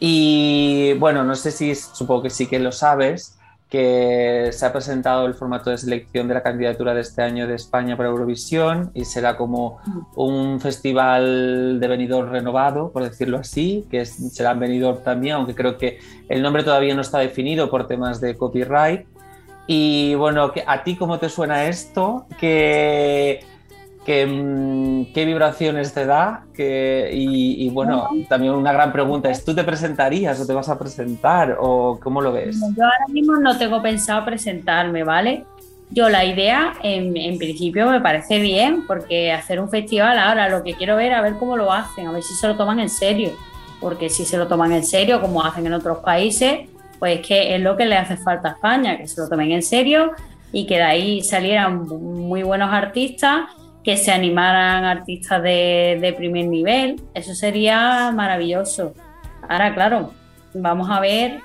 Y 0.00 0.94
bueno, 0.94 1.22
no 1.22 1.34
sé 1.34 1.50
si, 1.50 1.74
supongo 1.74 2.24
que 2.24 2.30
sí 2.30 2.46
que 2.46 2.58
lo 2.58 2.72
sabes, 2.72 3.38
que 3.72 4.50
se 4.52 4.66
ha 4.66 4.70
presentado 4.70 5.24
el 5.24 5.32
formato 5.32 5.70
de 5.70 5.78
selección 5.78 6.28
de 6.28 6.34
la 6.34 6.42
candidatura 6.42 6.92
de 6.92 7.00
este 7.00 7.22
año 7.22 7.46
de 7.46 7.54
España 7.54 7.96
para 7.96 8.10
Eurovisión 8.10 8.90
y 8.92 9.06
será 9.06 9.38
como 9.38 9.78
un 10.14 10.60
festival 10.60 11.80
de 11.80 11.88
venidor 11.88 12.28
renovado, 12.28 12.92
por 12.92 13.02
decirlo 13.02 13.38
así, 13.38 13.86
que 13.90 14.04
será 14.04 14.50
en 14.50 14.60
Benidorm 14.60 15.02
también, 15.02 15.36
aunque 15.36 15.54
creo 15.54 15.78
que 15.78 15.98
el 16.28 16.42
nombre 16.42 16.64
todavía 16.64 16.94
no 16.94 17.00
está 17.00 17.20
definido 17.20 17.70
por 17.70 17.86
temas 17.86 18.20
de 18.20 18.36
copyright. 18.36 19.06
Y 19.66 20.16
bueno, 20.16 20.52
¿qué- 20.52 20.64
¿a 20.66 20.84
ti 20.84 20.96
cómo 20.96 21.18
te 21.18 21.30
suena 21.30 21.64
esto? 21.64 22.26
¿Qué, 22.38 23.40
qué, 24.04 24.26
mm, 24.26 25.12
qué 25.12 25.24
vibraciones 25.24 25.92
te 25.94 26.06
da? 26.06 26.44
¿Qué- 26.54 27.10
y, 27.12 27.66
y 27.66 27.70
bueno, 27.70 28.08
también 28.28 28.52
una 28.54 28.72
gran 28.72 28.92
pregunta 28.92 29.30
es, 29.30 29.44
¿tú 29.44 29.54
te 29.54 29.64
presentarías 29.64 30.40
o 30.40 30.46
te 30.46 30.52
vas 30.52 30.68
a 30.68 30.78
presentar 30.78 31.56
o 31.60 31.98
cómo 32.02 32.20
lo 32.20 32.32
ves? 32.32 32.60
Yo 32.76 32.84
ahora 32.84 33.06
mismo 33.08 33.36
no 33.36 33.56
tengo 33.58 33.80
pensado 33.82 34.24
presentarme, 34.24 35.04
¿vale? 35.04 35.44
Yo 35.90 36.08
la 36.08 36.24
idea, 36.24 36.74
en, 36.82 37.16
en 37.16 37.36
principio, 37.38 37.86
me 37.90 38.00
parece 38.00 38.38
bien, 38.40 38.86
porque 38.86 39.30
hacer 39.30 39.60
un 39.60 39.68
festival 39.68 40.18
ahora 40.18 40.48
lo 40.48 40.62
que 40.64 40.74
quiero 40.74 40.96
ver, 40.96 41.12
a 41.12 41.20
ver 41.20 41.34
cómo 41.34 41.56
lo 41.56 41.70
hacen, 41.70 42.06
a 42.06 42.12
ver 42.12 42.22
si 42.22 42.34
se 42.34 42.48
lo 42.48 42.56
toman 42.56 42.80
en 42.80 42.88
serio. 42.88 43.30
Porque 43.78 44.08
si 44.08 44.24
se 44.24 44.38
lo 44.38 44.46
toman 44.46 44.72
en 44.72 44.84
serio, 44.84 45.20
como 45.20 45.44
hacen 45.44 45.66
en 45.66 45.74
otros 45.74 45.98
países, 45.98 46.60
pues 46.98 47.20
es 47.20 47.26
que 47.26 47.54
es 47.56 47.60
lo 47.60 47.76
que 47.76 47.84
le 47.84 47.96
hace 47.96 48.16
falta 48.16 48.48
a 48.48 48.52
España, 48.52 48.96
que 48.96 49.06
se 49.06 49.20
lo 49.20 49.28
tomen 49.28 49.50
en 49.52 49.62
serio 49.62 50.12
y 50.52 50.66
que 50.66 50.76
de 50.76 50.82
ahí 50.82 51.20
salieran 51.22 51.86
muy 51.88 52.42
buenos 52.42 52.72
artistas, 52.72 53.50
que 53.84 53.96
se 53.96 54.12
animaran 54.12 54.84
artistas 54.84 55.42
de, 55.42 55.98
de 56.00 56.12
primer 56.12 56.46
nivel. 56.46 57.00
Eso 57.14 57.34
sería 57.34 58.10
maravilloso. 58.12 58.94
Ahora, 59.48 59.74
claro, 59.74 60.12
vamos 60.54 60.88
a 60.90 61.00
ver 61.00 61.40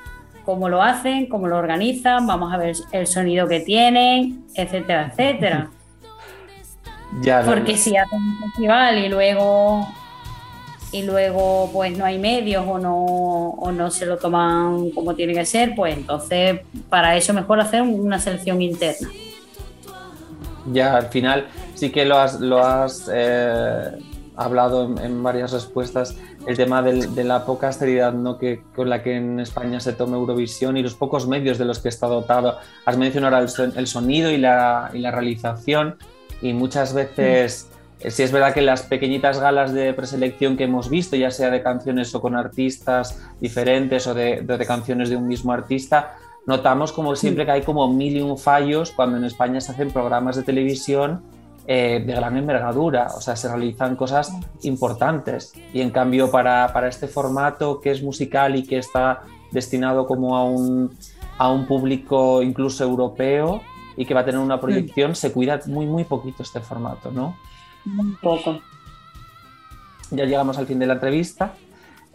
cómo 0.46 0.70
lo 0.70 0.82
hacen, 0.82 1.28
cómo 1.28 1.48
lo 1.48 1.58
organizan, 1.58 2.26
vamos 2.26 2.54
a 2.54 2.58
ver 2.58 2.76
el 2.92 3.08
sonido 3.08 3.48
que 3.48 3.60
tienen, 3.60 4.46
etcétera, 4.56 5.12
etcétera. 5.12 5.70
Ya, 7.22 7.42
Porque 7.42 7.72
no. 7.72 7.78
si 7.78 7.96
hacen 7.96 8.20
un 8.20 8.38
festival 8.40 8.98
y 8.98 9.08
luego 9.08 9.88
y 10.92 11.04
luego 11.04 11.70
pues 11.74 11.98
no 11.98 12.04
hay 12.06 12.20
medios 12.20 12.66
o 12.68 12.78
no 12.80 12.96
o 12.96 13.72
no 13.72 13.90
se 13.90 14.06
lo 14.06 14.18
toman 14.18 14.92
como 14.92 15.16
tiene 15.16 15.34
que 15.34 15.46
ser, 15.46 15.74
pues 15.74 15.98
entonces 15.98 16.60
para 16.90 17.16
eso 17.16 17.34
mejor 17.34 17.62
hacer 17.62 17.82
una 17.82 18.20
selección 18.20 18.62
interna. 18.62 19.10
Ya, 20.74 20.96
al 20.98 21.08
final 21.08 21.48
sí 21.76 21.92
que 21.92 22.06
lo 22.06 22.18
has, 22.18 22.40
lo 22.42 22.64
has 22.64 23.10
eh, 23.14 23.92
hablado 24.36 24.86
en, 24.86 24.98
en 25.00 25.24
varias 25.24 25.52
respuestas, 25.52 26.16
el 26.46 26.56
tema 26.58 26.82
del- 26.82 27.14
de 27.16 27.24
la 27.24 27.46
poca 27.46 27.72
seriedad 27.72 28.14
¿no? 28.14 28.38
que, 28.38 28.62
con 28.76 28.90
la 28.90 29.02
que 29.04 29.16
en 29.16 29.40
España 29.40 29.80
se 29.80 29.94
toma 29.94 30.18
Eurovisión 30.18 30.78
y 30.78 30.84
los 30.84 30.94
pocos 30.96 31.28
medios 31.28 31.58
de 31.58 31.66
los 31.66 31.80
que 31.80 31.90
está 31.90 32.08
dotado. 32.08 32.58
Has 32.86 32.98
mencionado 32.98 33.38
el, 33.38 33.50
son- 33.50 33.74
el 33.76 33.88
sonido 33.88 34.30
y 34.32 34.38
la, 34.38 34.92
y 34.94 35.00
la 35.00 35.12
realización 35.12 35.96
y 36.42 36.54
muchas 36.54 36.94
veces... 36.94 37.68
eh, 37.72 37.74
Sí 38.12 38.22
es 38.22 38.32
verdad 38.32 38.54
que 38.54 38.62
las 38.62 38.84
pequeñitas 38.84 39.40
galas 39.40 39.74
de 39.74 39.92
preselección 39.92 40.56
que 40.56 40.66
hemos 40.66 40.88
visto, 40.88 41.16
ya 41.16 41.32
sea 41.32 41.50
de 41.50 41.64
canciones 41.64 42.14
o 42.14 42.22
con 42.22 42.36
artistas 42.36 43.20
diferentes 43.42 44.06
o 44.06 44.14
de, 44.14 44.42
de- 44.44 44.58
de 44.60 44.66
canciones 44.68 45.10
de 45.10 45.16
un 45.18 45.28
mismo 45.28 45.52
artista, 45.52 46.14
notamos 46.48 46.92
como 46.92 47.16
siempre 47.16 47.46
que 47.46 47.52
hay 47.52 47.62
como 47.62 47.94
mil 47.94 48.18
y 48.18 48.22
un 48.22 48.38
fallos 48.38 48.92
cuando 48.92 49.18
en 49.18 49.26
España 49.26 49.62
se 49.62 49.74
hacen 49.74 49.92
programas 49.92 50.36
de 50.38 50.44
televisión 50.44 51.22
eh, 51.68 52.02
de 52.06 52.14
gran 52.14 52.38
envergadura, 52.38 53.08
o 53.16 53.20
sea, 53.20 53.36
se 53.36 53.50
realizan 53.50 53.98
cosas 53.98 54.32
importantes. 54.64 55.54
Y 55.74 55.82
en 55.82 55.92
cambio 55.92 56.32
para, 56.32 56.72
para 56.72 56.88
este 56.88 57.10
formato 57.10 57.82
que 57.82 57.92
es 57.92 58.02
musical 58.02 58.56
y 58.56 58.64
que 58.64 58.78
está 58.78 59.24
destinado 59.52 60.08
como 60.08 60.38
a 60.38 60.46
un, 60.46 60.96
a 61.38 61.52
un 61.52 61.68
público 61.68 62.42
incluso 62.42 62.86
europeo 62.86 63.62
y 63.98 64.06
que 64.06 64.14
va 64.14 64.22
a 64.22 64.26
tener 64.26 64.40
una 64.40 64.62
proyección, 64.62 65.16
se 65.16 65.34
cuida 65.34 65.60
muy, 65.68 65.86
muy 65.86 66.06
poquito 66.06 66.44
este 66.44 66.62
formato, 66.62 67.12
¿no? 67.12 67.36
Un 67.86 68.16
poco. 68.22 68.62
ya 70.12 70.24
llegamos 70.24 70.58
al 70.58 70.68
fin 70.68 70.80
de 70.80 70.88
la 70.88 70.94
entrevista. 70.94 71.54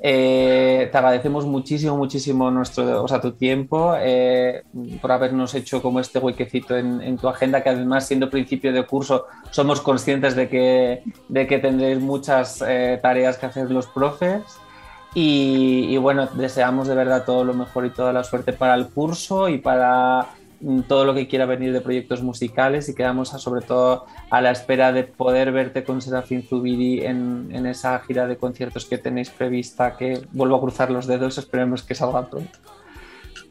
Eh, 0.04 0.88
te 0.90 0.98
agradecemos 0.98 1.46
muchísimo, 1.46 1.96
muchísimo 1.96 2.50
nuestro, 2.50 3.04
o 3.04 3.06
sea, 3.06 3.20
tu 3.20 3.32
tiempo 3.34 3.94
eh, 3.96 4.64
por 5.00 5.12
habernos 5.12 5.54
hecho 5.54 5.80
como 5.80 6.00
este 6.00 6.18
huequecito 6.18 6.76
en, 6.76 7.00
en 7.00 7.16
tu 7.16 7.28
agenda, 7.28 7.62
que 7.62 7.68
además 7.68 8.08
siendo 8.08 8.28
principio 8.28 8.72
de 8.72 8.84
curso 8.84 9.26
somos 9.52 9.80
conscientes 9.80 10.34
de 10.34 10.48
que, 10.48 11.04
de 11.28 11.46
que 11.46 11.60
tendréis 11.60 12.00
muchas 12.00 12.64
eh, 12.66 12.98
tareas 13.00 13.38
que 13.38 13.46
hacer 13.46 13.70
los 13.70 13.86
profes. 13.86 14.42
Y, 15.14 15.86
y 15.90 15.96
bueno, 15.98 16.26
deseamos 16.34 16.88
de 16.88 16.96
verdad 16.96 17.24
todo 17.24 17.44
lo 17.44 17.54
mejor 17.54 17.86
y 17.86 17.90
toda 17.90 18.12
la 18.12 18.24
suerte 18.24 18.52
para 18.52 18.74
el 18.74 18.88
curso 18.88 19.48
y 19.48 19.58
para 19.58 20.26
todo 20.86 21.04
lo 21.04 21.14
que 21.14 21.26
quiera 21.28 21.44
venir 21.46 21.72
de 21.72 21.80
proyectos 21.80 22.22
musicales 22.22 22.88
y 22.88 22.94
quedamos 22.94 23.34
a- 23.34 23.38
sobre 23.38 23.62
todo 23.62 24.06
a 24.30 24.40
la 24.40 24.50
espera 24.52 24.92
de 24.92 25.04
poder 25.04 25.50
verte 25.52 25.82
con 25.84 26.00
Serafín 26.00 26.42
Zubiri 26.42 27.04
en, 27.04 27.48
en 27.52 27.66
esa 27.66 27.98
gira 28.00 28.26
de 28.26 28.36
conciertos 28.36 28.84
que 28.86 28.98
tenéis 28.98 29.30
prevista, 29.30 29.96
que 29.96 30.22
vuelvo 30.32 30.56
a 30.56 30.60
cruzar 30.60 30.90
los 30.90 31.06
dedos, 31.06 31.38
esperemos 31.38 31.82
que 31.82 31.94
salga 31.94 32.28
pronto. 32.28 32.58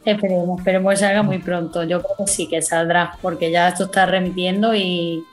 Esperemos, 0.06 0.60
esperemos 0.60 0.92
que 0.94 0.98
salga 0.98 1.22
muy 1.22 1.38
pronto. 1.40 1.84
Yo 1.84 2.02
creo 2.02 2.16
que 2.26 2.28
sí 2.32 2.48
que 2.48 2.62
saldrá, 2.62 3.18
porque 3.22 3.52
ya 3.52 3.68
esto 3.68 3.84
está 3.86 4.06
remitiendo 4.06 4.74
y 4.74 5.24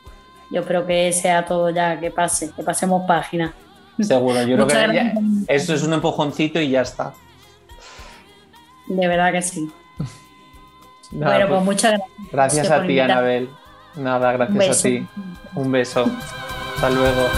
yo 0.50 0.64
creo 0.64 0.84
que 0.86 1.12
sea 1.12 1.44
todo 1.46 1.70
ya 1.70 1.98
que 2.00 2.10
pase, 2.10 2.50
que 2.54 2.62
pasemos 2.62 3.06
página. 3.06 3.54
Seguro, 4.00 4.42
yo 4.42 4.56
creo 4.56 4.66
que 4.90 4.94
ya- 4.94 5.12
eso 5.48 5.74
es 5.74 5.82
un 5.82 5.92
empujoncito 5.92 6.60
y 6.60 6.70
ya 6.70 6.82
está. 6.82 7.12
De 8.88 9.06
verdad 9.08 9.32
que 9.32 9.42
sí. 9.42 9.68
Nada, 11.11 11.32
bueno, 11.32 11.48
pues 11.48 11.59
pues, 11.59 11.64
muchas 11.64 12.00
gracias. 12.30 12.70
A 12.70 12.82
ti. 12.86 13.00
Anabel. 13.00 13.48
Nada, 13.96 14.32
gracias 14.32 14.80
a 14.80 14.82
ti. 14.82 15.06
Un 15.54 15.72
beso. 15.72 16.06
Hasta 16.74 16.90
luego. 16.90 17.28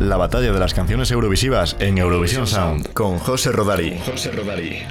La 0.00 0.16
batalla 0.16 0.52
de 0.52 0.60
las 0.60 0.74
canciones 0.74 1.10
eurovisivas 1.10 1.74
en 1.80 1.98
Eurovisión 1.98 2.46
Sound 2.46 2.92
con 2.92 3.18
José 3.18 3.50
Rodari. 3.50 3.98
José 4.06 4.30
Rodari. 4.30 4.82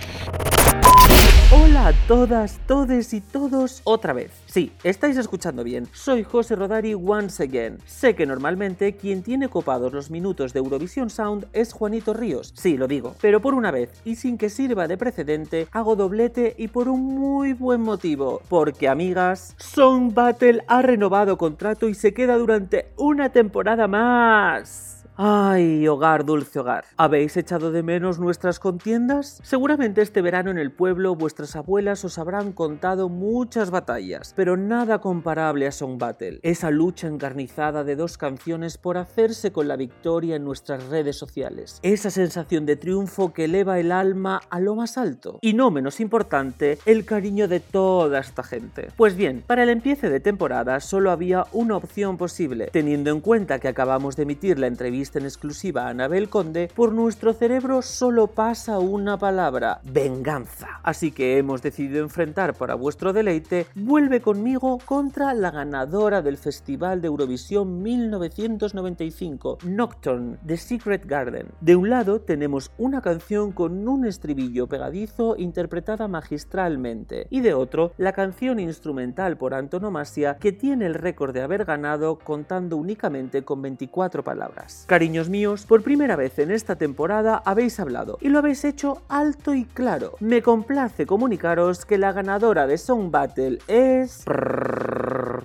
Hola 1.50 1.88
a 1.88 1.94
todas, 2.10 2.60
todes 2.68 3.14
y 3.14 3.22
todos 3.22 3.80
otra 3.86 4.12
vez. 4.12 4.34
Sí, 4.48 4.74
estáis 4.84 5.16
escuchando 5.16 5.64
bien. 5.64 5.88
Soy 5.94 6.26
José 6.26 6.58
Rodari 6.58 6.94
once 6.94 7.42
again. 7.42 7.78
Sé 7.86 8.16
que 8.16 8.26
normalmente 8.26 8.98
quien 8.98 9.24
tiene 9.24 9.48
copados 9.48 9.94
los 9.94 10.12
minutos 10.12 10.52
de 10.52 10.60
Eurovisión 10.60 11.10
Sound 11.10 11.48
es 11.54 11.72
Juanito 11.72 12.14
Ríos. 12.14 12.52
Sí, 12.58 12.76
lo 12.76 12.90
digo. 12.90 13.16
Pero 13.22 13.40
por 13.40 13.54
una 13.54 13.72
vez, 13.72 13.90
y 14.04 14.16
sin 14.16 14.38
que 14.38 14.50
sirva 14.50 14.90
de 14.90 14.98
precedente, 14.98 15.70
hago 15.72 15.96
doblete 15.96 16.54
y 16.58 16.68
por 16.68 16.90
un 16.90 17.06
muy 17.06 17.54
buen 17.54 17.80
motivo. 17.80 18.42
Porque, 18.50 18.90
amigas, 18.90 19.56
Song 19.58 20.14
Battle 20.14 20.66
ha 20.68 20.82
renovado 20.82 21.38
contrato 21.38 21.88
y 21.88 21.94
se 21.94 22.14
queda 22.14 22.36
durante 22.38 22.90
una 22.98 23.30
temporada 23.30 23.88
más. 23.88 24.97
Ay, 25.20 25.88
hogar, 25.88 26.26
dulce 26.26 26.60
hogar. 26.60 26.86
¿Habéis 26.96 27.36
echado 27.38 27.72
de 27.72 27.82
menos 27.82 28.20
nuestras 28.20 28.60
contiendas? 28.60 29.40
Seguramente 29.42 30.04
este 30.04 30.22
verano 30.22 30.52
en 30.52 30.60
el 30.60 30.72
pueblo 30.72 31.16
vuestras 31.16 31.56
abuelas 31.56 32.06
os 32.06 32.20
habrán 32.20 32.52
contado 32.52 33.10
muchas 33.10 33.72
batallas, 33.72 34.34
pero 34.36 34.58
nada 34.58 35.02
comparable 35.02 35.66
a 35.66 35.72
Song 35.72 35.98
Battle. 35.98 36.40
Esa 36.44 36.70
lucha 36.70 37.08
encarnizada 37.08 37.84
de 37.84 37.96
dos 37.96 38.20
canciones 38.20 38.78
por 38.78 39.00
hacerse 39.00 39.52
con 39.52 39.68
la 39.68 39.76
victoria 39.76 40.36
en 40.36 40.44
nuestras 40.44 40.86
redes 40.86 41.16
sociales. 41.16 41.80
Esa 41.82 42.12
sensación 42.12 42.68
de 42.68 42.76
triunfo 42.76 43.34
que 43.34 43.46
eleva 43.46 43.80
el 43.80 43.92
alma 43.92 44.42
a 44.52 44.60
lo 44.60 44.76
más 44.76 45.00
alto. 45.00 45.40
Y 45.42 45.54
no 45.54 45.72
menos 45.72 46.00
importante, 46.00 46.78
el 46.86 47.06
cariño 47.06 47.48
de 47.48 47.60
toda 47.60 48.20
esta 48.20 48.44
gente. 48.44 48.90
Pues 48.96 49.16
bien, 49.16 49.44
para 49.48 49.64
el 49.64 49.70
empiece 49.70 50.12
de 50.12 50.20
temporada 50.20 50.80
solo 50.80 51.10
había 51.10 51.48
una 51.54 51.76
opción 51.76 52.18
posible, 52.18 52.70
teniendo 52.72 53.10
en 53.10 53.20
cuenta 53.20 53.58
que 53.58 53.68
acabamos 53.68 54.16
de 54.16 54.22
emitir 54.22 54.60
la 54.60 54.68
entrevista 54.68 55.07
en 55.16 55.24
exclusiva 55.24 55.84
a 55.84 55.90
Anabel 55.90 56.30
Conde, 56.30 56.70
por 56.76 56.92
nuestro 56.92 57.34
cerebro 57.34 57.82
solo 57.82 58.28
pasa 58.28 58.80
una 58.80 59.18
palabra, 59.18 59.82
venganza. 59.84 60.80
Así 60.84 61.12
que 61.12 61.38
hemos 61.38 61.62
decidido 61.62 62.04
enfrentar 62.04 62.54
para 62.54 62.76
vuestro 62.76 63.14
deleite 63.14 63.68
Vuelve 63.76 64.22
conmigo 64.22 64.80
contra 64.86 65.34
la 65.34 65.52
ganadora 65.52 66.22
del 66.22 66.38
Festival 66.38 67.02
de 67.02 67.08
Eurovisión 67.08 67.82
1995, 67.82 69.60
Nocturne, 69.64 70.38
The 70.46 70.58
Secret 70.58 71.06
Garden. 71.06 71.48
De 71.62 71.76
un 71.76 71.90
lado 71.90 72.22
tenemos 72.22 72.72
una 72.78 73.02
canción 73.02 73.52
con 73.52 73.88
un 73.88 74.06
estribillo 74.06 74.68
pegadizo 74.68 75.36
interpretada 75.38 76.08
magistralmente 76.08 77.28
y 77.30 77.42
de 77.42 77.54
otro 77.54 77.94
la 77.98 78.14
canción 78.14 78.60
instrumental 78.60 79.38
por 79.38 79.54
antonomasia 79.54 80.38
que 80.38 80.52
tiene 80.52 80.86
el 80.86 80.94
récord 80.94 81.34
de 81.34 81.42
haber 81.42 81.66
ganado 81.66 82.18
contando 82.20 82.78
únicamente 82.78 83.44
con 83.44 83.62
24 83.62 84.24
palabras. 84.24 84.86
Cariños 84.98 85.30
míos, 85.30 85.68
por 85.68 85.84
primera 85.84 86.16
vez 86.16 86.40
en 86.40 86.50
esta 86.50 86.76
temporada 86.76 87.44
habéis 87.46 87.80
hablado 87.80 88.18
y 88.20 88.30
lo 88.30 88.40
habéis 88.40 88.66
hecho 88.66 89.04
alto 89.10 89.54
y 89.54 89.64
claro. 89.64 90.16
Me 90.20 90.42
complace 90.42 91.06
comunicaros 91.06 91.86
que 91.86 92.00
la 92.00 92.14
ganadora 92.14 92.66
de 92.66 92.80
Song 92.80 93.12
Battle 93.12 93.60
es... 93.68 94.26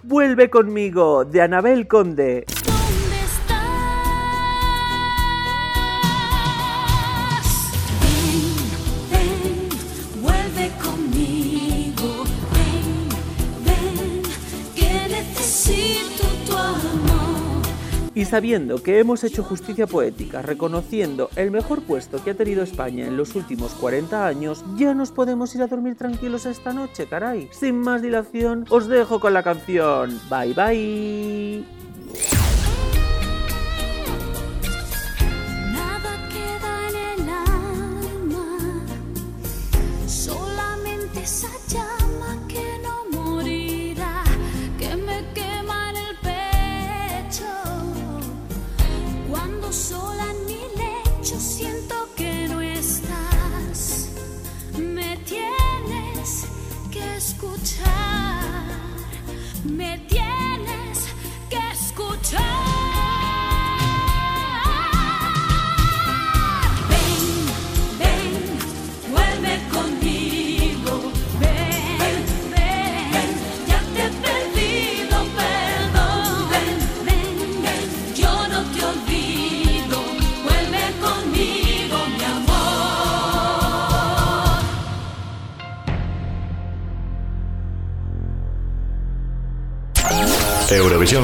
Vuelve 0.04 0.48
conmigo, 0.48 1.26
de 1.26 1.42
Anabel 1.42 1.86
Conde. 1.86 2.46
Y 18.14 18.26
sabiendo 18.26 18.82
que 18.82 18.98
hemos 18.98 19.24
hecho 19.24 19.42
justicia 19.42 19.86
poética 19.86 20.42
reconociendo 20.42 21.30
el 21.36 21.50
mejor 21.50 21.82
puesto 21.82 22.22
que 22.22 22.30
ha 22.30 22.34
tenido 22.34 22.62
España 22.62 23.06
en 23.06 23.16
los 23.16 23.34
últimos 23.34 23.72
40 23.74 24.26
años, 24.26 24.64
ya 24.76 24.94
nos 24.94 25.12
podemos 25.12 25.54
ir 25.54 25.62
a 25.62 25.66
dormir 25.66 25.96
tranquilos 25.96 26.44
esta 26.44 26.72
noche, 26.72 27.06
caray. 27.06 27.48
Sin 27.52 27.78
más 27.78 28.02
dilación, 28.02 28.66
os 28.68 28.88
dejo 28.88 29.18
con 29.18 29.32
la 29.32 29.42
canción. 29.42 30.20
Bye 30.30 30.54
bye. 30.54 31.82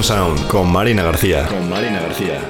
Sound 0.03 0.47
con 0.49 0.71
Marina 0.71 1.03
García. 1.03 1.47
Con 1.47 1.69
Marina 1.69 2.01
García. 2.01 2.41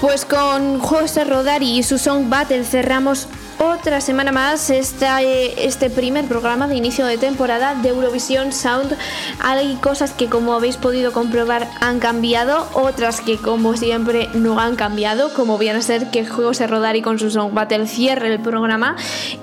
Pues 0.00 0.24
con 0.24 0.80
José 0.80 1.24
Rodari 1.24 1.78
y 1.78 1.82
su 1.82 1.98
Song 1.98 2.28
Battle 2.28 2.64
cerramos 2.64 3.28
otra 3.82 4.00
semana 4.00 4.30
más 4.30 4.70
esta, 4.70 5.22
eh, 5.24 5.54
este 5.66 5.90
primer 5.90 6.26
programa 6.26 6.68
de 6.68 6.76
inicio 6.76 7.04
de 7.04 7.18
temporada 7.18 7.74
de 7.74 7.88
Eurovisión 7.88 8.52
Sound. 8.52 8.96
Hay 9.40 9.74
cosas 9.74 10.12
que 10.12 10.28
como 10.28 10.54
habéis 10.54 10.76
podido 10.76 11.12
comprobar 11.12 11.68
han 11.80 11.98
cambiado, 11.98 12.68
otras 12.74 13.20
que 13.20 13.38
como 13.38 13.76
siempre 13.76 14.28
no 14.34 14.60
han 14.60 14.76
cambiado, 14.76 15.34
como 15.34 15.58
viene 15.58 15.80
a 15.80 15.82
ser 15.82 16.12
que 16.12 16.24
José 16.24 16.68
Rodari 16.68 17.02
con 17.02 17.18
su 17.18 17.28
Song 17.28 17.54
Battle 17.54 17.88
cierre 17.88 18.32
el 18.32 18.40
programa. 18.40 18.94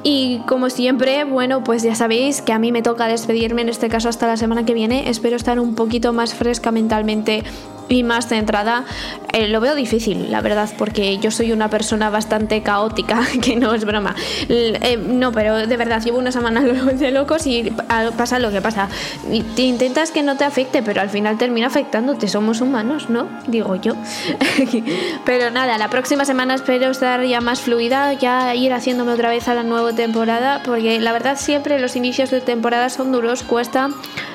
Y 0.03 0.39
como 0.47 0.69
siempre, 0.69 1.25
bueno, 1.25 1.61
pues 1.61 1.83
ya 1.83 1.93
sabéis 1.93 2.41
que 2.41 2.53
a 2.53 2.59
mí 2.59 2.71
me 2.71 2.81
toca 2.81 3.07
despedirme 3.07 3.63
en 3.63 3.67
este 3.67 3.89
caso 3.89 4.07
hasta 4.07 4.25
la 4.25 4.37
semana 4.37 4.63
que 4.63 4.73
viene. 4.73 5.09
Espero 5.09 5.35
estar 5.35 5.59
un 5.59 5.75
poquito 5.75 6.13
más 6.13 6.33
fresca 6.33 6.71
mentalmente 6.71 7.43
y 7.89 8.03
más 8.03 8.27
centrada, 8.27 8.85
eh, 9.33 9.47
lo 9.47 9.59
veo 9.59 9.75
difícil, 9.75 10.31
la 10.31 10.41
verdad, 10.41 10.69
porque 10.77 11.17
yo 11.17 11.31
soy 11.31 11.51
una 11.51 11.69
persona 11.69 12.09
bastante 12.09 12.61
caótica, 12.61 13.21
que 13.41 13.55
no 13.55 13.73
es 13.73 13.85
broma. 13.85 14.15
Eh, 14.47 14.97
no, 14.97 15.31
pero 15.31 15.67
de 15.67 15.77
verdad, 15.77 16.01
llevo 16.01 16.19
una 16.19 16.31
semana 16.31 16.61
de 16.61 17.11
locos 17.11 17.45
y 17.47 17.71
pasa 18.17 18.39
lo 18.39 18.51
que 18.51 18.61
pasa. 18.61 18.87
Intentas 19.57 20.11
que 20.11 20.23
no 20.23 20.37
te 20.37 20.45
afecte, 20.45 20.81
pero 20.83 21.01
al 21.01 21.09
final 21.09 21.37
termina 21.37 21.67
afectándote. 21.67 22.27
Somos 22.27 22.61
humanos, 22.61 23.09
¿no? 23.09 23.27
Digo 23.47 23.75
yo. 23.75 23.93
pero 25.25 25.51
nada, 25.51 25.77
la 25.77 25.89
próxima 25.89 26.25
semana 26.25 26.55
espero 26.55 26.91
estar 26.91 27.23
ya 27.23 27.41
más 27.41 27.61
fluida, 27.61 28.13
ya 28.13 28.53
ir 28.55 28.73
haciéndome 28.73 29.13
otra 29.13 29.29
vez 29.29 29.47
a 29.47 29.55
la 29.55 29.63
nueva 29.63 29.93
temporada, 29.93 30.61
porque 30.63 30.99
la 30.99 31.11
verdad 31.11 31.37
siempre 31.37 31.79
los 31.79 31.95
inicios 31.95 32.29
de 32.29 32.41
temporada 32.41 32.89
son 32.89 33.11
duros, 33.11 33.43
cuesta 33.43 33.89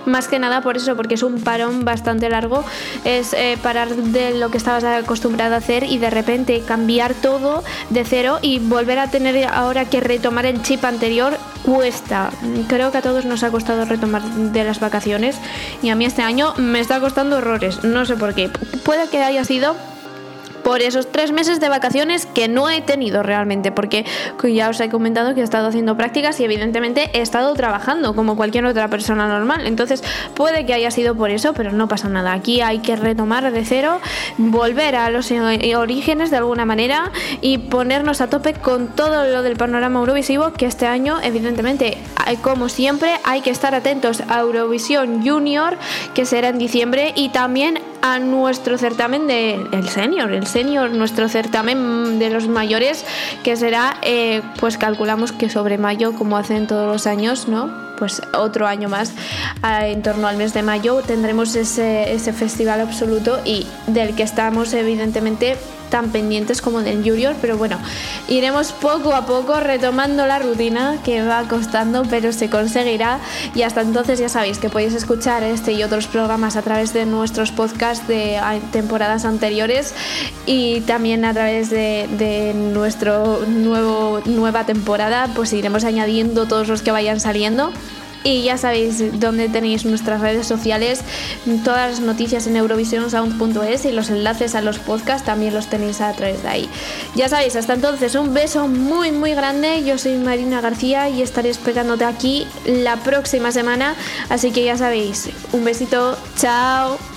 más 0.06 0.28
que 0.28 0.38
nada 0.38 0.60
por 0.60 0.76
eso, 0.76 0.96
porque 0.96 1.14
es 1.14 1.22
un 1.22 1.40
parón 1.40 1.84
bastante 1.84 2.28
largo, 2.28 2.64
es 3.04 3.34
eh, 3.44 3.58
parar 3.62 3.94
de 3.94 4.34
lo 4.38 4.50
que 4.50 4.58
estabas 4.58 4.84
acostumbrado 4.84 5.54
a 5.54 5.58
hacer 5.58 5.84
y 5.84 5.98
de 5.98 6.10
repente 6.10 6.62
cambiar 6.66 7.14
todo 7.14 7.62
de 7.90 8.04
cero 8.04 8.38
y 8.42 8.58
volver 8.58 8.98
a 8.98 9.10
tener 9.10 9.46
ahora 9.46 9.84
que 9.84 10.00
retomar 10.00 10.46
el 10.46 10.62
chip 10.62 10.84
anterior 10.84 11.38
cuesta. 11.62 12.30
Creo 12.68 12.90
que 12.90 12.98
a 12.98 13.02
todos 13.02 13.24
nos 13.24 13.42
ha 13.42 13.50
costado 13.50 13.84
retomar 13.84 14.22
de 14.22 14.64
las 14.64 14.80
vacaciones 14.80 15.36
y 15.82 15.90
a 15.90 15.94
mí 15.94 16.04
este 16.04 16.22
año 16.22 16.54
me 16.56 16.80
está 16.80 17.00
costando 17.00 17.36
horrores, 17.36 17.84
no 17.84 18.04
sé 18.04 18.16
por 18.16 18.34
qué. 18.34 18.50
Puede 18.84 19.08
que 19.08 19.22
haya 19.22 19.44
sido 19.44 19.76
por 20.64 20.82
esos 20.82 21.12
tres 21.12 21.30
meses 21.30 21.60
de 21.60 21.68
vacaciones 21.68 22.26
que 22.26 22.48
no 22.48 22.68
he 22.70 22.80
tenido 22.80 23.22
realmente, 23.22 23.70
porque 23.70 24.04
ya 24.42 24.68
os 24.68 24.80
he 24.80 24.88
comentado 24.88 25.34
que 25.34 25.40
he 25.40 25.44
estado 25.44 25.68
haciendo 25.68 25.96
prácticas 25.96 26.40
y 26.40 26.44
evidentemente 26.44 27.10
he 27.12 27.20
estado 27.20 27.54
trabajando 27.54 28.14
como 28.16 28.36
cualquier 28.36 28.64
otra 28.66 28.88
persona 28.88 29.28
normal. 29.28 29.66
Entonces 29.66 30.02
puede 30.34 30.66
que 30.66 30.74
haya 30.74 30.90
sido 30.90 31.14
por 31.14 31.30
eso, 31.30 31.52
pero 31.52 31.72
no 31.72 31.86
pasa 31.86 32.08
nada. 32.08 32.32
Aquí 32.32 32.60
hay 32.60 32.80
que 32.80 32.96
retomar 32.96 33.52
de 33.52 33.64
cero, 33.64 34.00
volver 34.38 34.96
a 34.96 35.10
los 35.10 35.30
eh, 35.30 35.76
orígenes 35.76 36.30
de 36.30 36.38
alguna 36.38 36.64
manera 36.64 37.12
y 37.40 37.58
ponernos 37.58 38.20
a 38.20 38.28
tope 38.28 38.54
con 38.54 38.88
todo 38.88 39.24
lo 39.24 39.42
del 39.42 39.56
panorama 39.56 40.00
eurovisivo 40.00 40.52
que 40.52 40.66
este 40.66 40.86
año 40.86 41.04
evidentemente, 41.22 41.98
como 42.42 42.68
siempre, 42.68 43.16
hay 43.24 43.40
que 43.40 43.50
estar 43.50 43.74
atentos 43.74 44.22
a 44.28 44.40
Eurovisión 44.40 45.22
Junior, 45.26 45.76
que 46.14 46.24
será 46.24 46.48
en 46.48 46.58
diciembre, 46.58 47.12
y 47.14 47.30
también 47.30 47.80
a 48.02 48.18
nuestro 48.18 48.76
certamen 48.78 49.26
de 49.26 49.54
el 49.72 49.88
senior, 49.88 50.32
nuestro 50.62 51.28
certamen 51.28 52.18
de 52.18 52.30
los 52.30 52.46
mayores, 52.46 53.04
que 53.42 53.56
será, 53.56 53.96
eh, 54.02 54.42
pues 54.60 54.78
calculamos 54.78 55.32
que 55.32 55.50
sobre 55.50 55.78
mayo, 55.78 56.12
como 56.12 56.36
hacen 56.36 56.66
todos 56.66 56.86
los 56.86 57.06
años, 57.06 57.48
¿no? 57.48 57.72
Pues 57.98 58.22
otro 58.32 58.66
año 58.66 58.88
más, 58.88 59.12
en 59.62 60.02
torno 60.02 60.26
al 60.26 60.36
mes 60.36 60.52
de 60.52 60.62
mayo, 60.62 61.02
tendremos 61.02 61.54
ese, 61.56 62.12
ese 62.12 62.32
festival 62.32 62.80
absoluto 62.80 63.40
y 63.44 63.66
del 63.86 64.14
que 64.14 64.24
estamos 64.24 64.74
evidentemente 64.74 65.56
tan 65.90 66.10
pendientes 66.10 66.60
como 66.60 66.80
del 66.80 67.02
Junior, 67.02 67.34
pero 67.40 67.56
bueno, 67.56 67.78
iremos 68.28 68.72
poco 68.72 69.14
a 69.14 69.26
poco 69.26 69.60
retomando 69.60 70.26
la 70.26 70.38
rutina 70.38 70.98
que 71.04 71.22
va 71.22 71.46
costando, 71.48 72.02
pero 72.08 72.32
se 72.32 72.50
conseguirá. 72.50 73.20
Y 73.54 73.62
hasta 73.62 73.82
entonces 73.82 74.18
ya 74.18 74.28
sabéis 74.28 74.58
que 74.58 74.70
podéis 74.70 74.94
escuchar 74.94 75.42
este 75.42 75.72
y 75.72 75.82
otros 75.82 76.06
programas 76.06 76.56
a 76.56 76.62
través 76.62 76.92
de 76.92 77.06
nuestros 77.06 77.52
podcasts 77.52 78.06
de 78.08 78.40
temporadas 78.72 79.24
anteriores 79.24 79.94
y 80.46 80.80
también 80.82 81.24
a 81.24 81.32
través 81.32 81.70
de, 81.70 82.08
de 82.18 82.54
nueva 82.54 84.66
temporada, 84.66 85.30
pues 85.34 85.52
iremos 85.52 85.84
añadiendo 85.84 86.46
todos 86.46 86.68
los 86.68 86.82
que 86.82 86.90
vayan 86.90 87.20
saliendo. 87.20 87.72
Y 88.24 88.42
ya 88.42 88.56
sabéis 88.56 89.20
dónde 89.20 89.48
tenéis 89.48 89.84
nuestras 89.84 90.20
redes 90.20 90.46
sociales, 90.46 91.02
todas 91.62 91.90
las 91.90 92.00
noticias 92.00 92.46
en 92.46 92.56
eurovisionsound.es 92.56 93.84
y 93.84 93.92
los 93.92 94.10
enlaces 94.10 94.54
a 94.54 94.62
los 94.62 94.78
podcasts 94.78 95.26
también 95.26 95.52
los 95.52 95.68
tenéis 95.68 96.00
a 96.00 96.12
través 96.14 96.42
de 96.42 96.48
ahí. 96.48 96.68
Ya 97.14 97.28
sabéis, 97.28 97.54
hasta 97.54 97.74
entonces 97.74 98.14
un 98.14 98.32
beso 98.32 98.66
muy 98.66 99.12
muy 99.12 99.34
grande. 99.34 99.84
Yo 99.84 99.98
soy 99.98 100.16
Marina 100.16 100.60
García 100.60 101.08
y 101.10 101.22
estaré 101.22 101.50
esperándote 101.50 102.04
aquí 102.04 102.46
la 102.66 102.96
próxima 102.96 103.52
semana. 103.52 103.94
Así 104.30 104.50
que 104.52 104.64
ya 104.64 104.76
sabéis, 104.76 105.28
un 105.52 105.64
besito, 105.64 106.16
chao. 106.38 107.13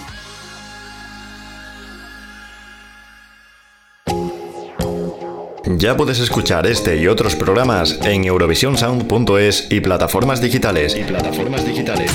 Ya 5.77 5.95
puedes 5.95 6.19
escuchar 6.19 6.65
este 6.65 6.97
y 6.97 7.07
otros 7.07 7.35
programas 7.35 7.99
en 8.03 8.25
eurovisionsound.es 8.25 9.67
y 9.69 9.79
plataformas 9.79 10.41
digitales. 10.41 10.97
Y 10.97 11.03
plataformas 11.03 11.63
digitales. 11.63 12.11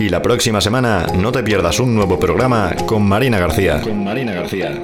Y 0.00 0.08
la 0.08 0.20
próxima 0.20 0.60
semana 0.60 1.06
no 1.16 1.30
te 1.30 1.44
pierdas 1.44 1.78
un 1.78 1.94
nuevo 1.94 2.18
programa 2.18 2.74
con 2.86 3.06
Marina 3.06 3.38
García. 3.38 3.80
Con 3.82 4.02
Marina 4.02 4.32
García. 4.32 4.76